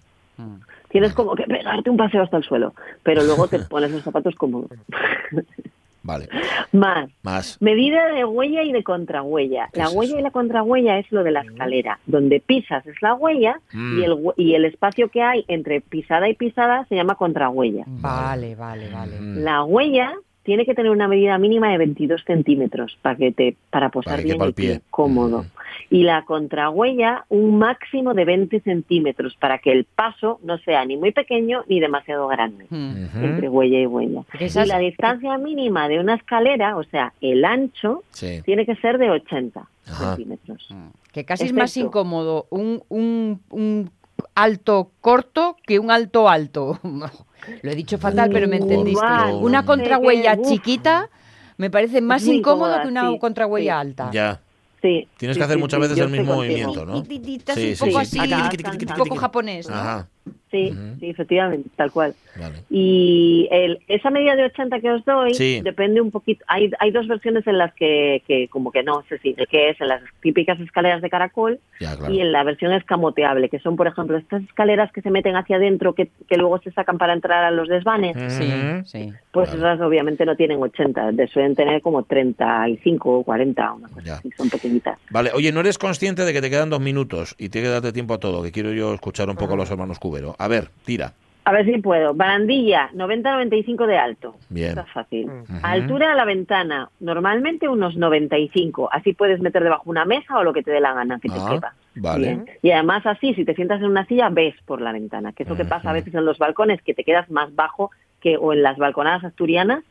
Tienes 0.89 1.13
como 1.13 1.35
que 1.35 1.43
pegarte 1.43 1.89
un 1.89 1.97
paseo 1.97 2.21
hasta 2.23 2.37
el 2.37 2.43
suelo, 2.43 2.73
pero 3.01 3.23
luego 3.23 3.47
te 3.47 3.59
pones 3.69 3.91
los 3.91 4.03
zapatos 4.03 4.35
cómodos. 4.35 4.71
Vale. 6.03 6.27
Más. 6.73 7.09
Más. 7.23 7.61
Medida 7.61 8.07
de 8.13 8.25
huella 8.25 8.61
y 8.63 8.71
de 8.71 8.83
contrahuella. 8.83 9.69
La 9.73 9.89
huella 9.89 10.19
y 10.19 10.21
la 10.21 10.31
contrahuella 10.31 10.99
es 10.99 11.11
lo 11.11 11.23
de 11.23 11.31
la 11.31 11.41
escalera. 11.41 11.99
Donde 12.05 12.39
pisas 12.41 12.85
es 12.85 13.01
la 13.01 13.13
huella 13.13 13.59
Mm. 13.73 13.99
y, 13.99 14.03
el, 14.03 14.11
hue- 14.11 14.33
y 14.37 14.53
el 14.55 14.65
espacio 14.65 15.09
que 15.09 15.21
hay 15.21 15.45
entre 15.47 15.81
pisada 15.81 16.27
y 16.29 16.35
pisada 16.35 16.85
se 16.89 16.95
llama 16.95 17.15
contrahuella. 17.15 17.85
Vale, 17.87 18.55
vale, 18.55 18.89
vale. 18.91 19.13
La 19.19 19.63
huella 19.63 20.13
tiene 20.43 20.65
que 20.65 20.73
tener 20.75 20.91
una 20.91 21.07
medida 21.07 21.37
mínima 21.37 21.71
de 21.71 21.77
22 21.77 22.23
centímetros 22.25 22.97
para 23.01 23.15
que 23.15 23.31
te 23.31 23.55
para 23.69 23.89
posar 23.89 24.13
Para 24.13 24.23
bien 24.23 24.41
el 24.41 24.53
pie. 24.53 24.81
cómodo. 24.89 25.45
Y 25.89 26.03
la 26.03 26.23
contrahuella 26.25 27.25
un 27.29 27.57
máximo 27.57 28.13
de 28.13 28.25
20 28.25 28.59
centímetros 28.61 29.35
para 29.35 29.57
que 29.59 29.71
el 29.71 29.85
paso 29.85 30.39
no 30.43 30.57
sea 30.59 30.83
ni 30.85 30.97
muy 30.97 31.11
pequeño 31.11 31.63
ni 31.67 31.79
demasiado 31.79 32.27
grande 32.27 32.65
entre 32.69 33.49
huella 33.49 33.79
y 33.79 33.85
huella. 33.85 34.23
Esas- 34.39 34.65
Y 34.65 34.69
la 34.69 34.79
distancia 34.79 35.37
mínima 35.37 35.87
de 35.87 35.99
una 35.99 36.15
escalera, 36.15 36.77
o 36.77 36.83
sea, 36.83 37.13
el 37.21 37.43
ancho, 37.45 38.03
Sí. 38.11 38.41
tiene 38.43 38.65
que 38.65 38.75
ser 38.75 38.97
de 38.97 39.09
80 39.11 39.67
Ajá. 39.87 40.15
centímetros. 40.15 40.67
Que 41.11 41.25
casi 41.25 41.45
es 41.45 41.53
más 41.53 41.75
incómodo 41.77 42.47
un, 42.49 42.81
un, 42.89 43.41
un 43.49 43.91
alto 44.35 44.91
corto 45.01 45.57
que 45.65 45.79
un 45.79 45.91
alto 45.91 46.27
alto. 46.29 46.79
Lo 47.61 47.71
he 47.71 47.75
dicho 47.75 47.97
fatal, 47.97 48.29
pero 48.31 48.47
me 48.47 48.57
entendiste. 48.57 49.05
Una 49.41 49.65
contrahuella 49.65 50.41
chiquita 50.41 51.09
me 51.57 51.69
parece 51.69 52.01
más 52.01 52.25
incómodo 52.25 52.81
que 52.81 52.87
una 52.87 53.09
sí, 53.09 53.19
contrahuella 53.19 53.73
sí. 53.75 53.87
alta. 53.87 54.09
Ya. 54.11 54.41
Sí. 54.81 55.07
Tienes 55.17 55.35
sí, 55.35 55.39
que 55.39 55.43
hacer 55.45 55.55
sí, 55.55 55.61
muchas 55.61 55.77
sí, 55.77 55.81
veces 55.81 55.97
el 55.97 56.09
mismo 56.09 56.35
movimiento, 56.35 56.85
¿no? 56.85 57.03
Tititas 57.03 57.55
Sí, 57.55 57.69
un 57.69 57.75
sí, 57.75 57.85
poco 57.85 58.03
sí. 58.03 58.19
así, 58.19 58.85
un 58.89 58.97
poco 58.97 59.15
japonés. 59.15 59.69
Ajá. 59.69 60.09
Sí, 60.51 60.71
sí, 60.99 61.09
efectivamente, 61.09 61.67
tal 61.75 61.91
cual. 61.91 62.13
Vale. 62.39 62.59
Y 62.69 63.47
el, 63.51 63.79
esa 63.87 64.11
medida 64.11 64.35
de 64.35 64.43
80 64.45 64.79
que 64.81 64.91
os 64.91 65.03
doy 65.03 65.33
Sí. 65.33 65.61
depende 65.63 65.99
un 65.99 66.11
poquito. 66.11 66.45
Hay, 66.47 66.69
hay 66.79 66.91
dos 66.91 67.07
versiones 67.07 67.45
en 67.47 67.57
las 67.57 67.73
que, 67.73 68.21
que 68.27 68.47
como 68.49 68.71
que 68.71 68.83
no 68.83 69.03
sé 69.09 69.17
si 69.17 69.33
de 69.33 69.47
qué 69.47 69.69
es, 69.71 69.81
en 69.81 69.87
las 69.87 70.01
típicas 70.21 70.59
escaleras 70.59 71.01
de 71.01 71.09
caracol 71.09 71.59
Ya, 71.79 71.95
claro. 71.97 72.13
y 72.13 72.21
en 72.21 72.31
la 72.31 72.43
versión 72.43 72.71
escamoteable, 72.71 73.49
que 73.49 73.57
son, 73.59 73.75
por 73.75 73.87
ejemplo, 73.87 74.15
estas 74.15 74.43
escaleras 74.43 74.91
que 74.91 75.01
se 75.01 75.09
meten 75.09 75.35
hacia 75.35 75.55
adentro 75.55 75.93
que, 75.93 76.09
que 76.29 76.37
luego 76.37 76.59
se 76.59 76.71
sacan 76.71 76.99
para 76.99 77.13
entrar 77.13 77.43
a 77.43 77.49
los 77.51 77.67
desvanes. 77.67 78.15
Sí, 78.33 78.51
sí. 78.85 79.11
Pues 79.31 79.51
esas 79.51 79.81
obviamente 79.81 80.23
no 80.23 80.35
tienen 80.35 80.61
80, 80.61 81.13
de- 81.13 81.27
suelen 81.29 81.55
tener 81.55 81.81
como 81.81 82.03
35 82.03 83.19
o 83.19 83.23
40, 83.23 83.73
una 83.73 83.87
cosa 83.89 84.15
así, 84.17 84.29
son 84.37 84.49
pequeñitas. 84.51 84.99
Vale, 85.09 85.31
oye, 85.33 85.51
¿no 85.51 85.61
eres 85.61 85.79
consciente 85.79 86.23
de 86.25 86.31
que 86.33 86.41
te 86.41 86.51
quedan 86.51 86.69
dos 86.69 86.79
minutos 86.79 87.35
y 87.39 87.49
tienes 87.49 87.69
que 87.69 87.73
darte 87.73 87.91
tiempo 87.91 88.13
a 88.13 88.19
todo? 88.19 88.43
Que 88.43 88.51
quiero 88.51 88.71
yo 88.71 88.93
escuchar 88.93 89.29
un 89.29 89.35
poco 89.35 89.55
a 89.55 89.57
los 89.57 89.71
hermanos 89.71 89.97
Cubero. 90.13 90.35
A 90.37 90.47
ver, 90.47 90.67
tira. 90.85 91.13
A 91.45 91.51
ver 91.51 91.65
si 91.65 91.77
puedo. 91.79 92.13
Barandilla, 92.13 92.89
90-95 92.93 93.85
de 93.85 93.97
alto. 93.97 94.35
Bien. 94.49 94.69
Está 94.69 94.85
fácil. 94.85 95.29
Altura 95.61 96.13
a 96.13 96.15
la 96.15 96.23
ventana, 96.23 96.89
normalmente 97.01 97.67
unos 97.67 97.97
95. 97.97 98.89
Así 98.93 99.11
puedes 99.13 99.41
meter 99.41 99.61
debajo 99.63 99.83
una 99.89 100.05
mesa 100.05 100.37
o 100.37 100.43
lo 100.43 100.53
que 100.53 100.63
te 100.63 100.71
dé 100.71 100.79
la 100.79 100.93
gana 100.93 101.19
que 101.19 101.27
te 101.27 101.35
Ah, 101.37 101.47
quepa. 101.51 101.73
vale. 101.95 102.27
Bien. 102.27 102.45
Y 102.61 102.71
además 102.71 103.05
así, 103.05 103.33
si 103.33 103.43
te 103.43 103.55
sientas 103.55 103.81
en 103.81 103.87
una 103.87 104.05
silla, 104.05 104.29
ves 104.29 104.55
por 104.65 104.79
la 104.79 104.93
ventana. 104.93 105.33
Que 105.33 105.43
es 105.43 105.49
lo 105.49 105.57
que 105.57 105.65
pasa 105.65 105.89
a 105.89 105.93
veces 105.93 106.13
en 106.13 106.23
los 106.23 106.37
balcones, 106.37 106.81
que 106.81 106.93
te 106.93 107.03
quedas 107.03 107.29
más 107.29 107.53
bajo 107.55 107.91
que 108.21 108.37
o 108.37 108.53
en 108.53 108.63
las 108.63 108.77
balconadas 108.77 109.25
asturianas, 109.25 109.83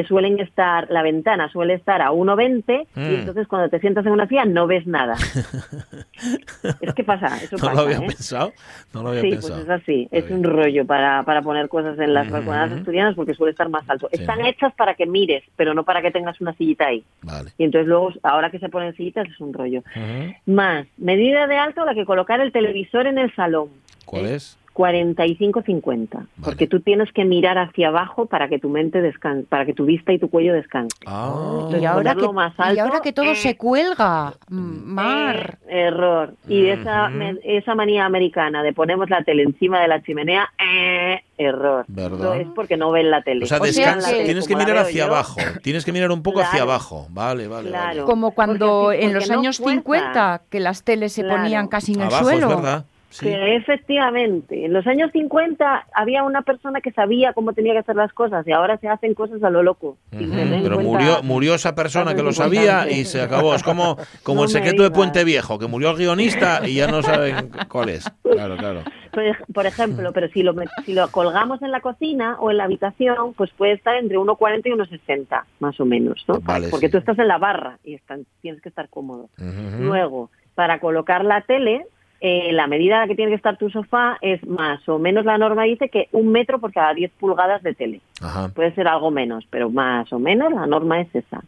que 0.00 0.04
suelen 0.06 0.38
estar, 0.38 0.86
la 0.90 1.02
ventana 1.02 1.48
suele 1.50 1.74
estar 1.74 2.00
a 2.02 2.12
1,20 2.12 2.86
Mm. 2.94 3.00
y 3.10 3.14
entonces 3.16 3.48
cuando 3.48 3.68
te 3.68 3.80
sientas 3.80 4.06
en 4.06 4.12
una 4.12 4.28
silla 4.28 4.44
no 4.44 4.66
ves 4.68 4.86
nada. 4.86 5.16
es 6.80 6.94
que 6.94 7.04
pasa, 7.04 7.26
eso 7.42 7.56
No 7.56 7.62
pasa. 7.64 7.74
lo 7.74 7.80
había 7.80 7.96
¿eh? 7.98 8.06
pensado. 8.06 8.52
No 8.94 9.02
lo 9.02 9.08
había 9.10 9.22
Sí, 9.22 9.30
pensado. 9.30 9.54
pues 9.54 9.64
es 9.64 9.70
así. 9.82 10.08
Es 10.12 10.30
un 10.30 10.44
rollo 10.44 10.86
para, 10.86 11.22
para 11.24 11.42
poner 11.42 11.68
cosas 11.68 11.98
en 11.98 12.14
las 12.14 12.26
Ujú. 12.26 12.34
balconadas 12.34 12.72
asturianas 12.72 13.14
porque 13.16 13.34
suele 13.34 13.50
estar 13.52 13.68
más 13.68 13.88
alto. 13.90 14.08
Sí. 14.12 14.20
Están 14.20 14.44
hechas 14.46 14.72
para 14.74 14.94
que 14.94 15.06
mires, 15.06 15.42
pero 15.56 15.74
no 15.74 15.84
para 15.84 16.00
que 16.02 16.10
tengas 16.10 16.40
una 16.40 16.52
sillita 16.54 16.86
ahí. 16.86 17.02
Vale. 17.22 17.50
Y 17.58 17.64
entonces 17.64 17.88
luego, 17.88 18.12
ahora 18.22 18.50
que 18.50 18.58
se 18.60 18.68
ponen 18.68 18.94
sillitas, 18.94 19.26
es 19.28 19.40
un 19.40 19.52
rollo. 19.52 19.82
Más, 20.46 20.86
medida 20.96 21.46
de 21.48 21.56
alto 21.56 21.84
la 21.84 21.94
que 21.94 22.04
colocar 22.04 22.40
el 22.40 22.52
televisor 22.52 23.06
en 23.08 23.18
el 23.18 23.34
salón. 23.34 23.68
¿Cuál 24.04 24.26
es? 24.26 24.56
45-50, 24.78 26.26
porque 26.42 26.66
tú 26.66 26.80
tienes 26.80 27.12
que 27.12 27.24
mirar 27.24 27.58
hacia 27.58 27.88
abajo 27.88 28.26
para 28.26 28.48
que 28.48 28.58
tu 28.58 28.68
mente 28.68 29.00
descanse, 29.02 29.46
para 29.48 29.66
que 29.66 29.74
tu 29.74 29.84
vista 29.84 30.12
y 30.12 30.18
tu 30.18 30.30
cuello 30.30 30.54
descansen. 30.54 30.98
Entonces, 31.06 31.82
y, 31.82 31.84
ahora 31.84 32.14
que, 32.14 32.28
más 32.32 32.52
y 32.58 32.62
alto, 32.62 32.82
ahora 32.82 33.00
que 33.00 33.12
todo 33.12 33.32
eh, 33.32 33.36
se 33.36 33.56
cuelga, 33.56 34.34
mm, 34.48 34.54
Mar. 34.94 35.58
eh, 35.68 35.80
error. 35.88 36.34
Y 36.48 36.66
esa, 36.68 37.08
me- 37.08 37.38
esa 37.44 37.74
manía 37.74 38.04
americana 38.06 38.62
de 38.62 38.72
ponemos 38.72 39.10
la 39.10 39.22
tele 39.24 39.42
encima 39.42 39.80
de 39.80 39.88
la 39.88 40.02
chimenea, 40.02 40.48
eh, 40.58 41.20
error. 41.36 41.84
¿Verdad? 41.88 42.40
Es 42.40 42.48
porque 42.54 42.76
no 42.76 42.90
ven 42.90 43.10
la 43.10 43.22
tele. 43.22 43.44
O 43.44 43.46
sea, 43.48 43.58
tele 43.60 44.24
tienes 44.24 44.46
que 44.48 44.56
mirar 44.56 44.78
hacia 44.78 45.04
yo. 45.06 45.12
abajo. 45.12 45.40
Tienes 45.62 45.84
que 45.84 45.92
mirar 45.92 46.10
un 46.10 46.22
poco 46.22 46.40
hacia 46.40 46.50
Claro. 46.58 46.70
abajo. 46.70 47.06
Vale, 47.10 47.46
vale, 47.48 47.70
vale. 47.70 47.92
Claro. 47.92 48.04
Como 48.06 48.32
cuando 48.32 48.84
Porque 48.86 49.04
en 49.04 49.14
los 49.14 49.28
no 49.28 49.38
años 49.40 49.58
fuerza. 49.58 49.80
50 49.80 50.42
que 50.50 50.60
las 50.60 50.82
teles 50.82 51.12
se 51.12 51.22
Claro. 51.22 51.42
ponían 51.42 51.68
casi 51.68 51.92
en 51.94 52.00
el 52.02 52.06
Abajo, 52.08 52.30
es 52.30 52.38
suelo. 52.40 52.84
Verdad. 53.10 53.46
Que 53.46 53.56
efectivamente, 53.56 54.64
en 54.66 54.72
los 54.72 54.86
años 54.86 55.10
50 55.12 55.86
había 55.94 56.22
una 56.24 56.42
persona 56.42 56.80
que 56.80 56.92
sabía 56.92 57.32
cómo 57.32 57.52
tenía 57.52 57.72
que 57.72 57.78
hacer 57.80 57.96
las 57.96 58.12
cosas 58.12 58.46
y 58.46 58.52
ahora 58.52 58.76
se 58.78 58.88
hacen 58.88 59.14
cosas 59.14 59.42
a 59.42 59.50
lo 59.50 59.62
loco. 59.62 59.96
tener 60.10 60.38
en 60.56 60.62
Pero 60.62 60.78
murió, 60.80 61.22
murió 61.22 61.54
esa 61.54 61.74
persona 61.74 62.14
que 62.14 62.22
lo 62.22 62.32
sabía 62.32 62.90
y 62.90 63.04
se 63.04 63.20
acabó. 63.22 63.54
Es 63.54 63.62
como, 63.62 63.96
como 64.22 64.40
No 64.40 64.44
el 64.44 64.48
secreto 64.50 64.82
de. 64.82 64.90
Puente 64.90 65.24
Viejo, 65.24 65.58
que 65.58 65.66
murió 65.66 65.90
el 65.90 65.96
guionista 65.96 66.66
y 66.66 66.74
ya 66.74 66.86
no 66.88 67.02
saben 67.02 67.50
cuál 67.68 67.88
es. 67.90 68.10
Claro, 68.38 68.56
claro. 68.56 68.82
Por, 69.10 69.24
ej- 69.24 69.44
por 69.52 69.66
ejemplo, 69.66 70.12
pero 70.12 70.28
si 70.28 70.42
lo, 70.44 70.54
si 70.84 70.92
lo 70.92 71.08
colgamos 71.10 71.60
en 71.62 71.72
la 71.72 71.80
cocina 71.80 72.36
o 72.38 72.52
en 72.52 72.58
la 72.58 72.64
habitación, 72.64 73.32
pues 73.34 73.50
puede 73.56 73.72
estar 73.72 73.96
entre 73.96 74.16
1,40 74.16 74.60
y 74.66 74.70
1,60, 74.70 75.42
más 75.58 75.80
o 75.80 75.84
menos, 75.84 76.24
¿no? 76.28 76.38
Vale, 76.42 76.68
Porque 76.68 76.86
sí. 76.86 76.92
tú 76.92 76.98
estás 76.98 77.18
en 77.18 77.26
la 77.26 77.38
barra 77.38 77.78
y 77.82 77.94
están- 77.94 78.26
tienes 78.42 78.60
que 78.62 78.68
estar 78.68 78.88
cómodo. 78.90 79.28
Ujú. 79.38 79.82
Luego, 79.82 80.30
para 80.54 80.78
colocar 80.78 81.24
la 81.24 81.40
tele, 81.40 81.84
eh, 82.20 82.52
la 82.52 82.66
medida 82.66 82.96
a 82.96 83.00
la 83.02 83.06
que 83.06 83.14
tiene 83.14 83.30
que 83.30 83.36
estar 83.36 83.56
tu 83.56 83.70
sofá 83.70 84.18
es 84.20 84.44
más 84.46 84.86
o 84.88 84.98
menos 84.98 85.24
la 85.24 85.38
norma 85.38 85.64
dice 85.64 85.88
que 85.88 86.08
un 86.12 86.32
metro 86.32 86.58
por 86.58 86.72
cada 86.72 86.92
10 86.94 87.10
pulgadas 87.18 87.62
de 87.62 87.74
tele. 87.74 88.00
Ajá. 88.20 88.48
Puede 88.48 88.74
ser 88.74 88.88
algo 88.88 89.12
menos, 89.12 89.46
pero 89.48 89.70
más 89.70 90.12
o 90.12 90.18
menos 90.18 90.52
la 90.52 90.66
norma 90.66 91.00
es 91.00 91.14
esa. 91.14 91.40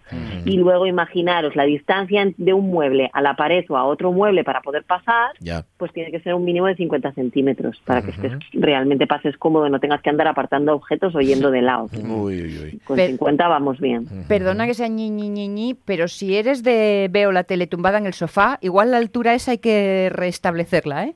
Y 0.45 0.57
luego 0.57 0.87
imaginaros 0.87 1.57
la 1.57 1.65
distancia 1.65 2.25
de 2.37 2.53
un 2.53 2.71
mueble 2.71 3.11
a 3.13 3.21
la 3.21 3.35
pared 3.35 3.65
o 3.69 3.77
a 3.77 3.85
otro 3.85 4.13
mueble 4.13 4.45
para 4.45 4.61
poder 4.61 4.85
pasar, 4.85 5.33
pues 5.77 5.93
tiene 5.93 6.13
que 6.13 6.21
ser 6.21 6.35
un 6.35 6.45
mínimo 6.45 6.67
de 6.67 6.77
50 6.77 7.13
centímetros 7.13 7.81
para 7.85 8.03
que 8.03 8.11
estés, 8.13 8.33
realmente 8.53 9.09
pases 9.09 9.37
cómodo 9.37 9.67
y 9.67 9.71
no 9.71 9.81
tengas 9.81 10.01
que 10.03 10.11
andar 10.11 10.29
apartando 10.29 10.73
objetos 10.75 11.15
o 11.17 11.21
yendo 11.21 11.51
de 11.51 11.63
lado. 11.63 11.89
Uy, 12.09 12.41
uy, 12.43 12.59
uy. 12.63 12.81
Con 12.85 12.97
Pe- 12.97 13.09
50 13.09 13.49
vamos 13.49 13.81
bien. 13.81 14.07
Perdona 14.29 14.67
que 14.67 14.75
sea 14.75 14.87
ñi, 14.87 15.11
ñi, 15.11 15.29
ñi, 15.29 15.49
ñi, 15.49 15.75
pero 15.85 16.07
si 16.07 16.37
eres 16.37 16.63
de 16.63 17.09
veo 17.11 17.33
la 17.33 17.43
tele 17.45 17.67
tumbada 17.67 17.99
en 17.99 18.07
el 18.07 18.15
sofá, 18.15 18.59
igual 18.61 18.93
la 18.93 18.99
altura 18.99 19.35
esa 19.35 19.51
hay 19.51 19.59
que 19.59 20.09
restablecerla, 20.65 21.05
¿eh? 21.07 21.15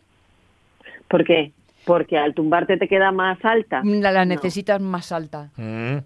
¿Por 1.08 1.24
qué? 1.24 1.52
Porque 1.84 2.16
al 2.18 2.34
tumbarte 2.34 2.76
te 2.76 2.88
queda 2.88 3.12
más 3.12 3.42
alta. 3.44 3.82
La, 3.84 4.10
la 4.10 4.24
necesitas 4.24 4.80
más 4.80 5.12
alta. 5.12 5.50
Mm. 5.56 5.98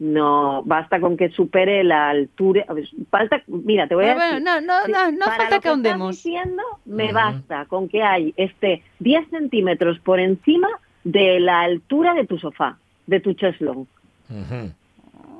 No, 0.00 0.62
basta 0.64 1.00
con 1.00 1.16
que 1.16 1.30
supere 1.30 1.82
la 1.84 2.10
altura. 2.10 2.66
Falta, 3.10 3.42
mira, 3.46 3.86
te 3.86 3.94
voy 3.94 4.06
a 4.06 4.14
decir. 4.14 4.42
no, 4.42 4.60
no, 4.60 4.86
no, 4.88 5.12
no 5.12 5.24
para 5.24 5.36
falta 5.36 5.44
lo 5.44 5.48
que 5.50 5.54
estás 5.56 5.70
ahondemos. 5.70 6.16
diciendo, 6.16 6.62
me 6.84 7.04
Ujú. 7.06 7.14
basta 7.14 7.64
con 7.66 7.88
que 7.88 8.02
hay 8.02 8.34
este 8.36 8.82
10 8.98 9.30
centímetros 9.30 9.98
por 10.00 10.18
encima 10.20 10.68
de 11.04 11.38
la 11.40 11.60
altura 11.62 12.12
de 12.14 12.26
tu 12.26 12.38
sofá, 12.38 12.76
de 13.06 13.20
tu 13.20 13.32
cheslong. 13.34 13.86
Ujú. 14.30 14.72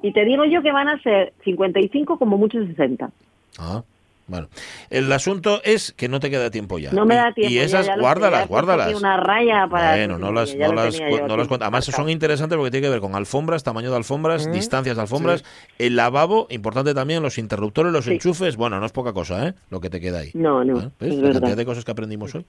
Y 0.02 0.12
te 0.12 0.24
digo 0.24 0.44
yo 0.44 0.62
que 0.62 0.70
van 0.72 0.88
a 0.88 1.00
ser 1.02 1.32
55 1.44 2.18
como 2.18 2.38
mucho 2.38 2.64
60. 2.64 3.10
Ah, 3.58 3.82
bueno. 4.26 4.48
El 4.90 5.10
asunto 5.12 5.60
es 5.64 5.92
que 5.92 6.08
no 6.08 6.20
te 6.20 6.30
queda 6.30 6.50
tiempo 6.50 6.78
ya. 6.78 6.92
No 6.92 7.04
me 7.04 7.14
da 7.14 7.32
tiempo. 7.32 7.52
Y 7.52 7.58
esas, 7.58 7.86
ya 7.86 7.96
guárdalas, 7.98 8.48
guárdalas. 8.48 8.94
Una 8.94 9.16
raya 9.18 9.66
para. 9.70 9.92
Bueno, 9.96 10.18
no 10.18 10.32
las, 10.32 10.54
no 10.54 10.72
las, 10.72 10.98
no 11.00 11.36
las. 11.36 11.48
Además, 11.60 11.84
son 11.84 12.08
interesantes 12.08 12.56
porque 12.56 12.70
tiene 12.70 12.86
que 12.86 12.90
ver 12.90 13.00
con 13.00 13.14
alfombras, 13.14 13.62
tamaño 13.62 13.90
de 13.90 13.96
alfombras, 13.96 14.46
Mm. 14.46 14.52
distancias 14.52 14.96
de 14.96 15.02
alfombras, 15.02 15.44
el 15.78 15.96
lavabo, 15.96 16.46
importante 16.50 16.94
también, 16.94 17.22
los 17.22 17.38
interruptores, 17.38 17.92
los 17.92 18.04
Sí. 18.06 18.12
enchufes. 18.12 18.56
Bueno, 18.56 18.80
no 18.80 18.86
es 18.86 18.92
poca 18.92 19.12
cosa, 19.12 19.48
¿eh? 19.48 19.54
Lo 19.70 19.80
que 19.80 19.90
te 19.90 20.00
queda 20.00 20.20
ahí. 20.20 20.30
No, 20.34 20.64
no. 20.64 20.90
Es 21.00 21.14
La 21.14 21.32
cantidad 21.32 21.56
de 21.56 21.64
cosas 21.66 21.84
que 21.84 21.90
aprendimos 21.90 22.34
hoy. 22.34 22.46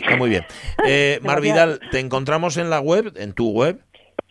Está 0.00 0.16
muy 0.16 0.28
bien. 0.30 0.44
Eh, 0.86 1.18
Mar 1.22 1.40
Vidal, 1.40 1.80
te 1.90 1.98
encontramos 2.00 2.56
en 2.56 2.68
la 2.70 2.80
web, 2.80 3.12
en 3.16 3.32
tu 3.32 3.50
web, 3.50 3.80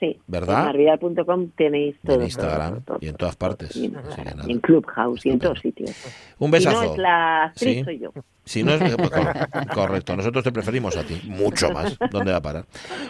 Sí. 0.04 0.20
¿Verdad? 0.28 0.60
En 0.60 0.66
marvidal.com 0.66 1.50
tenéis 1.56 1.96
todo. 2.06 2.18
en 2.18 2.24
Instagram 2.24 2.72
todo, 2.82 2.82
todo. 2.82 2.98
y 3.00 3.08
en 3.08 3.16
todas 3.16 3.36
partes. 3.38 3.74
Y 3.78 3.86
en, 3.86 4.60
Clubhouse 4.60 5.26
y 5.26 5.30
en 5.30 5.40
todos 5.40 5.60
sitios. 5.62 5.92
Un 6.40 6.48
Si 6.50 6.52
besazo. 6.52 6.84
no 6.84 6.92
es 6.92 6.98
la 6.98 7.44
actriz, 7.46 7.78
Sí. 7.78 7.84
soy 7.86 8.00
yo. 8.00 8.12
Si 8.44 8.62
no 8.64 8.74
es, 8.74 8.96
pues, 8.98 9.10
cor- 9.10 9.34
correcto, 9.74 10.18
nosotros 10.18 10.44
te 10.44 10.52
preferimos 10.52 10.98
a 10.98 11.04
ti, 11.04 11.22
mucho 11.28 11.70
más. 11.70 11.98
¿Dónde 12.12 12.32
va 12.34 12.40
a 12.40 12.42
parar? 12.42 12.66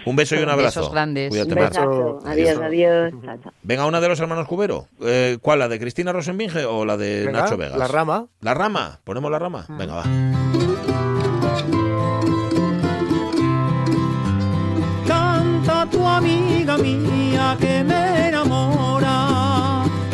Un 0.06 0.15
beso 0.15 0.36
y 0.36 0.43
un 0.43 0.49
abrazo. 0.49 0.82
Besos 0.82 0.93
grandes. 0.93 1.29
Cuídate, 1.29 1.56
Un. 1.56 2.19
Adiós, 2.27 2.60
adiós. 2.62 3.13
Chao, 3.25 3.38
chao. 3.41 3.51
Venga, 3.63 3.88
una 3.88 3.99
de 3.99 4.10
los 4.10 4.19
hermanos 4.19 4.47
Cubero. 4.47 4.86
Eh, 5.01 5.39
¿Cuál? 5.41 5.58
¿La 5.58 5.67
de 5.67 5.79
Cristina 5.79 6.12
Rosenbinge 6.13 6.63
o 6.65 6.86
la 6.86 6.97
de 6.97 7.25
Venga, 7.25 7.41
Nacho 7.41 7.58
Vegas? 7.58 7.79
La 7.79 7.88
rama. 7.88 8.27
¿La 8.41 8.53
rama? 8.53 8.99
¿Ponemos 9.03 9.32
la 9.32 9.39
rama? 9.39 9.65
Venga, 9.69 9.95
va. 9.95 10.62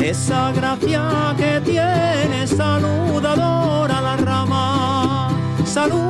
Esa 0.10 0.52
gracia 0.52 1.36
que 1.38 1.62
tiene 1.62 2.48
saludadora 2.48 4.02
la 4.02 4.18
rama, 4.18 5.30
saludadora 5.64 6.09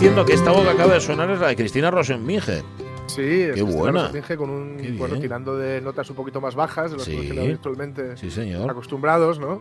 diciendo 0.00 0.24
que 0.24 0.32
esta 0.32 0.50
voz 0.50 0.62
que 0.64 0.70
acaba 0.70 0.94
de 0.94 1.00
sonar 1.00 1.30
es 1.30 1.40
la 1.40 1.48
de 1.48 1.56
Cristina 1.56 1.90
Rosenbinge. 1.90 2.62
Sí, 3.06 3.42
es 3.42 3.54
Qué 3.54 3.60
está 3.60 3.64
buena. 3.76 4.00
Rosenbinge 4.06 4.36
con 4.38 4.48
un, 4.48 5.20
tirando 5.20 5.58
de 5.58 5.82
notas 5.82 6.08
un 6.08 6.16
poquito 6.16 6.40
más 6.40 6.54
bajas 6.54 6.92
de 6.92 6.96
las 6.96 7.04
Sí. 7.04 7.16
que 7.28 7.34
nos 7.34 7.44
habitualmente 7.44 8.16
Sí, 8.16 8.30
señor. 8.30 8.70
acostumbrados, 8.70 9.38
¿no? 9.38 9.60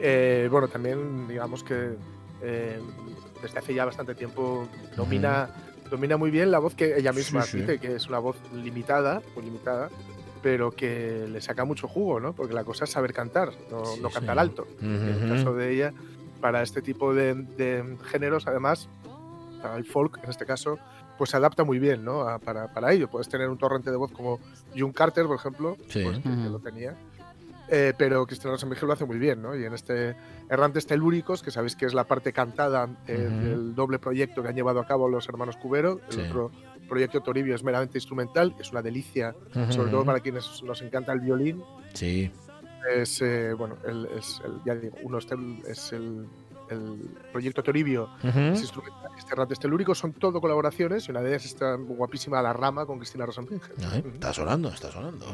Eh, 0.00 0.48
bueno, 0.50 0.68
también 0.68 1.28
digamos 1.28 1.62
que 1.64 1.96
eh, 2.42 2.78
desde 3.42 3.58
hace 3.58 3.74
ya 3.74 3.84
bastante 3.84 4.14
tiempo 4.14 4.66
domina, 4.96 5.50
domina 5.90 6.16
muy 6.16 6.30
bien 6.30 6.50
la 6.50 6.60
voz 6.60 6.74
que 6.74 6.96
ella 6.96 7.12
misma 7.12 7.42
Sí, 7.42 7.58
admite 7.58 7.78
que 7.78 7.96
es 7.96 8.06
una 8.08 8.20
voz 8.20 8.36
limitada, 8.54 9.20
muy 9.34 9.44
limitada, 9.44 9.90
pero 10.42 10.70
que 10.70 11.26
le 11.30 11.42
saca 11.42 11.66
mucho 11.66 11.88
jugo, 11.88 12.20
¿no? 12.20 12.32
Porque 12.32 12.54
la 12.54 12.64
cosa 12.64 12.84
es 12.84 12.90
saber 12.90 13.12
cantar, 13.12 13.50
no, 13.70 13.82
no 14.00 14.08
cantar 14.08 14.38
alto. 14.38 14.66
En 14.80 14.94
el 15.22 15.28
caso 15.28 15.54
de 15.54 15.74
ella, 15.74 15.92
para 16.40 16.62
este 16.62 16.80
tipo 16.80 17.12
de, 17.12 17.34
de 17.34 17.96
géneros, 18.10 18.46
además, 18.46 18.88
el 19.76 19.84
folk 19.84 20.18
en 20.22 20.30
este 20.30 20.44
caso, 20.46 20.78
pues 21.18 21.30
se 21.30 21.36
adapta 21.36 21.64
muy 21.64 21.78
bien, 21.78 22.04
¿no? 22.04 22.22
A- 22.22 22.38
para, 22.38 22.72
para 22.72 22.92
ello. 22.92 23.08
Puedes 23.08 23.28
tener 23.28 23.48
un 23.48 23.58
torrente 23.58 23.90
de 23.90 23.96
voz 23.96 24.10
como 24.12 24.38
June 24.76 24.92
Carter, 24.92 25.26
por 25.26 25.36
ejemplo, 25.36 25.76
Sí. 25.88 26.02
pues, 26.04 26.18
que, 26.18 26.28
lo 26.28 26.58
tenía. 26.58 26.94
Eh, 27.68 27.94
pero 27.96 28.26
Cristina 28.26 28.52
Rosenbinge 28.52 28.84
lo 28.84 28.92
hace 28.92 29.06
muy 29.06 29.18
bien, 29.18 29.40
¿no? 29.40 29.56
Y 29.56 29.64
en 29.64 29.72
este 29.72 30.14
Errantes 30.50 30.86
Telúricos, 30.86 31.42
que 31.42 31.50
sabéis 31.50 31.74
que 31.76 31.86
es 31.86 31.94
la 31.94 32.04
parte 32.04 32.32
cantada 32.34 32.88
eh, 33.08 33.14
del 33.16 33.74
doble 33.74 33.98
proyecto 33.98 34.42
que 34.42 34.48
han 34.48 34.54
llevado 34.54 34.80
a 34.80 34.86
cabo 34.86 35.08
los 35.08 35.26
hermanos 35.28 35.56
Cubero, 35.56 36.00
el 36.08 36.12
Sí. 36.12 36.20
otro 36.28 36.50
proyecto 36.90 37.22
Toribio 37.22 37.54
es 37.54 37.64
meramente 37.64 37.96
instrumental, 37.96 38.54
es 38.60 38.70
una 38.70 38.82
delicia, 38.82 39.34
sobre 39.70 39.90
todo 39.90 40.04
para 40.04 40.20
quienes 40.20 40.62
nos 40.62 40.82
encanta 40.82 41.12
el 41.14 41.20
violín. 41.20 41.62
Sí. 41.94 42.30
Es, 42.94 43.22
eh, 43.22 43.54
bueno, 43.56 43.76
el, 43.86 44.04
es 44.14 44.42
el, 44.44 44.60
ya 44.66 44.74
digo, 44.74 44.98
uno 45.02 45.16
es 45.16 45.30
el, 45.32 45.62
es 45.66 45.92
el, 45.94 46.26
el 46.70 47.10
proyecto 47.32 47.62
Toribio, 47.62 48.08
es 48.22 48.60
instrumental, 48.60 49.10
este 49.18 49.32
Errantes 49.34 49.58
Telúricos, 49.58 49.98
son 49.98 50.12
todo 50.12 50.40
colaboraciones 50.40 51.06
y 51.08 51.10
una 51.10 51.20
de 51.20 51.30
ellas 51.30 51.44
está 51.44 51.74
guapísima 51.76 52.40
La 52.42 52.52
Rama 52.52 52.86
con 52.86 52.98
Cristina 52.98 53.26
Rosenbinge. 53.26 53.70
Ay, 53.90 54.02
está 54.14 54.32
sonando, 54.32 54.68
está 54.68 54.90
sonando. 54.90 55.26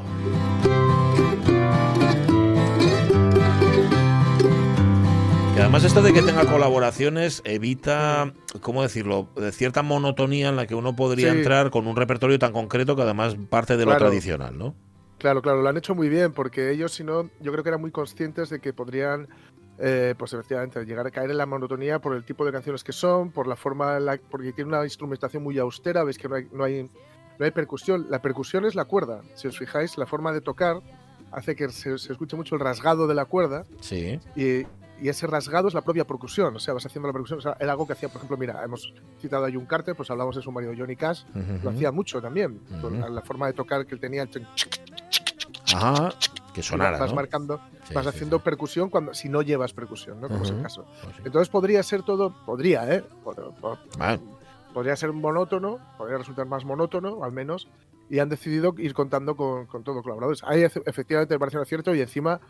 Que 5.55 5.61
además 5.61 5.85
esto 5.85 6.01
de 6.01 6.13
que 6.13 6.23
tenga 6.23 6.47
colaboraciones 6.47 7.43
evita, 7.45 8.33
¿cómo 8.61 8.83
decirlo?, 8.83 9.29
de 9.37 9.53
cierta 9.53 9.83
monotonía 9.83 10.49
en 10.49 10.57
la 10.57 10.67
que 10.67 10.75
uno 10.75 10.95
podría 10.97 11.33
Sí. 11.33 11.39
entrar 11.39 11.71
con 11.71 11.87
un 11.87 11.97
repertorio 11.97 12.39
tan 12.39 12.53
concreto 12.53 12.97
que 12.97 13.03
además 13.03 13.37
parte 13.51 13.77
de 13.77 13.85
lo 13.85 13.91
Claro. 13.91 14.07
tradicional, 14.07 14.57
¿no? 14.57 14.75
Claro, 15.19 15.43
claro, 15.43 15.61
lo 15.61 15.69
han 15.69 15.77
hecho 15.77 15.95
muy 15.95 16.09
bien, 16.09 16.33
porque 16.33 16.71
ellos, 16.71 16.93
si 16.93 17.05
no, 17.05 17.25
yo 17.41 17.53
creo 17.53 17.63
que 17.63 17.69
eran 17.69 17.81
muy 17.83 17.91
conscientes 17.91 18.49
de 18.49 18.61
que 18.61 18.73
podrían, 18.73 19.29
eh, 19.81 20.15
pues 20.19 20.33
efectivamente, 20.35 20.85
llegar 20.85 21.07
a 21.07 21.11
caer 21.11 21.31
en 21.31 21.39
la 21.39 21.47
monotonía 21.47 21.99
por 22.01 22.15
el 22.15 22.23
tipo 22.25 22.45
de 22.45 22.53
canciones 22.53 22.85
que 22.85 22.93
son, 22.93 23.31
por 23.31 23.47
la 23.47 23.57
forma, 23.57 23.97
en 23.97 24.05
la, 24.05 24.19
porque 24.31 24.53
tiene 24.53 24.69
una 24.69 24.85
instrumentación 24.85 25.43
muy 25.43 25.59
austera, 25.59 26.05
veis 26.05 26.19
que 26.19 26.29
no 26.29 26.35
hay, 26.37 26.49
no 26.53 26.65
hay, 26.65 26.83
no 27.39 27.45
hay 27.45 27.51
percusión. 27.51 28.07
La 28.11 28.21
percusión 28.21 28.65
es 28.67 28.75
la 28.75 28.85
cuerda, 28.85 29.23
si 29.35 29.49
os 29.49 29.57
fijáis, 29.59 29.97
la 29.97 30.07
forma 30.07 30.33
de 30.33 30.41
tocar 30.43 30.81
hace 31.33 31.57
que 31.57 31.69
se, 31.71 31.97
se 31.99 32.13
escuche 32.13 32.37
mucho 32.37 32.55
el 32.57 32.61
rasgado 32.61 33.07
de 33.07 33.15
la 33.15 33.25
cuerda 33.25 33.65
Sí. 33.81 34.19
y, 34.37 34.67
y 35.01 35.09
ese 35.09 35.27
rasgado 35.27 35.69
es 35.69 35.75
la 35.75 35.81
propia 35.81 36.05
percusión, 36.05 36.55
o 36.57 36.59
sea, 36.59 36.75
vas 36.75 36.85
haciendo 36.85 37.07
la 37.07 37.13
percusión, 37.15 37.39
o 37.39 37.43
sea, 37.43 37.57
era 37.59 37.71
algo 37.73 37.87
que 37.87 37.95
hacía, 37.95 38.09
por 38.11 38.17
ejemplo, 38.19 38.37
mira, 38.37 38.63
hemos 38.63 38.93
citado 39.19 39.47
a 39.47 39.51
June 39.51 39.67
Carter, 39.67 39.95
pues 39.97 40.11
hablamos 40.11 40.37
de 40.37 40.43
su 40.43 40.53
marido 40.53 40.75
Johnny 40.77 40.97
Cash, 40.97 41.23
Ujú. 41.31 41.61
lo 41.65 41.71
hacía 41.71 41.91
mucho 41.91 42.21
también, 42.21 42.59
con 42.83 42.93
Ujú. 42.95 43.01
la, 43.03 43.09
la 43.09 43.23
forma 43.23 43.47
de 43.47 43.55
tocar 43.55 43.87
que 43.87 43.95
él 43.95 44.01
tenía, 44.01 44.25
el 44.25 44.47
Ajá. 45.73 46.11
Que 46.55 46.63
sonara, 46.63 46.99
vas 46.99 47.11
¿no? 47.11 47.17
marcando, 47.17 47.61
Sí, 47.85 47.95
vas 47.95 48.05
sí, 48.05 48.09
haciendo 48.11 48.39
percusión 48.41 48.91
cuando 48.91 49.15
si 49.15 49.29
no 49.29 49.43
llevas 49.43 49.73
percusión, 49.73 50.21
¿no? 50.21 50.29
Como 50.29 50.43
es 50.45 50.51
el 50.51 50.61
caso. 50.63 50.85
Entonces 51.25 51.49
podría 51.49 51.83
ser 51.83 52.03
todo, 52.03 52.35
podría, 52.45 52.93
¿eh? 52.93 53.05
Podría 54.73 54.95
ser 54.97 55.13
monótono, 55.13 55.79
podría 55.99 56.19
resultar 56.19 56.47
más 56.47 56.65
monótono, 56.65 57.25
al 57.25 57.33
menos, 57.33 57.69
y 58.09 58.19
han 58.21 58.29
decidido 58.29 58.75
ir 58.79 58.95
contando 58.95 59.37
con, 59.37 59.67
con 59.67 59.83
todos 59.85 60.03
colaboradores. 60.03 60.43
Ahí 60.45 60.61
efe- 60.63 60.83
efectivamente 60.87 61.35
me 61.35 61.39
parece 61.39 61.57
un 61.57 61.63
acierto 61.63 61.95
y 61.95 62.01
encima 62.01 62.41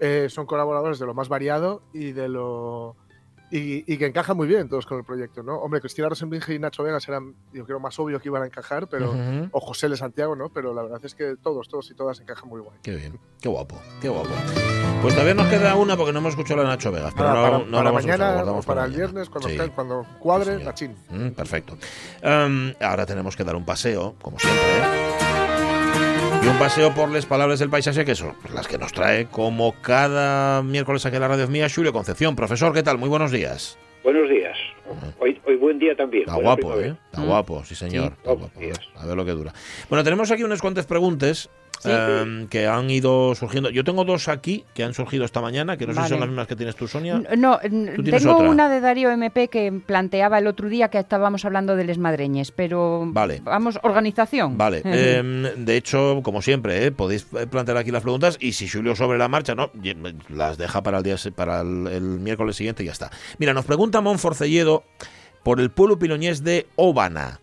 eh, 0.00 0.28
son 0.28 0.46
colaboradores 0.46 0.98
de 0.98 1.06
lo 1.06 1.14
más 1.14 1.28
variado 1.28 1.82
y 1.92 2.12
de 2.12 2.28
lo 2.28 2.96
y, 3.50 3.92
y 3.92 3.96
que 3.98 4.06
encajan 4.06 4.36
muy 4.36 4.46
bien 4.46 4.68
todos 4.68 4.84
con 4.86 4.98
el 4.98 5.04
proyecto, 5.04 5.42
¿no? 5.42 5.56
Hombre, 5.56 5.80
Cristina 5.80 6.08
Rosenbringe 6.08 6.54
y 6.54 6.58
Nacho 6.58 6.82
Vegas 6.82 7.06
eran, 7.08 7.34
yo 7.52 7.64
creo, 7.64 7.80
más 7.80 7.98
obvio 7.98 8.20
que 8.20 8.28
iban 8.28 8.42
a 8.42 8.46
encajar, 8.46 8.88
pero 8.88 9.14
o 9.52 9.60
José 9.60 9.88
de 9.88 9.96
Santiago, 9.96 10.36
¿no? 10.36 10.50
Pero 10.50 10.74
la 10.74 10.82
verdad 10.82 11.00
es 11.02 11.14
que 11.14 11.36
todos, 11.42 11.68
todos 11.68 11.90
y 11.90 11.94
todas 11.94 12.20
encajan 12.20 12.48
muy 12.48 12.60
guay. 12.60 12.78
Qué 12.82 12.94
bien, 12.96 13.18
qué 13.40 13.48
guapo, 13.48 13.80
qué 14.00 14.08
guapo. 14.08 14.28
Pues 15.00 15.14
todavía 15.14 15.34
nos 15.34 15.46
queda 15.46 15.76
una 15.76 15.96
porque 15.96 16.12
no 16.12 16.18
hemos 16.18 16.30
escuchado 16.30 16.60
a 16.62 16.64
Nacho 16.64 16.90
Vegas, 16.90 17.14
pero 17.16 17.28
Para, 17.28 17.40
no, 17.40 17.42
para- 17.52 17.58
no 17.64 17.70
para 17.78 17.84
la 17.84 17.92
mañana 17.92 18.32
guardamos 18.34 18.64
o 18.64 18.66
para 18.66 18.84
el 18.84 18.90
mañana. 18.90 19.06
viernes, 19.06 19.30
cuando, 19.30 19.48
Sí. 19.48 19.56
ca- 19.56 19.68
cuando 19.74 20.06
cuadre, 20.18 20.62
la 20.64 20.74
chin. 20.74 20.96
Mm, 21.10 21.28
perfecto. 21.30 21.76
Em, 22.20 22.74
ahora 22.80 23.06
tenemos 23.06 23.36
que 23.36 23.44
dar 23.44 23.54
un 23.56 23.64
paseo, 23.64 24.16
como 24.20 24.38
siempre, 24.38 24.60
¿eh? 24.78 25.07
Y 26.42 26.46
un 26.46 26.58
paseo 26.58 26.94
por 26.94 27.10
las 27.10 27.26
palabras 27.26 27.58
del 27.58 27.68
paisaje, 27.68 28.04
que 28.04 28.14
son 28.14 28.34
las 28.54 28.68
que 28.68 28.78
nos 28.78 28.92
trae 28.92 29.26
como 29.26 29.74
cada 29.82 30.62
miércoles 30.62 31.04
aquí 31.04 31.16
en 31.16 31.22
la 31.22 31.28
radio 31.28 31.48
mía, 31.48 31.68
Julio 31.74 31.92
Concepción. 31.92 32.36
Profesor, 32.36 32.72
¿qué 32.72 32.82
tal? 32.82 32.98
Muy 32.98 33.08
buenos 33.08 33.32
días. 33.32 33.78
Buenos 34.04 34.28
días. 34.28 34.56
Hoy, 35.18 35.37
hoy 35.48 35.56
buen 35.56 35.78
día 35.78 35.96
también. 35.96 36.24
Está 36.28 36.36
guapo. 36.40 36.78
¿eh? 36.78 36.94
Está 37.10 37.22
guapo, 37.22 37.64
sí 37.64 37.74
señor. 37.74 38.12
Está 38.18 38.32
guapo. 38.32 38.50
A 38.96 39.06
ver, 39.06 39.16
lo 39.16 39.24
que 39.24 39.32
dura. 39.32 39.52
Bueno, 39.88 40.04
tenemos 40.04 40.30
aquí 40.30 40.42
unas 40.44 40.60
cuantas 40.60 40.86
preguntas 40.86 41.48
em, 41.84 42.48
que 42.48 42.66
han 42.66 42.90
ido 42.90 43.34
surgiendo. 43.36 43.70
Yo 43.70 43.84
tengo 43.84 44.04
dos 44.04 44.26
aquí 44.28 44.64
que 44.74 44.82
han 44.82 44.94
surgido 44.94 45.24
esta 45.24 45.40
mañana, 45.40 45.76
que 45.76 45.86
no 45.86 45.94
sé 45.94 46.02
si 46.02 46.08
son 46.08 46.20
las 46.20 46.28
mismas 46.28 46.46
que 46.48 46.56
tienes 46.56 46.74
tú, 46.74 46.88
Sonia. 46.88 47.22
No, 47.36 47.58
¿Tú 47.60 48.02
tengo 48.02 48.34
otra? 48.34 48.50
una 48.50 48.68
de 48.68 48.80
Darío 48.80 49.10
MP 49.12 49.46
que 49.48 49.72
planteaba 49.86 50.38
el 50.38 50.48
otro 50.48 50.68
día 50.68 50.88
que 50.88 50.98
estábamos 50.98 51.44
hablando 51.44 51.76
de 51.76 51.84
les 51.84 51.96
madreñes, 51.98 52.50
pero 52.50 53.04
Vale. 53.06 53.40
vamos, 53.44 53.78
organización. 53.84 54.58
Vale, 54.58 54.82
em, 54.84 55.42
de 55.64 55.76
hecho, 55.76 56.20
como 56.24 56.42
siempre, 56.42 56.84
¿eh? 56.86 56.90
podéis 56.90 57.26
eh, 57.38 57.46
plantear 57.46 57.76
aquí 57.78 57.90
las 57.92 58.02
preguntas 58.02 58.36
y 58.40 58.52
si 58.52 58.68
Julio 58.68 58.96
sobre 58.96 59.16
la 59.18 59.28
marcha, 59.28 59.54
no, 59.54 59.70
las 60.28 60.58
deja 60.58 60.82
para 60.82 60.98
el 60.98 61.04
día 61.04 61.16
se- 61.16 61.30
para 61.32 61.60
el, 61.60 61.86
el 61.86 62.02
miércoles 62.02 62.56
siguiente 62.56 62.82
y 62.82 62.86
ya 62.86 62.92
está. 62.92 63.10
Mira, 63.38 63.54
nos 63.54 63.64
pregunta 63.64 64.00
Monforcelledo 64.00 64.82
por 65.42 65.60
el 65.60 65.70
pueblo 65.70 65.98
piloñés 65.98 66.44
de 66.44 66.66
Óbana, 66.76 67.40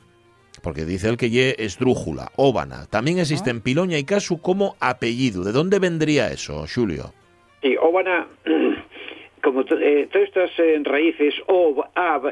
porque 0.62 0.86
dice 0.86 1.10
él 1.10 1.18
que 1.18 1.30
ye 1.30 1.56
esdrújula, 1.60 2.32
Óbana. 2.36 2.88
También 2.90 3.20
existe 3.20 3.50
en 3.52 3.62
Piloña 3.62 3.98
y 3.98 4.04
Casu 4.04 4.42
como 4.42 4.76
apellido. 4.80 5.44
¿De 5.44 5.52
dónde 5.52 5.80
vendría 5.80 6.32
eso, 6.32 6.66
Julio? 6.68 7.14
Sí, 7.62 7.76
óvana, 7.78 8.28
como 9.44 9.62
eh, 9.62 10.08
todas 10.12 10.28
estas 10.28 10.52
eh, 10.60 10.80
raíces, 10.84 11.34
o, 11.48 11.84
ab, 11.96 12.28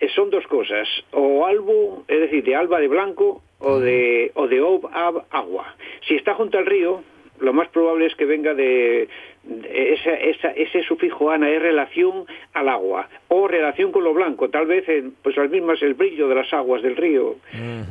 eh, 0.00 0.08
son 0.14 0.30
dos 0.30 0.46
cosas. 0.46 0.88
O 1.12 1.44
albo, 1.44 2.04
es 2.08 2.20
decir, 2.20 2.42
de 2.44 2.56
alba 2.56 2.80
de 2.80 2.88
blanco, 2.88 3.42
o 3.58 3.78
de, 3.78 4.32
o 4.34 4.48
de 4.48 4.60
ob, 4.60 4.86
ab, 4.92 5.24
agua. 5.30 5.76
Si 6.06 6.14
está 6.14 6.34
junto 6.34 6.56
al 6.56 6.66
río, 6.66 7.02
lo 7.40 7.52
más 7.52 7.68
probable 7.68 8.06
es 8.06 8.14
que 8.14 8.24
venga 8.24 8.54
de, 8.54 9.08
de 9.44 9.92
esa, 9.94 10.12
esa- 10.14 10.50
ese 10.50 10.82
sufijo 10.82 11.30
ana 11.30 11.48
es 11.50 11.60
relación 11.62 12.24
al 12.54 12.68
agua 12.68 13.08
o 13.28 13.48
relación 13.48 13.92
con 13.92 14.04
lo 14.04 14.12
blanco 14.14 14.48
tal 14.50 14.66
vez 14.66 14.88
en, 14.88 15.12
pues 15.22 15.36
las 15.36 15.50
mismas 15.50 15.80
el 15.82 15.94
brillo 15.94 16.28
de 16.28 16.34
las 16.34 16.52
aguas 16.52 16.82
del 16.82 16.96
río 16.96 17.36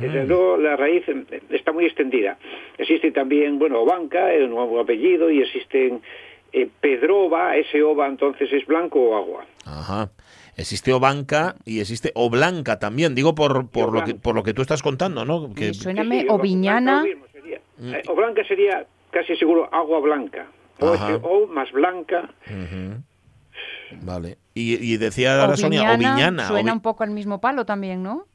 desde 0.00 0.26
luego 0.26 0.56
la 0.56 0.76
raíz 0.76 1.04
eh, 1.08 1.40
está 1.50 1.72
muy 1.72 1.86
extendida 1.86 2.38
existe 2.78 3.10
también 3.10 3.58
bueno 3.58 3.84
banca 3.84 4.32
es 4.32 4.44
un 4.44 4.50
nuevo 4.50 4.80
apellido 4.80 5.30
y 5.30 5.40
existen 5.42 6.00
eh, 6.52 6.68
Pedrova 6.80 7.56
ese 7.56 7.82
ova 7.82 8.06
entonces 8.06 8.52
es 8.52 8.64
blanco 8.66 9.00
o 9.00 9.16
agua 9.16 9.44
Ajá. 9.66 10.10
Existe 10.56 10.92
Obanca 10.92 11.54
y 11.64 11.78
existe 11.78 12.10
Oblanca 12.16 12.80
también. 12.80 13.14
Digo 13.14 13.32
por, 13.36 13.68
por, 13.70 13.92
lo, 13.92 14.02
que, 14.02 14.14
por 14.16 14.34
lo 14.34 14.42
que 14.42 14.54
tú 14.54 14.62
estás 14.62 14.82
contando, 14.82 15.24
¿no? 15.24 15.54
Que, 15.54 15.72
Suéname 15.72 16.16
Sí, 16.16 16.22
sí, 16.22 16.26
Oviñana. 16.30 17.02
blanca 17.02 17.06
lo 17.06 17.06
mismo 17.06 17.26
sería. 18.46 18.86
Casi 19.18 19.34
seguro 19.36 19.68
agua 19.72 19.98
blanca 19.98 20.46
o, 20.78 21.46
más 21.48 21.72
blanca. 21.72 22.30
Vale. 24.02 24.36
Y, 24.54 24.74
y 24.92 24.96
decía 24.96 25.40
ahora 25.40 25.56
Sonia, 25.56 25.92
Oviñana 25.92 26.44
suena 26.46 26.70
Ovi- 26.70 26.74
un 26.76 26.80
poco 26.82 27.02
al 27.02 27.10
mismo 27.10 27.40
palo 27.40 27.64
también, 27.64 28.00
¿no? 28.02 28.26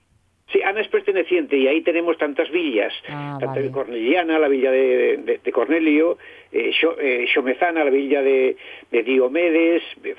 Sí, 0.51 0.61
Ana 0.61 0.81
es 0.81 0.89
perteneciente 0.89 1.57
y 1.57 1.67
ahí 1.67 1.81
tenemos 1.83 2.17
tantas 2.17 2.51
villas, 2.51 2.91
Ah, 3.07 3.37
tanto 3.39 3.55
vale. 3.55 3.61
de 3.63 3.71
Corneliana, 3.71 4.37
la 4.39 4.49
villa 4.49 4.71
de, 4.71 5.17
de- 5.25 5.39
de 5.41 5.51
Cornelio, 5.53 6.17
eh, 6.51 6.71
Xo- 6.81 6.97
eh, 6.99 7.25
Xomezana, 7.33 7.85
la 7.85 7.89
villa 7.89 8.21
de, 8.21 8.57
de 8.91 9.03
Diomedes, 9.03 9.83
eh, 10.03 10.15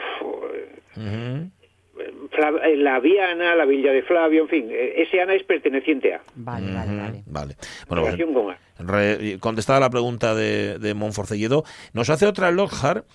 Ujú. 0.96 1.50
Eh, 1.98 2.76
la 2.76 2.98
Viana, 3.00 3.54
la 3.54 3.64
villa 3.64 3.92
de 3.92 4.02
Flavio, 4.02 4.42
en 4.42 4.48
fin, 4.48 4.68
eh, 4.70 4.94
ese 5.02 5.20
Ana 5.20 5.34
es 5.34 5.44
perteneciente 5.44 6.14
a. 6.14 6.22
Vale, 6.34 6.72
vale, 6.74 7.22
Vale. 7.26 7.56
Bueno, 7.88 8.02
pues, 8.02 8.16
relación 8.16 8.34
con 8.34 8.50
A. 8.50 8.58
re- 8.78 9.38
contestada 9.40 9.78
la 9.80 9.90
pregunta 9.90 10.34
de, 10.34 10.78
de 10.78 10.94
Monforcelledo, 10.94 11.64
nos 11.92 12.10
hace 12.10 12.26
otra 12.26 12.50
Lockhart 12.50 13.06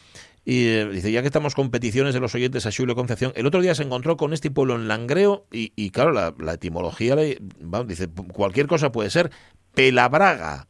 y 0.46 0.68
eh, 0.68 0.86
dice, 0.92 1.12
ya 1.12 1.22
que 1.22 1.28
estamos 1.28 1.56
con 1.56 1.70
peticiones 1.72 2.14
de 2.14 2.22
los 2.22 2.34
oyentes 2.36 2.66
a 2.66 2.72
Julio 2.72 2.96
Concepción, 2.96 3.34
el 3.36 3.46
otro 3.46 3.62
día 3.62 3.76
se 3.76 3.84
encontró 3.84 4.16
con 4.16 4.32
este 4.34 4.50
pueblo 4.50 4.76
en 4.76 4.88
Langreo 4.88 5.46
y, 5.52 5.74
y 5.76 5.90
claro, 5.92 6.12
la, 6.14 6.34
la 6.40 6.54
etimología 6.54 7.16
le- 7.16 7.38
va, 7.62 7.84
dice, 7.84 8.08
cualquier 8.34 8.68
cosa 8.68 8.92
puede 8.92 9.10
ser 9.10 9.30
Pelabraga. 9.76 10.68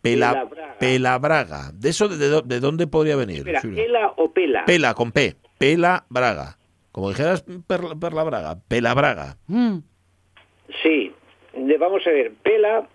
Pela, 0.00 0.32
Pelabraga. 0.32 0.78
Pelabraga. 0.78 1.70
¿De 1.74 1.88
eso 1.90 2.08
de, 2.08 2.16
de- 2.16 2.42
de 2.44 2.60
dónde 2.60 2.86
podría 2.88 3.14
venir? 3.16 3.38
Espera? 3.46 3.60
¿Pela 3.60 4.12
o 4.16 4.32
Pela? 4.32 4.64
Pela 4.64 4.94
con 4.94 5.12
P. 5.12 5.36
Pela 5.62 6.04
Braga. 6.10 6.56
Como 6.90 7.10
dijeras 7.10 7.44
Perla, 7.68 7.94
Perla 7.94 8.24
Braga. 8.24 8.56
Pela 8.68 8.94
Braga. 8.94 9.36
Mm. 9.46 9.78
Sí, 10.82 11.12
vamos 11.78 12.04
a 12.06 12.10
ver, 12.10 12.32
Pela 12.42 12.88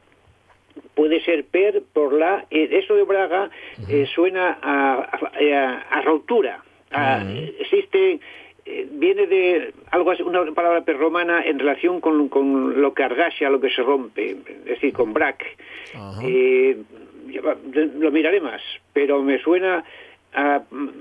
puede 0.94 1.24
ser 1.24 1.46
per 1.46 1.82
por 1.94 2.12
la, 2.14 2.46
eh, 2.52 2.68
eso 2.72 2.94
de 2.96 3.04
Braga 3.04 3.50
eh, 3.88 4.06
suena 4.14 4.60
a, 4.62 4.96
a- 5.02 5.82
a 5.98 6.02
ruptura. 6.02 6.62
A- 6.92 7.24
Existe, 7.60 8.20
eh, 8.66 8.88
viene 8.92 9.28
de 9.28 9.74
algo 9.92 10.12
así, 10.12 10.22
una 10.24 10.44
palabra 10.54 10.82
perromana 10.82 11.42
en 11.46 11.60
relación 11.60 12.02
con, 12.02 12.28
con 12.30 12.82
lo 12.82 12.94
que 12.94 13.04
argasha, 13.04 13.50
lo 13.50 13.62
que 13.62 13.70
se 13.70 13.82
rompe, 13.82 14.32
es 14.32 14.66
decir, 14.66 14.92
con 14.94 15.14
brac. 15.14 15.42
Eh, 16.22 16.78
lo 18.00 18.12
miraré 18.12 18.40
más, 18.42 18.62
pero 18.94 19.22
me 19.24 19.40
suena 19.40 19.84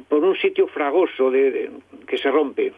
por 0.09 0.25
un 0.25 0.37
sitio 0.37 0.67
fragoso 0.69 1.31
de, 1.31 1.71
que 2.07 2.19
se 2.19 2.31
rompe. 2.31 2.73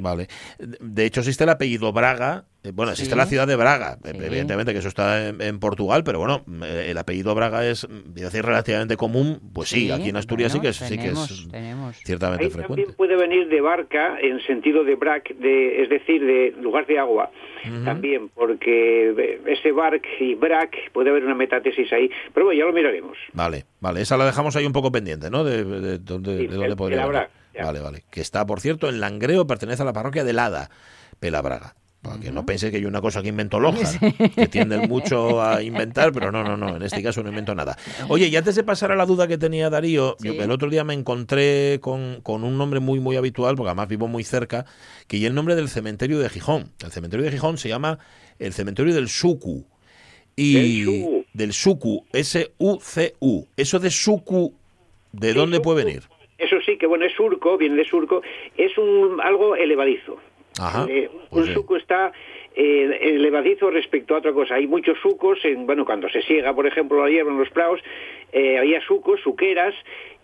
Vale. 0.00 0.28
De 0.58 1.04
hecho, 1.04 1.20
existe 1.20 1.44
el 1.44 1.50
apellido 1.50 1.92
Braga. 1.92 2.44
Eh, 2.64 2.70
Bueno, 2.72 2.92
existe 2.92 3.14
Sí. 3.14 3.18
la 3.18 3.26
ciudad 3.26 3.46
de 3.46 3.56
Braga, 3.56 3.98
eh, 4.04 4.12
evidentemente 4.14 4.72
que 4.72 4.78
eso 4.78 4.88
está 4.88 5.28
en, 5.28 5.40
en 5.40 5.58
Portugal, 5.58 6.04
pero 6.04 6.18
bueno, 6.18 6.44
eh, 6.64 6.86
el 6.90 6.98
apellido 6.98 7.34
Braga 7.34 7.66
es, 7.66 7.88
mm, 7.88 8.10
a 8.18 8.20
decir, 8.24 8.44
relativamente 8.44 8.96
común. 8.96 9.40
Pues 9.52 9.68
sí, 9.68 9.86
Sí, 9.86 9.90
aquí 9.90 10.08
en 10.10 10.16
Asturias 10.16 10.52
bueno, 10.52 10.72
sí 10.72 10.78
que 10.78 10.84
es, 10.84 10.88
sí 10.90 10.96
que 10.96 11.02
tenemos, 11.08 11.30
es 11.30 11.48
tenemos. 11.50 11.96
ciertamente 12.04 12.44
Ahí 12.44 12.50
frecuente. 12.50 12.82
también 12.84 12.96
puede 12.96 13.16
venir 13.16 13.48
de 13.48 13.60
barca 13.60 14.18
en 14.20 14.40
sentido 14.46 14.84
de 14.84 14.94
brac, 14.94 15.34
de, 15.36 15.82
es 15.82 15.88
decir, 15.90 16.24
de 16.24 16.54
lugar 16.60 16.86
de 16.86 16.98
agua. 16.98 17.30
También, 17.84 18.28
porque 18.34 19.38
ese 19.46 19.70
barc 19.70 20.04
y 20.18 20.34
brac 20.34 20.74
puede 20.92 21.10
haber 21.10 21.24
una 21.24 21.34
metatesis 21.36 21.92
ahí. 21.92 22.10
Pero 22.34 22.46
bueno, 22.46 22.58
ya 22.58 22.66
lo 22.66 22.72
miraremos. 22.72 23.16
Vale, 23.34 23.66
vale, 23.80 24.00
esa 24.00 24.16
la 24.16 24.24
dejamos 24.26 24.56
ahí 24.56 24.66
un 24.66 24.72
poco 24.72 24.90
pendiente, 24.90 25.30
¿no? 25.30 25.44
De, 25.44 25.62
de- 25.64 25.80
de 25.80 25.98
dónde, 25.98 26.38
Sí, 26.38 26.46
de 26.48 26.56
dónde 26.56 26.74
podría. 26.76 27.06
Vale, 27.06 27.80
vale. 27.80 28.02
Que 28.10 28.20
está, 28.20 28.44
por 28.46 28.60
cierto, 28.60 28.88
en 28.88 28.98
Langreo, 28.98 29.46
pertenece 29.46 29.82
a 29.82 29.84
la 29.84 29.92
parroquia 29.92 30.24
de 30.24 30.32
Lada, 30.32 30.70
Pelabraga. 31.20 31.74
Para 32.02 32.18
que 32.18 32.32
no 32.32 32.44
pense 32.44 32.72
que 32.72 32.78
hay 32.78 32.84
una 32.84 33.00
cosa 33.00 33.22
que 33.22 33.28
inventó 33.28 33.60
Loja, 33.60 33.88
que 34.34 34.48
tienden 34.48 34.88
mucho 34.88 35.40
a 35.40 35.62
inventar, 35.62 36.12
pero 36.12 36.32
no, 36.32 36.42
no, 36.42 36.56
no, 36.56 36.76
en 36.76 36.82
este 36.82 37.00
caso 37.00 37.22
no 37.22 37.28
invento 37.28 37.54
nada. 37.54 37.76
Oye, 38.08 38.26
y 38.26 38.34
antes 38.34 38.56
de 38.56 38.64
pasar 38.64 38.90
a 38.90 38.96
la 38.96 39.06
duda 39.06 39.28
que 39.28 39.38
tenía 39.38 39.70
Darío, 39.70 40.16
yo 40.18 40.32
el 40.32 40.50
otro 40.50 40.68
día 40.68 40.82
me 40.82 40.94
encontré 40.94 41.78
con, 41.80 42.20
con 42.22 42.42
un 42.42 42.58
nombre 42.58 42.80
muy, 42.80 42.98
muy 42.98 43.14
habitual, 43.14 43.54
porque 43.54 43.68
además 43.68 43.86
vivo 43.86 44.08
muy 44.08 44.24
cerca, 44.24 44.66
que 45.06 45.18
es 45.18 45.22
el 45.22 45.34
nombre 45.34 45.54
del 45.54 45.68
cementerio 45.68 46.18
de 46.18 46.28
Gijón. 46.28 46.72
El 46.84 46.90
cementerio 46.90 47.24
de 47.24 47.30
Gijón 47.30 47.56
se 47.56 47.68
llama 47.68 48.00
el 48.40 48.52
cementerio 48.52 48.92
del 48.94 49.08
Sucu. 49.08 49.64
Y 50.34 50.84
del 51.34 51.52
Sucu, 51.52 52.04
S-U-C-U. 52.12 53.46
Eso 53.56 53.78
de 53.78 53.90
Sucu, 53.90 54.52
¿de 55.12 55.34
dónde 55.34 55.60
puede 55.60 55.84
venir? 55.84 56.02
Eso 56.38 56.56
sí, 56.66 56.76
que 56.76 56.86
bueno, 56.86 57.04
es 57.04 57.12
surco, 57.12 57.56
viene 57.56 57.76
de 57.76 57.84
surco, 57.84 58.20
es 58.56 58.76
un 58.76 59.20
algo 59.20 59.54
elevadizo. 59.54 60.18
Ajá. 60.60 60.86
Eh, 60.88 61.08
pues 61.30 61.32
un 61.32 61.42
bien. 61.44 61.54
surco 61.54 61.76
está 61.76 62.12
eh, 62.54 63.16
levadizo 63.18 63.70
respecto 63.70 64.14
a 64.14 64.18
otra 64.18 64.32
cosa. 64.32 64.56
Hay 64.56 64.66
muchos 64.66 64.98
sucos, 65.00 65.38
en, 65.44 65.66
bueno, 65.66 65.84
cuando 65.84 66.08
se 66.08 66.22
siega, 66.22 66.54
por 66.54 66.66
ejemplo, 66.66 67.02
la 67.02 67.10
hierba 67.10 67.30
en 67.30 67.38
los 67.38 67.50
prados, 67.50 67.80
eh, 68.32 68.58
había 68.58 68.80
sucos, 68.82 69.20
suqueras, 69.20 69.74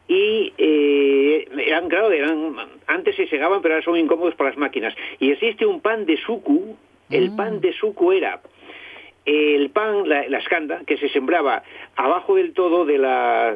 y 0.06 0.52
eh, 0.56 1.48
eran, 1.66 1.88
claro, 1.88 2.10
eran, 2.10 2.56
antes 2.86 3.14
se 3.16 3.28
segaban, 3.28 3.60
pero 3.60 3.74
ahora 3.74 3.84
son 3.84 3.98
incómodos 3.98 4.34
para 4.34 4.50
las 4.50 4.58
máquinas. 4.58 4.94
Y 5.18 5.30
existe 5.30 5.66
un 5.66 5.80
pan 5.80 6.06
de 6.06 6.16
suku, 6.16 6.76
el 7.10 7.34
pan 7.34 7.60
de 7.60 7.72
suku 7.72 8.12
era 8.12 8.40
el 9.28 9.68
pan, 9.70 10.08
la, 10.08 10.26
la 10.26 10.38
escanda, 10.38 10.80
que 10.86 10.96
se 10.96 11.10
sembraba 11.10 11.62
abajo 11.96 12.36
del 12.36 12.54
todo 12.54 12.86
de 12.86 12.96
la... 12.96 13.54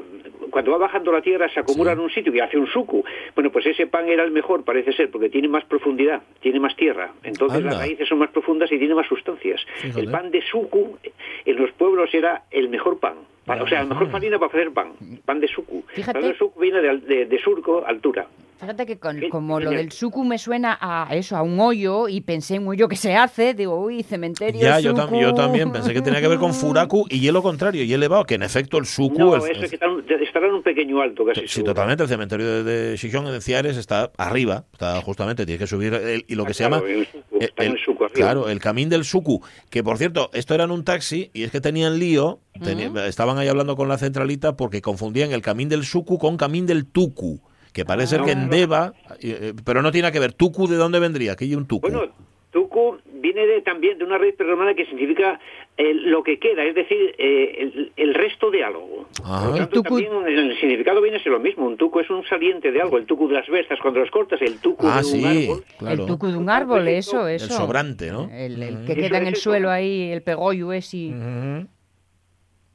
Cuando 0.51 0.73
va 0.73 0.77
bajando 0.77 1.11
la 1.12 1.23
tierra 1.23 1.49
se 1.49 1.61
acumula 1.61 1.93
en 1.93 2.01
un 2.01 2.11
sitio 2.11 2.35
y 2.35 2.41
hace 2.41 2.59
un 2.59 2.66
suku. 2.66 3.03
Bueno, 3.35 3.51
pues 3.51 3.64
ese 3.64 3.87
pan 3.87 4.07
era 4.09 4.23
el 4.23 4.33
mejor, 4.33 4.64
parece 4.64 4.93
ser, 4.93 5.11
porque 5.11 5.31
tiene 5.31 5.49
más 5.49 5.64
profundidad, 5.64 6.23
tiene 6.41 6.61
más 6.61 6.77
tierra. 6.77 7.12
Entonces 7.23 7.59
Anda. 7.59 7.70
las 7.70 7.81
raíces 7.81 8.07
son 8.07 8.18
más 8.18 8.31
profundas 8.31 8.70
y 8.70 8.79
tiene 8.79 8.95
más 8.95 9.07
sustancias. 9.07 9.62
El 9.97 10.11
pan 10.11 10.31
de 10.31 10.43
suku 10.43 10.99
en 11.47 11.57
los 11.57 11.73
pueblos 11.73 12.12
era 12.12 12.43
el 12.51 12.68
mejor 12.68 12.99
pan. 12.99 13.14
O 13.47 13.66
sea, 13.66 13.80
la 13.82 13.86
mejor 13.88 14.11
farina 14.11 14.38
para 14.38 14.51
hacer 14.53 14.72
pan. 14.72 14.93
Pan 15.24 15.40
de 15.40 15.49
suku. 15.49 15.82
Fíjate. 15.88 16.20
Pan 16.20 16.30
de 16.30 16.38
suku 16.38 16.61
viene 16.61 16.80
de, 16.80 16.90
al- 16.90 17.05
de- 17.07 17.26
de 17.26 17.38
surco, 17.43 17.84
altura. 17.86 18.26
Fíjate 18.61 18.86
que 18.86 18.97
con- 18.97 19.20
como 19.28 19.59
lo 19.59 19.70
del 19.70 19.90
suku 19.90 20.22
me 20.24 20.38
suena 20.38 20.78
a 20.80 21.09
eso, 21.16 21.36
a 21.36 21.43
un 21.43 21.59
hoyo, 21.59 22.09
y 22.09 22.20
pensé 22.20 22.55
en 22.55 22.62
un 22.62 22.68
hoyo 22.68 22.86
que 22.88 22.95
se 22.95 23.16
hace, 23.16 23.55
digo, 23.55 23.74
uy, 23.76 24.05
cementerio 24.05 24.61
Ya, 24.61 24.78
yo, 24.78 24.95
tam- 24.95 25.20
yo 25.20 25.34
también 25.34 25.72
pensé 25.72 25.93
que 25.93 26.01
tenía 26.01 26.20
que 26.20 26.28
ver 26.28 26.38
con 26.38 26.55
furaku 26.55 27.05
y 27.11 27.26
es 27.26 27.32
lo 27.32 27.43
contrario, 27.43 27.82
y 27.82 27.90
he 27.90 27.97
elevado 27.97 28.22
que 28.22 28.36
en 28.36 28.45
efecto 28.45 28.78
el 28.78 28.86
suku, 28.86 29.18
No, 29.18 29.34
el- 29.34 29.51
eso 29.51 29.62
es 29.64 29.70
que 29.70 29.76
estará 30.22 30.47
en 30.47 30.55
un 30.55 30.62
pequeño 30.62 31.01
alto 31.03 31.24
casi. 31.24 31.49
Sí, 31.49 31.64
totalmente. 31.64 32.05
El 32.05 32.09
cementerio 32.09 32.62
de, 32.62 32.62
de 32.90 32.97
Xixón 32.97 33.26
en 33.26 33.40
Ciares 33.43 33.76
está 33.76 34.12
arriba, 34.16 34.62
está 34.72 35.01
justamente, 35.03 35.45
tienes 35.45 35.59
que 35.59 35.66
subir 35.66 35.93
el- 35.95 36.24
y 36.28 36.36
lo 36.36 36.45
que 36.45 36.55
se 36.55 36.64
claro, 36.64 36.86
llama 36.86 36.88
el 37.01 37.07
suku, 37.07 37.38
está 37.40 37.64
en 37.64 37.72
el- 37.72 37.78
suku 37.78 38.05
arriba. 38.05 38.14
claro, 38.16 38.49
el 38.49 38.61
camín 38.61 38.88
del 38.88 39.05
Suku, 39.05 39.43
que 39.70 39.82
por 39.82 39.99
cierto, 39.99 40.30
esto 40.34 40.55
era 40.55 40.62
en 40.62 40.70
un 40.70 40.84
taxi 40.84 41.30
y 41.34 41.43
es 41.43 41.51
que 41.51 41.61
tenían 41.61 41.99
lío, 41.99 42.38
teni- 42.61 42.97
estaban 43.09 43.38
ahí 43.43 43.49
hablando 43.49 43.76
con 43.76 43.88
la 43.88 43.99
centralita 43.99 44.57
porque 44.57 44.80
confundían 44.80 45.32
el 45.32 45.43
camín 45.43 45.68
del 45.68 45.84
Suku 45.84 46.18
con 46.18 46.36
camín 46.36 46.66
del 46.66 46.86
Tuku, 46.86 47.40
que 47.72 47.84
parece 47.84 48.16
ser 48.16 48.22
que 48.22 48.32
en 48.32 48.49
Deva, 48.51 48.93
eh, 49.20 49.38
eh, 49.40 49.53
pero 49.64 49.82
no 49.82 49.93
tiene 49.93 50.11
que 50.12 50.20
ver. 50.20 50.32
Tuku, 50.32 50.66
¿de 50.68 50.76
dónde 50.76 50.99
vendría? 50.99 51.32
Aquí 51.32 51.45
hay 51.45 51.55
un 51.55 51.66
Tuku. 51.66 51.88
Bueno, 51.88 52.12
tuku 52.51 52.99
viene 53.14 53.47
de, 53.47 53.62
también 53.62 53.97
de 53.99 54.05
una 54.05 54.18
raíz 54.18 54.34
prerromana 54.36 54.74
que 54.74 54.84
significa 54.84 55.40
eh, 55.78 55.95
lo 55.95 56.22
que 56.22 56.38
queda, 56.38 56.64
es 56.64 56.74
decir, 56.74 57.14
eh, 57.16 57.55
el, 57.61 57.93
el 57.97 58.12
resto 58.14 58.51
de 58.51 58.62
algo. 58.62 59.09
Ah. 59.24 59.45
Por 59.47 59.57
tanto, 59.57 59.82
también 59.82 60.12
en 60.26 60.38
el 60.51 60.61
significado 60.61 61.01
viene 61.01 61.16
a 61.16 61.22
ser 61.22 61.32
lo 61.32 61.40
mismo. 61.40 61.64
Un 61.66 61.78
tuco 61.78 62.01
es 62.01 62.11
un 62.11 62.22
saliente 62.26 62.70
de 62.70 62.82
algo. 62.82 62.99
El 62.99 63.07
tucu 63.07 63.26
de 63.28 63.34
las 63.36 63.49
versas, 63.49 63.78
cuando 63.80 64.01
los 64.01 64.11
cortas, 64.11 64.43
el 64.43 64.59
tucu 64.59 64.86
Ah, 64.86 65.01
de 65.01 65.07
un 65.07 65.12
sí, 65.12 65.24
árbol. 65.24 65.64
claro. 65.78 66.03
El 66.03 66.07
tucu 66.09 66.26
de 66.28 66.36
un 66.36 66.51
árbol, 66.51 66.88
eso, 66.88 67.26
eso. 67.26 67.47
El 67.47 67.51
sobrante, 67.53 68.11
¿no? 68.11 68.28
El, 68.30 68.62
el 68.62 68.84
que 68.84 68.93
Eso 68.93 69.01
queda 69.01 69.18
en 69.18 69.26
el 69.28 69.36
suelo 69.36 69.70
ahí, 69.70 70.11
el 70.12 70.20
pegollo 70.22 70.72
ese. 70.74 70.97
y- 70.99 71.14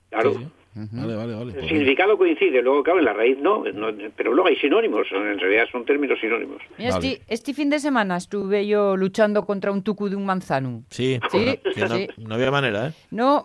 Claro. 0.09 0.51
Vale, 0.91 1.15
vale, 1.15 1.35
vale. 1.35 1.53
El 1.59 1.67
significado 1.67 2.17
coincide, 2.17 2.61
luego, 2.61 2.83
claro, 2.83 2.99
en 2.99 3.05
la 3.05 3.13
raíz 3.13 3.37
no, 3.39 3.63
no, 3.73 3.87
pero 4.15 4.33
luego 4.33 4.47
hay 4.49 4.55
sinónimos, 4.57 5.07
en 5.11 5.39
realidad 5.39 5.65
son 5.71 5.85
términos 5.85 6.19
sinónimos. 6.19 6.61
Mira, 6.77 6.89
este, 6.91 7.21
este 7.27 7.53
fin 7.53 7.69
de 7.69 7.79
semana 7.79 8.17
estuve 8.17 8.67
yo 8.67 8.95
luchando 8.97 9.45
contra 9.45 9.71
un 9.71 9.81
tucu 9.83 10.09
de 10.09 10.15
un 10.15 10.25
manzano. 10.25 10.83
Sí, 10.89 11.19
Sí, 11.31 11.59
que 11.73 11.81
no, 11.81 11.95
sí. 11.95 12.07
no 12.17 12.35
había 12.35 12.51
manera, 12.51 12.87
¿eh? 12.87 12.91
No, 13.11 13.43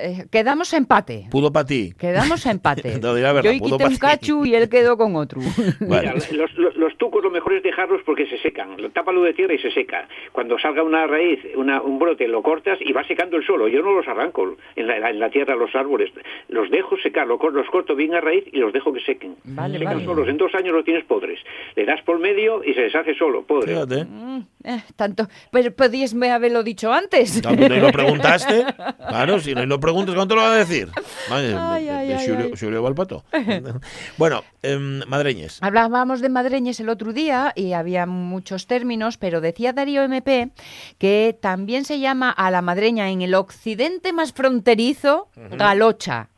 eh, 0.00 0.26
quedamos 0.30 0.72
a 0.74 0.76
empate. 0.76 1.26
Pudo 1.30 1.52
para 1.52 1.66
ti. 1.66 1.92
Quedamos 1.98 2.46
a 2.46 2.50
empate. 2.50 2.82
No, 3.02 3.14
verdad, 3.14 3.42
yo 3.42 3.58
pudo 3.58 3.78
quité 3.78 3.88
un 3.88 3.96
cachu 3.96 4.44
y 4.44 4.54
él 4.54 4.68
quedó 4.68 4.96
con 4.96 5.16
otro. 5.16 5.40
Mira, 5.80 6.14
los, 6.32 6.56
los, 6.56 6.76
los 6.76 6.96
tucos 6.98 7.22
lo 7.22 7.30
mejor 7.30 7.54
es 7.54 7.62
dejarlos 7.62 8.00
porque 8.04 8.26
se 8.26 8.38
secan. 8.38 8.80
Lo- 8.80 8.90
Tápalo 8.90 9.22
de 9.22 9.34
tierra 9.34 9.54
y 9.54 9.58
se 9.58 9.70
seca. 9.70 10.06
Cuando 10.32 10.58
salga 10.58 10.82
una 10.82 11.06
raíz, 11.06 11.40
una, 11.56 11.80
un 11.82 11.98
brote, 11.98 12.28
lo 12.28 12.42
cortas 12.42 12.78
y 12.80 12.92
va 12.92 13.02
secando 13.04 13.36
el 13.36 13.44
suelo. 13.44 13.68
Yo 13.68 13.82
no 13.82 13.92
los 13.92 14.06
arranco 14.06 14.56
en 14.76 14.86
la, 14.86 15.10
en 15.10 15.18
la 15.18 15.30
tierra 15.30 15.56
los 15.56 15.74
árboles. 15.74 16.10
Los 16.48 16.70
dejo 16.72 16.96
secar, 16.98 17.28
los 17.28 17.38
corto 17.70 17.94
bien 17.94 18.14
a 18.14 18.20
raíz 18.20 18.44
y 18.52 18.58
los 18.58 18.72
dejo 18.72 18.92
que 18.92 19.00
sequen. 19.00 19.36
Vale, 19.44 19.78
Secan 19.78 19.94
vale. 19.94 20.04
solos. 20.04 20.28
En 20.28 20.36
dos 20.38 20.52
años 20.56 20.72
los 20.74 20.84
tienes 20.84 21.04
podres. 21.04 21.38
Le 21.76 21.84
das 21.86 22.02
por 22.02 22.18
medio 22.18 22.64
y 22.64 22.74
se 22.74 22.80
deshace 22.80 23.14
solo, 23.14 23.44
podre. 23.44 23.74
Fíjate. 23.74 24.04
Mm, 24.04 24.40
eh, 24.64 24.82
tanto, 24.96 25.28
pero 25.52 25.72
podías 25.72 26.14
me 26.14 26.30
haberlo 26.32 26.64
dicho 26.64 26.92
antes. 26.92 27.40
No, 27.44 27.52
no 27.52 27.76
lo 27.76 27.92
preguntaste. 27.92 28.64
Claro, 29.12 29.38
si 29.40 29.54
no 29.54 29.66
lo 29.66 29.78
preguntas, 29.78 30.14
¿cuánto 30.14 30.34
lo 30.34 30.40
va 30.42 30.54
a 30.54 30.56
decir? 30.56 30.88
Vale, 31.28 31.54
Ay, 31.56 31.88
ay, 31.88 32.08
de 32.08 32.14
ay, 32.14 32.26
Xulio- 32.26 32.46
ay. 32.50 32.56
Xulio 32.56 32.82
Valpato. 32.82 33.24
Bueno, 34.16 34.42
em, 34.62 35.00
madreñes. 35.06 35.58
Hablábamos 35.62 36.20
de 36.20 36.28
madreñes 36.28 36.80
el 36.80 36.88
otro 36.88 37.12
día 37.12 37.52
y 37.54 37.72
había 37.74 38.06
muchos 38.06 38.66
términos, 38.66 39.18
pero 39.18 39.40
decía 39.40 39.72
Darío 39.72 40.02
MP 40.02 40.50
que 40.98 41.36
también 41.40 41.84
se 41.84 41.98
llama 42.00 42.30
a 42.30 42.50
la 42.50 42.62
madreña 42.62 43.10
en 43.10 43.22
el 43.22 43.34
occidente 43.34 44.12
más 44.12 44.32
fronterizo 44.32 45.28
galocha. 45.50 46.28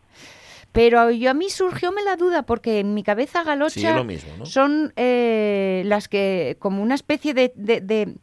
Pero 0.75 1.11
yo 1.13 1.31
a 1.31 1.35
mí 1.35 1.49
surgióme 1.51 2.03
la 2.03 2.17
duda 2.17 2.43
porque 2.43 2.81
en 2.81 2.93
mi 2.95 3.03
cabeza 3.05 3.41
Sí, 3.41 3.47
galocha 3.47 3.91
es 3.91 3.97
lo 3.97 4.05
mismo, 4.05 4.33
¿no? 4.39 4.45
son 4.45 4.93
eh, 4.97 5.83
las 5.87 6.09
que 6.09 6.57
como 6.59 6.83
una 6.83 6.97
especie 6.97 7.33
de, 7.33 7.53
de, 7.55 7.81
de- 7.81 8.15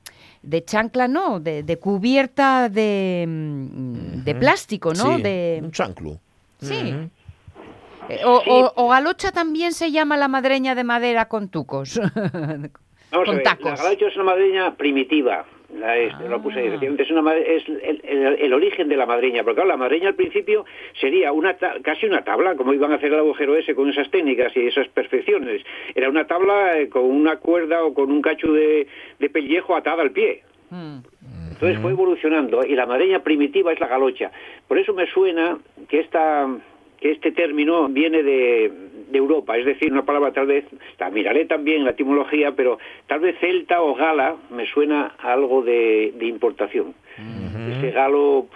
de 0.44 0.66
chancla, 0.66 1.08
¿no? 1.08 1.40
De, 1.40 1.64
de 1.64 1.78
cubierta 1.80 2.68
de, 2.68 3.26
mm, 3.28 4.24
de 4.26 4.36
plástico, 4.36 4.94
¿no? 4.94 5.16
Sí, 5.18 5.22
De, 5.24 5.60
un 5.64 5.72
chanclu. 5.72 6.20
Sí. 6.60 6.94
Eh, 8.10 8.20
o, 8.26 8.42
o- 8.46 8.74
o 8.76 8.90
galocha 8.90 9.32
también 9.32 9.72
se 9.72 9.92
llama 9.92 10.18
la 10.18 10.28
madreña 10.28 10.76
de 10.76 10.84
madera 10.84 11.28
con 11.30 11.48
tucos. 11.50 12.00
Vamos 12.12 12.70
a 13.12 13.26
con 13.26 13.36
ver, 13.36 13.44
tacos. 13.44 13.66
la 13.66 13.76
galacho 13.78 14.08
es 14.08 14.16
una 14.16 14.26
madreña 14.26 14.76
primitiva. 14.76 15.46
La, 15.80 15.98
es, 15.98 16.14
lo 16.30 16.42
puse 16.42 16.60
efectivamente, 16.66 17.04
es, 17.04 17.12
una, 17.12 17.36
es 17.36 17.68
el, 17.68 18.02
el- 18.04 18.36
el 18.40 18.54
origen 18.54 18.90
de 18.90 18.98
la 18.98 19.06
madreña. 19.06 19.44
Porque 19.44 19.56
claro, 19.56 19.70
la 19.70 19.78
madreña 19.78 20.10
al 20.10 20.16
principio 20.16 20.66
sería 21.00 21.32
una 21.32 21.56
ta- 21.58 21.76
casi 21.82 22.06
una 22.06 22.24
tabla, 22.24 22.56
como 22.56 22.74
iban 22.74 22.92
a 22.92 22.96
hacer 22.96 23.12
el 23.14 23.20
agujero 23.20 23.56
ese 23.56 23.74
con 23.74 23.90
esas 23.90 24.10
técnicas 24.12 24.56
y 24.56 24.68
esas 24.68 24.88
perfecciones. 24.90 25.64
Era 25.96 26.10
una 26.10 26.28
tabla 26.28 26.78
eh, 26.80 26.90
con 26.90 27.04
una 27.06 27.38
cuerda 27.38 27.84
o 27.84 27.94
con 27.94 28.12
un 28.12 28.22
cacho 28.22 28.52
de, 28.52 28.88
de 29.20 29.30
pellejo 29.30 29.76
atada 29.76 30.02
al 30.04 30.12
pie. 30.12 30.44
Entonces 31.52 31.80
fue 31.82 31.92
evolucionando 31.92 32.66
y 32.66 32.76
la 32.76 32.86
madreña 32.86 33.20
primitiva 33.24 33.72
es 33.72 33.80
la 33.80 33.88
galocha. 33.88 34.32
Por 34.68 34.78
eso 34.78 34.94
me 34.94 35.06
suena 35.08 35.58
que 35.90 36.00
esta 36.00 36.48
que 37.00 37.12
este 37.12 37.32
término 37.32 37.88
viene 37.90 38.22
de, 38.22 38.72
de 39.12 39.18
Europa, 39.18 39.58
es 39.58 39.66
decir, 39.66 39.92
una 39.92 40.06
palabra 40.06 40.32
tal 40.32 40.48
vez, 40.48 40.66
la 41.00 41.10
miraré 41.10 41.46
también 41.46 41.84
la 41.84 41.92
etimología, 41.92 42.54
pero 42.54 42.80
tal 43.08 43.20
vez 43.20 43.38
celta 43.40 43.82
o 43.82 43.94
gala 43.94 44.36
me 44.50 44.66
suena 44.66 45.14
a 45.20 45.34
algo 45.34 45.62
de, 45.62 46.14
de 46.18 46.26
importación. 46.26 46.94
Ese 47.78 47.92
galo, 47.92 48.48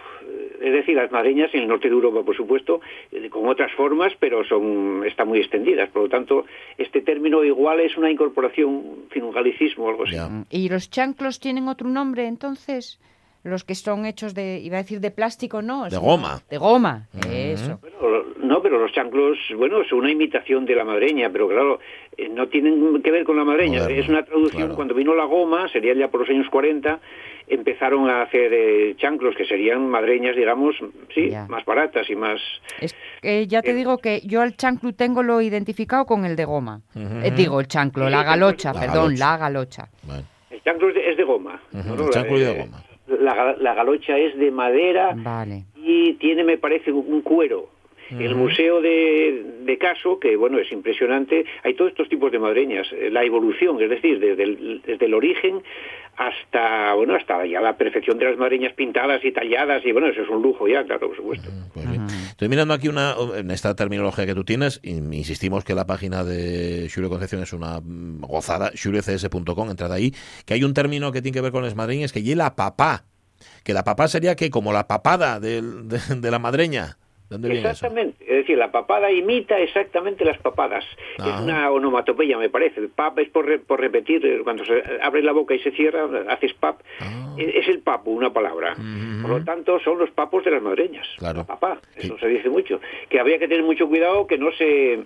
es 0.62 0.74
decir, 0.74 0.96
las 0.96 1.12
madreñas 1.12 1.54
en 1.54 1.62
el 1.62 1.68
norte 1.68 1.88
de 1.88 1.94
Europa, 1.94 2.24
por 2.24 2.36
supuesto, 2.36 2.82
eh, 3.12 3.30
con 3.30 3.48
otras 3.48 3.72
formas, 3.74 4.14
pero 4.20 4.44
son 4.44 5.04
están 5.06 5.28
muy 5.28 5.40
extendidas. 5.40 5.90
Por 5.90 6.04
lo 6.04 6.10
tanto, 6.10 6.46
este 6.78 7.02
término 7.02 7.44
igual 7.44 7.82
es 7.82 7.98
una 7.98 8.10
incorporación, 8.10 8.70
en 9.04 9.10
fin, 9.10 9.24
un 9.24 9.32
galicismo 9.32 9.86
o 9.86 9.90
algo 9.90 10.04
así. 10.04 10.16
¿Y 10.50 10.70
los 10.70 10.90
chanclos 10.90 11.40
tienen 11.40 11.68
otro 11.68 11.88
nombre 11.88 12.26
entonces? 12.26 13.00
Los 13.44 13.64
que 13.64 13.76
son 13.76 14.08
hechos 14.08 14.34
de, 14.34 14.60
iba 14.60 14.78
a 14.78 14.82
decir 14.82 15.00
de 15.02 15.12
plástico, 15.12 15.62
no. 15.62 15.88
De 15.88 15.98
goma. 15.98 16.42
De 16.50 16.58
goma, 16.58 17.08
eso. 17.30 17.78
Bueno, 17.80 18.24
pero 18.66 18.80
los 18.80 18.92
chanclos, 18.94 19.38
bueno, 19.56 19.84
son 19.88 20.00
una 20.00 20.10
imitación 20.12 20.66
de 20.66 20.74
la 20.74 20.84
madreña, 20.84 21.30
pero 21.32 21.48
claro, 21.48 21.80
eh, 22.18 22.28
no 22.30 22.48
tienen 22.48 23.00
que 23.04 23.12
ver 23.12 23.24
con 23.24 23.38
la 23.38 23.44
madreña. 23.44 23.82
Moderno, 23.84 24.02
es 24.02 24.10
una 24.10 24.24
traducción, 24.26 24.74
cuando 24.74 24.96
vino 24.96 25.14
la 25.14 25.26
goma, 25.26 25.68
sería 25.70 25.94
ya 25.94 26.08
por 26.08 26.22
los 26.22 26.30
años 26.32 26.48
40, 26.50 27.00
empezaron 27.48 28.10
a 28.10 28.24
hacer 28.24 28.52
eh, 28.52 28.96
chanclos 28.98 29.36
que 29.36 29.46
serían 29.46 29.88
madreñas, 29.88 30.36
digamos, 30.36 30.76
sí, 31.14 31.30
Ya. 31.30 31.46
más 31.48 31.64
baratas 31.64 32.10
y 32.10 32.16
más... 32.16 32.42
Es 32.82 32.96
que 33.22 33.46
ya 33.46 33.62
te 33.62 33.76
digo 33.76 34.00
que 34.00 34.22
yo 34.26 34.42
al 34.42 34.56
chanclo 34.58 34.94
tengo 34.94 35.22
lo 35.22 35.42
identificado 35.42 36.06
con 36.08 36.26
el 36.26 36.36
de 36.36 36.46
goma. 36.46 36.82
Eh, 36.96 37.32
digo, 37.36 37.60
el 37.60 37.68
chanclo, 37.68 38.06
Sí, 38.06 38.12
la 38.12 38.24
galocha, 38.24 38.74
la 38.74 38.80
perdón, 38.80 39.14
galocha. 39.16 39.20
la 39.32 39.38
galocha. 39.38 39.90
El 40.50 40.62
chanclo 40.64 40.90
es 40.90 40.96
de, 40.96 41.10
es 41.12 41.18
de 41.18 41.24
goma. 41.24 41.62
Ujú, 41.72 41.96
¿no? 41.96 42.04
el 42.06 42.10
chanclo 42.10 42.38
y 42.38 42.42
de 42.42 42.52
Eh, 42.52 42.58
goma. 42.66 42.84
La, 43.08 43.36
ga- 43.36 43.58
la 43.60 43.76
galocha 43.76 44.18
es 44.18 44.36
de 44.36 44.50
madera 44.50 45.12
Vale. 45.16 45.66
y 45.76 46.14
tiene, 46.16 46.44
me 46.44 46.58
parece, 46.58 46.92
un 46.92 47.22
cuero. 47.22 47.70
El 48.12 48.36
museo 48.36 48.82
de, 48.82 49.44
de 49.64 49.78
Caso, 49.78 50.20
que 50.20 50.36
bueno, 50.36 50.60
es 50.60 50.72
impresionante, 50.72 51.46
hay 51.64 51.74
todos 51.74 51.92
estos 51.92 52.08
tipos 52.08 52.32
de 52.32 52.40
madreñas, 52.40 52.88
eh, 52.92 53.10
la 53.10 53.24
evolución, 53.24 53.82
es 53.82 53.90
decir, 53.90 54.20
desde 54.20 54.44
el, 54.44 54.82
desde 54.86 55.06
el 55.06 55.14
origen 55.14 55.64
hasta, 56.18 56.94
bueno, 56.94 57.16
hasta 57.16 57.46
ya 57.46 57.60
la 57.60 57.78
perfección 57.78 58.18
de 58.18 58.26
las 58.26 58.38
madreñas 58.38 58.74
pintadas 58.74 59.24
y 59.26 59.32
talladas, 59.32 59.86
y 59.86 59.92
bueno, 59.92 60.08
eso 60.08 60.22
es 60.22 60.30
un 60.30 60.42
lujo 60.42 60.68
ya, 60.68 60.84
claro, 60.86 61.08
por 61.08 61.18
supuesto. 61.18 61.50
Estoy 62.30 62.48
mirando 62.48 62.74
aquí 62.74 62.88
una 62.88 63.16
en 63.36 63.52
esta 63.52 63.76
terminología 63.76 64.26
que 64.26 64.34
tú 64.34 64.44
tienes, 64.44 64.80
y 64.84 64.92
insistimos 64.92 65.64
que 65.64 65.74
la 65.74 65.86
página 65.86 66.24
de 66.24 66.88
Xulio 66.90 67.10
Concepción 67.10 67.42
es 67.42 67.54
una 67.54 67.82
mm, 67.82 68.22
gozada, 68.22 68.72
xuliocs.com, 68.76 69.70
entrad 69.70 69.92
ahí, 69.92 70.14
que 70.46 70.54
hay 70.54 70.64
un 70.64 70.74
término 70.74 71.12
que 71.12 71.22
tiene 71.22 71.34
que 71.34 71.42
ver 71.42 71.52
con 71.52 71.64
las 71.64 71.76
madreñas, 71.76 72.14
que 72.14 72.20
y 72.20 72.34
la 72.36 72.56
papá, 72.56 73.06
que 73.64 73.74
la 73.74 73.84
papá 73.84 74.08
sería 74.08 74.36
que 74.36 74.50
como 74.50 74.72
la 74.72 74.88
papada 74.88 75.40
de, 75.40 75.62
de 75.62 76.32
la 76.32 76.40
madreña, 76.40 76.98
¿De 76.98 77.05
dónde 77.30 77.50
viene 77.50 77.62
eso? 77.62 77.70
Exactamente, 77.72 78.24
es 78.24 78.38
decir, 78.38 78.58
la 78.58 78.72
papada 78.72 79.12
imita 79.12 79.58
exactamente 79.60 80.24
las 80.26 80.38
papadas. 80.40 80.84
Es 81.18 81.40
una 81.42 81.72
onomatopeya, 81.72 82.38
me 82.38 82.50
parece. 82.50 82.80
El 82.80 82.90
pap 82.90 83.20
es 83.20 83.30
por, 83.30 83.46
re- 83.46 83.60
por 83.60 83.80
repetir, 83.80 84.26
eh, 84.26 84.42
cuando 84.44 84.64
se 84.66 84.82
abre 85.02 85.22
la 85.24 85.32
boca 85.32 85.54
y 85.56 85.60
se 85.60 85.72
cierra, 85.72 86.08
haces 86.30 86.54
pap. 86.54 86.80
Ah. 87.00 87.36
Es 87.38 87.56
es 87.56 87.68
el 87.70 87.80
papu, 87.80 88.12
una 88.12 88.32
palabra. 88.32 88.76
Por 89.22 89.30
lo 89.32 89.44
tanto, 89.44 89.80
son 89.80 89.98
los 89.98 90.10
papos 90.12 90.44
de 90.46 90.52
las 90.52 90.62
madreñas. 90.62 91.08
Claro. 91.18 91.40
La 91.40 91.44
papá, 91.46 91.80
eso 91.96 92.18
se 92.18 92.28
dice 92.28 92.50
mucho. 92.50 92.80
Que 93.10 93.20
habría 93.20 93.40
que 93.40 93.48
tener 93.48 93.64
mucho 93.64 93.88
cuidado 93.88 94.26
que 94.28 94.38
no 94.38 94.52
se 94.54 95.00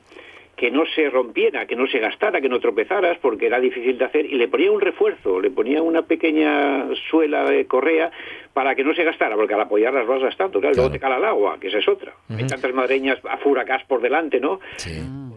que 0.60 0.72
no 0.72 0.84
se 0.94 1.10
rompiera, 1.10 1.66
que 1.66 1.78
no 1.78 1.88
se 1.88 2.00
gastara, 2.00 2.42
que 2.42 2.50
no 2.50 2.60
tropezaras, 2.60 3.18
porque 3.20 3.46
era 3.46 3.62
difícil 3.62 3.98
de 3.98 4.04
hacer, 4.04 4.26
y 4.26 4.36
le 4.36 4.50
ponía 4.50 4.70
un 4.70 4.82
refuerzo, 4.82 5.40
le 5.40 5.52
ponía 5.52 5.82
una 5.82 6.02
pequeña 6.02 6.86
suela 7.10 7.50
de 7.50 7.66
correa 7.66 8.12
para 8.54 8.76
que 8.76 8.84
no 8.84 8.94
se 8.94 9.06
gastara, 9.06 9.38
porque 9.38 9.54
al 9.54 9.62
apoyarlas 9.62 10.06
vas 10.06 10.22
gastando, 10.22 10.60
claro, 10.60 10.76
luego 10.76 10.92
te 10.92 11.00
cala 11.00 11.16
el 11.16 11.24
agua, 11.24 11.58
que 11.62 11.70
esa 11.70 11.78
es 11.78 11.88
otra. 11.88 12.12
Hay 12.30 12.46
tantas 12.46 12.74
madreñas 12.74 13.20
a 13.24 13.38
furacás 13.38 13.86
por 13.86 14.02
delante, 14.02 14.42
¿no? 14.42 14.60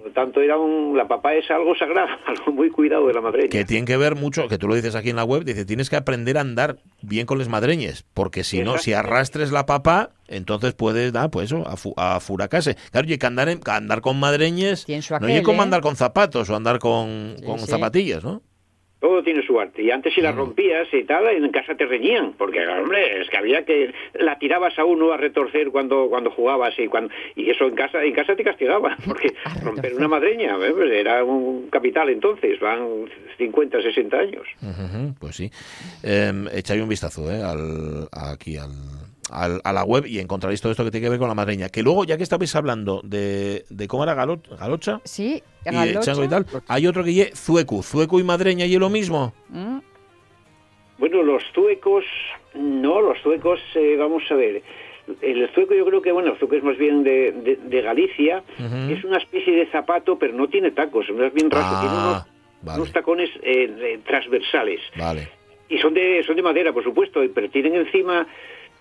Por 0.02 0.08
lo 0.08 0.14
tanto, 0.14 0.40
era 0.40 0.58
un, 0.58 0.96
la 0.96 1.06
papá 1.06 1.32
es 1.34 1.48
algo 1.48 1.76
sagrado, 1.76 2.08
algo 2.26 2.50
muy 2.52 2.70
cuidado 2.70 3.06
de 3.06 3.14
la 3.14 3.20
madreña. 3.20 3.48
Que 3.50 3.64
tiene 3.64 3.86
que 3.86 3.96
ver 3.96 4.16
mucho, 4.16 4.48
que 4.48 4.58
tú 4.58 4.66
lo 4.66 4.74
dices 4.74 4.96
aquí 4.96 5.10
en 5.10 5.16
la 5.16 5.22
web, 5.22 5.44
dice, 5.44 5.64
tienes 5.64 5.88
que 5.90 5.94
aprender 5.96 6.38
a 6.38 6.40
andar 6.40 6.78
bien 7.02 7.24
con 7.24 7.38
las 7.38 7.48
madreñes, 7.48 8.04
porque 8.12 8.42
si 8.42 8.62
no, 8.64 8.78
si 8.78 8.92
arrastres 8.94 9.52
la 9.52 9.64
papa, 9.64 10.10
entonces 10.26 10.74
puedes 10.74 11.12
dar, 11.12 11.30
pues 11.30 11.52
eso, 11.52 11.66
a, 11.68 11.76
fu- 11.76 11.94
a 11.96 12.18
furacase. 12.18 12.76
Claro, 12.90 13.06
y 13.12 13.16
que 13.16 13.26
andar, 13.26 13.48
en- 13.48 13.60
que 13.60 13.70
andar 13.70 14.00
con 14.00 14.18
madreñes, 14.18 14.86
no 14.88 15.28
es 15.28 15.42
como 15.42 15.60
¿eh? 15.62 15.64
andar 15.64 15.82
con 15.82 15.94
zapatos 15.94 16.50
o 16.50 16.56
andar 16.56 16.80
con, 16.80 17.36
con 17.46 17.60
sí. 17.60 17.66
zapatillas, 17.66 18.24
¿no? 18.24 18.42
Todo 19.02 19.22
tiene 19.24 19.44
su 19.44 19.58
arte. 19.58 19.82
Y 19.82 19.90
antes 19.90 20.14
si 20.14 20.20
Mm. 20.20 20.24
la 20.24 20.30
rompías 20.32 20.86
y 20.92 21.02
tal, 21.02 21.26
en 21.26 21.50
casa 21.50 21.74
te 21.74 21.84
reñían. 21.86 22.34
Porque, 22.38 22.64
hombre, 22.68 23.20
es 23.20 23.28
que 23.28 23.36
había 23.36 23.64
que... 23.64 23.92
La 24.14 24.38
tirabas 24.38 24.78
a 24.78 24.84
uno 24.84 25.10
a 25.12 25.16
retorcer 25.16 25.70
cuando 25.70 26.08
cuando 26.08 26.30
jugabas 26.30 26.72
y 26.78 26.86
cuando 26.86 27.12
y 27.34 27.50
eso 27.50 27.66
en 27.66 27.74
casa 27.74 28.04
en 28.04 28.14
casa 28.14 28.36
te 28.36 28.44
castigaban. 28.44 28.96
Porque 29.04 29.34
romper 29.62 29.94
una 29.94 30.06
madreña 30.06 30.56
¿eh? 30.64 30.72
Pues 30.72 30.90
era 30.92 31.24
un 31.24 31.68
capital 31.68 32.10
entonces. 32.10 32.60
Van 32.60 33.06
50, 33.38 33.82
60 33.82 34.16
años. 34.16 34.46
Pues 35.18 35.34
sí. 35.34 35.50
Eh, 36.04 36.32
echáis 36.54 36.80
un 36.80 36.88
vistazo 36.88 37.28
eh, 37.32 37.42
al, 37.42 38.08
aquí 38.12 38.56
al, 38.56 38.70
al- 39.32 39.60
a 39.64 39.72
la 39.72 39.84
web 39.84 40.06
y 40.06 40.18
encontraréis 40.18 40.60
todo 40.60 40.72
esto 40.72 40.84
que 40.84 40.90
tiene 40.90 41.06
que 41.06 41.10
ver 41.10 41.18
con 41.18 41.28
la 41.28 41.34
madreña. 41.34 41.68
Que 41.68 41.82
luego, 41.82 42.04
ya 42.04 42.16
que 42.16 42.22
estabais 42.22 42.54
hablando 42.56 43.00
de, 43.04 43.64
de 43.70 43.88
cómo 43.88 44.04
era 44.04 44.14
Galo- 44.14 44.40
Galocha 44.58 45.00
Sí, 45.04 45.42
y 45.64 45.70
de 45.70 45.76
Galocha. 45.76 46.00
Chango 46.00 46.24
y 46.24 46.28
tal, 46.28 46.46
hay 46.68 46.86
otro 46.86 47.02
que 47.04 47.12
lle 47.14 47.30
Zuecu. 47.34 47.82
Zuecu 47.82 48.20
y 48.20 48.24
madreña 48.24 48.66
y 48.66 48.74
es 48.74 48.80
lo 48.80 48.90
mismo. 48.90 49.32
Mm, 49.48 49.78
Bueno, 50.98 51.22
los 51.22 51.42
zuecos, 51.54 52.04
no, 52.54 53.00
los 53.00 53.18
zuecos, 53.22 53.58
eh, 53.74 53.96
vamos 53.98 54.22
a 54.30 54.34
ver. 54.34 54.62
El 55.20 55.48
zueco 55.52 55.74
yo 55.74 55.84
creo 55.84 56.00
que, 56.00 56.12
bueno, 56.12 56.32
el 56.32 56.38
zueco 56.38 56.54
es 56.54 56.62
más 56.62 56.76
bien 56.78 57.02
de, 57.02 57.32
de- 57.32 57.56
de 57.56 57.82
Galicia, 57.82 58.44
es 58.88 59.02
una 59.04 59.18
especie 59.18 59.52
de 59.52 59.66
zapato, 59.66 60.16
pero 60.16 60.32
no 60.32 60.46
tiene 60.48 60.70
tacos, 60.70 61.08
es 61.08 61.16
más 61.16 61.32
bien 61.34 61.50
raso, 61.50 61.80
tiene 61.80 61.94
unos, 61.96 62.16
Ah, 62.18 62.26
vale, 62.62 62.80
unos 62.82 62.92
tacones 62.92 63.30
eh, 63.42 63.98
transversales. 64.06 64.80
vale. 64.96 65.28
Y 65.68 65.78
son 65.78 65.92
de, 65.94 66.22
son 66.24 66.36
de 66.36 66.42
madera, 66.42 66.72
por 66.72 66.84
supuesto, 66.84 67.20
pero 67.34 67.50
tienen 67.50 67.74
encima, 67.74 68.26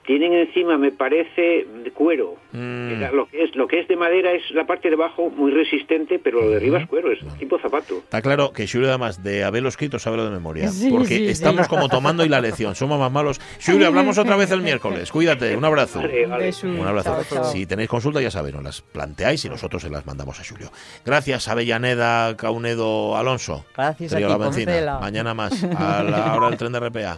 tienen 0.05 0.33
encima, 0.33 0.77
me 0.77 0.91
parece, 0.91 1.65
de 1.83 1.91
cuero. 1.91 2.35
Mm. 2.51 3.03
Lo, 3.13 3.27
que 3.27 3.43
es, 3.43 3.55
lo 3.55 3.67
que 3.67 3.79
es 3.79 3.87
de 3.87 3.95
madera 3.95 4.33
es 4.33 4.49
la 4.51 4.65
parte 4.65 4.89
de 4.89 4.95
abajo 4.95 5.29
muy 5.29 5.51
resistente, 5.51 6.19
pero 6.19 6.41
lo 6.41 6.49
de 6.49 6.57
arriba 6.57 6.79
es 6.79 6.87
cuero, 6.87 7.11
es 7.11 7.19
tipo 7.37 7.59
zapato. 7.59 7.97
Está 7.97 8.21
claro 8.21 8.51
que 8.51 8.67
Xulio, 8.67 8.89
además 8.89 9.23
de 9.23 9.43
haberlo 9.43 9.69
escrito, 9.69 9.99
sabe 9.99 10.21
de 10.23 10.29
memoria. 10.29 10.69
Sí, 10.69 10.89
porque 10.89 11.07
sí, 11.07 11.17
sí. 11.17 11.27
estamos 11.27 11.67
como 11.67 11.87
tomando 11.89 12.25
y 12.25 12.29
la 12.29 12.41
lección. 12.41 12.75
Somos 12.75 12.99
más 12.99 13.11
malos. 13.11 13.39
Xulio, 13.59 13.87
hablamos 13.87 14.17
otra 14.17 14.35
vez 14.35 14.51
el 14.51 14.61
miércoles. 14.61 15.11
Cuídate. 15.11 15.55
Un 15.55 15.65
abrazo. 15.65 15.99
Vale, 15.99 16.25
vale. 16.25 16.51
Un 16.63 16.87
abrazo. 16.87 17.23
Chao, 17.29 17.43
chao. 17.43 17.51
Si 17.51 17.65
tenéis 17.65 17.89
consulta, 17.89 18.21
ya 18.21 18.31
sabéis, 18.31 18.55
nos 18.55 18.63
las 18.63 18.81
planteáis 18.81 19.45
y 19.45 19.49
nosotros 19.49 19.81
se 19.81 19.89
las 19.89 20.05
mandamos 20.05 20.39
a 20.39 20.43
Xulio. 20.43 20.71
Gracias, 21.05 21.47
Avellaneda, 21.47 22.35
Caunedo, 22.37 23.15
Alonso. 23.15 23.65
Gracias 23.75 24.13
a 24.13 24.17
ti. 24.17 24.65
Mañana 25.01 25.33
más, 25.33 25.63
a 25.63 26.03
la 26.03 26.35
hora 26.35 26.49
del 26.49 26.57
tren 26.57 26.71
de 26.71 26.79
RPA. 26.79 27.09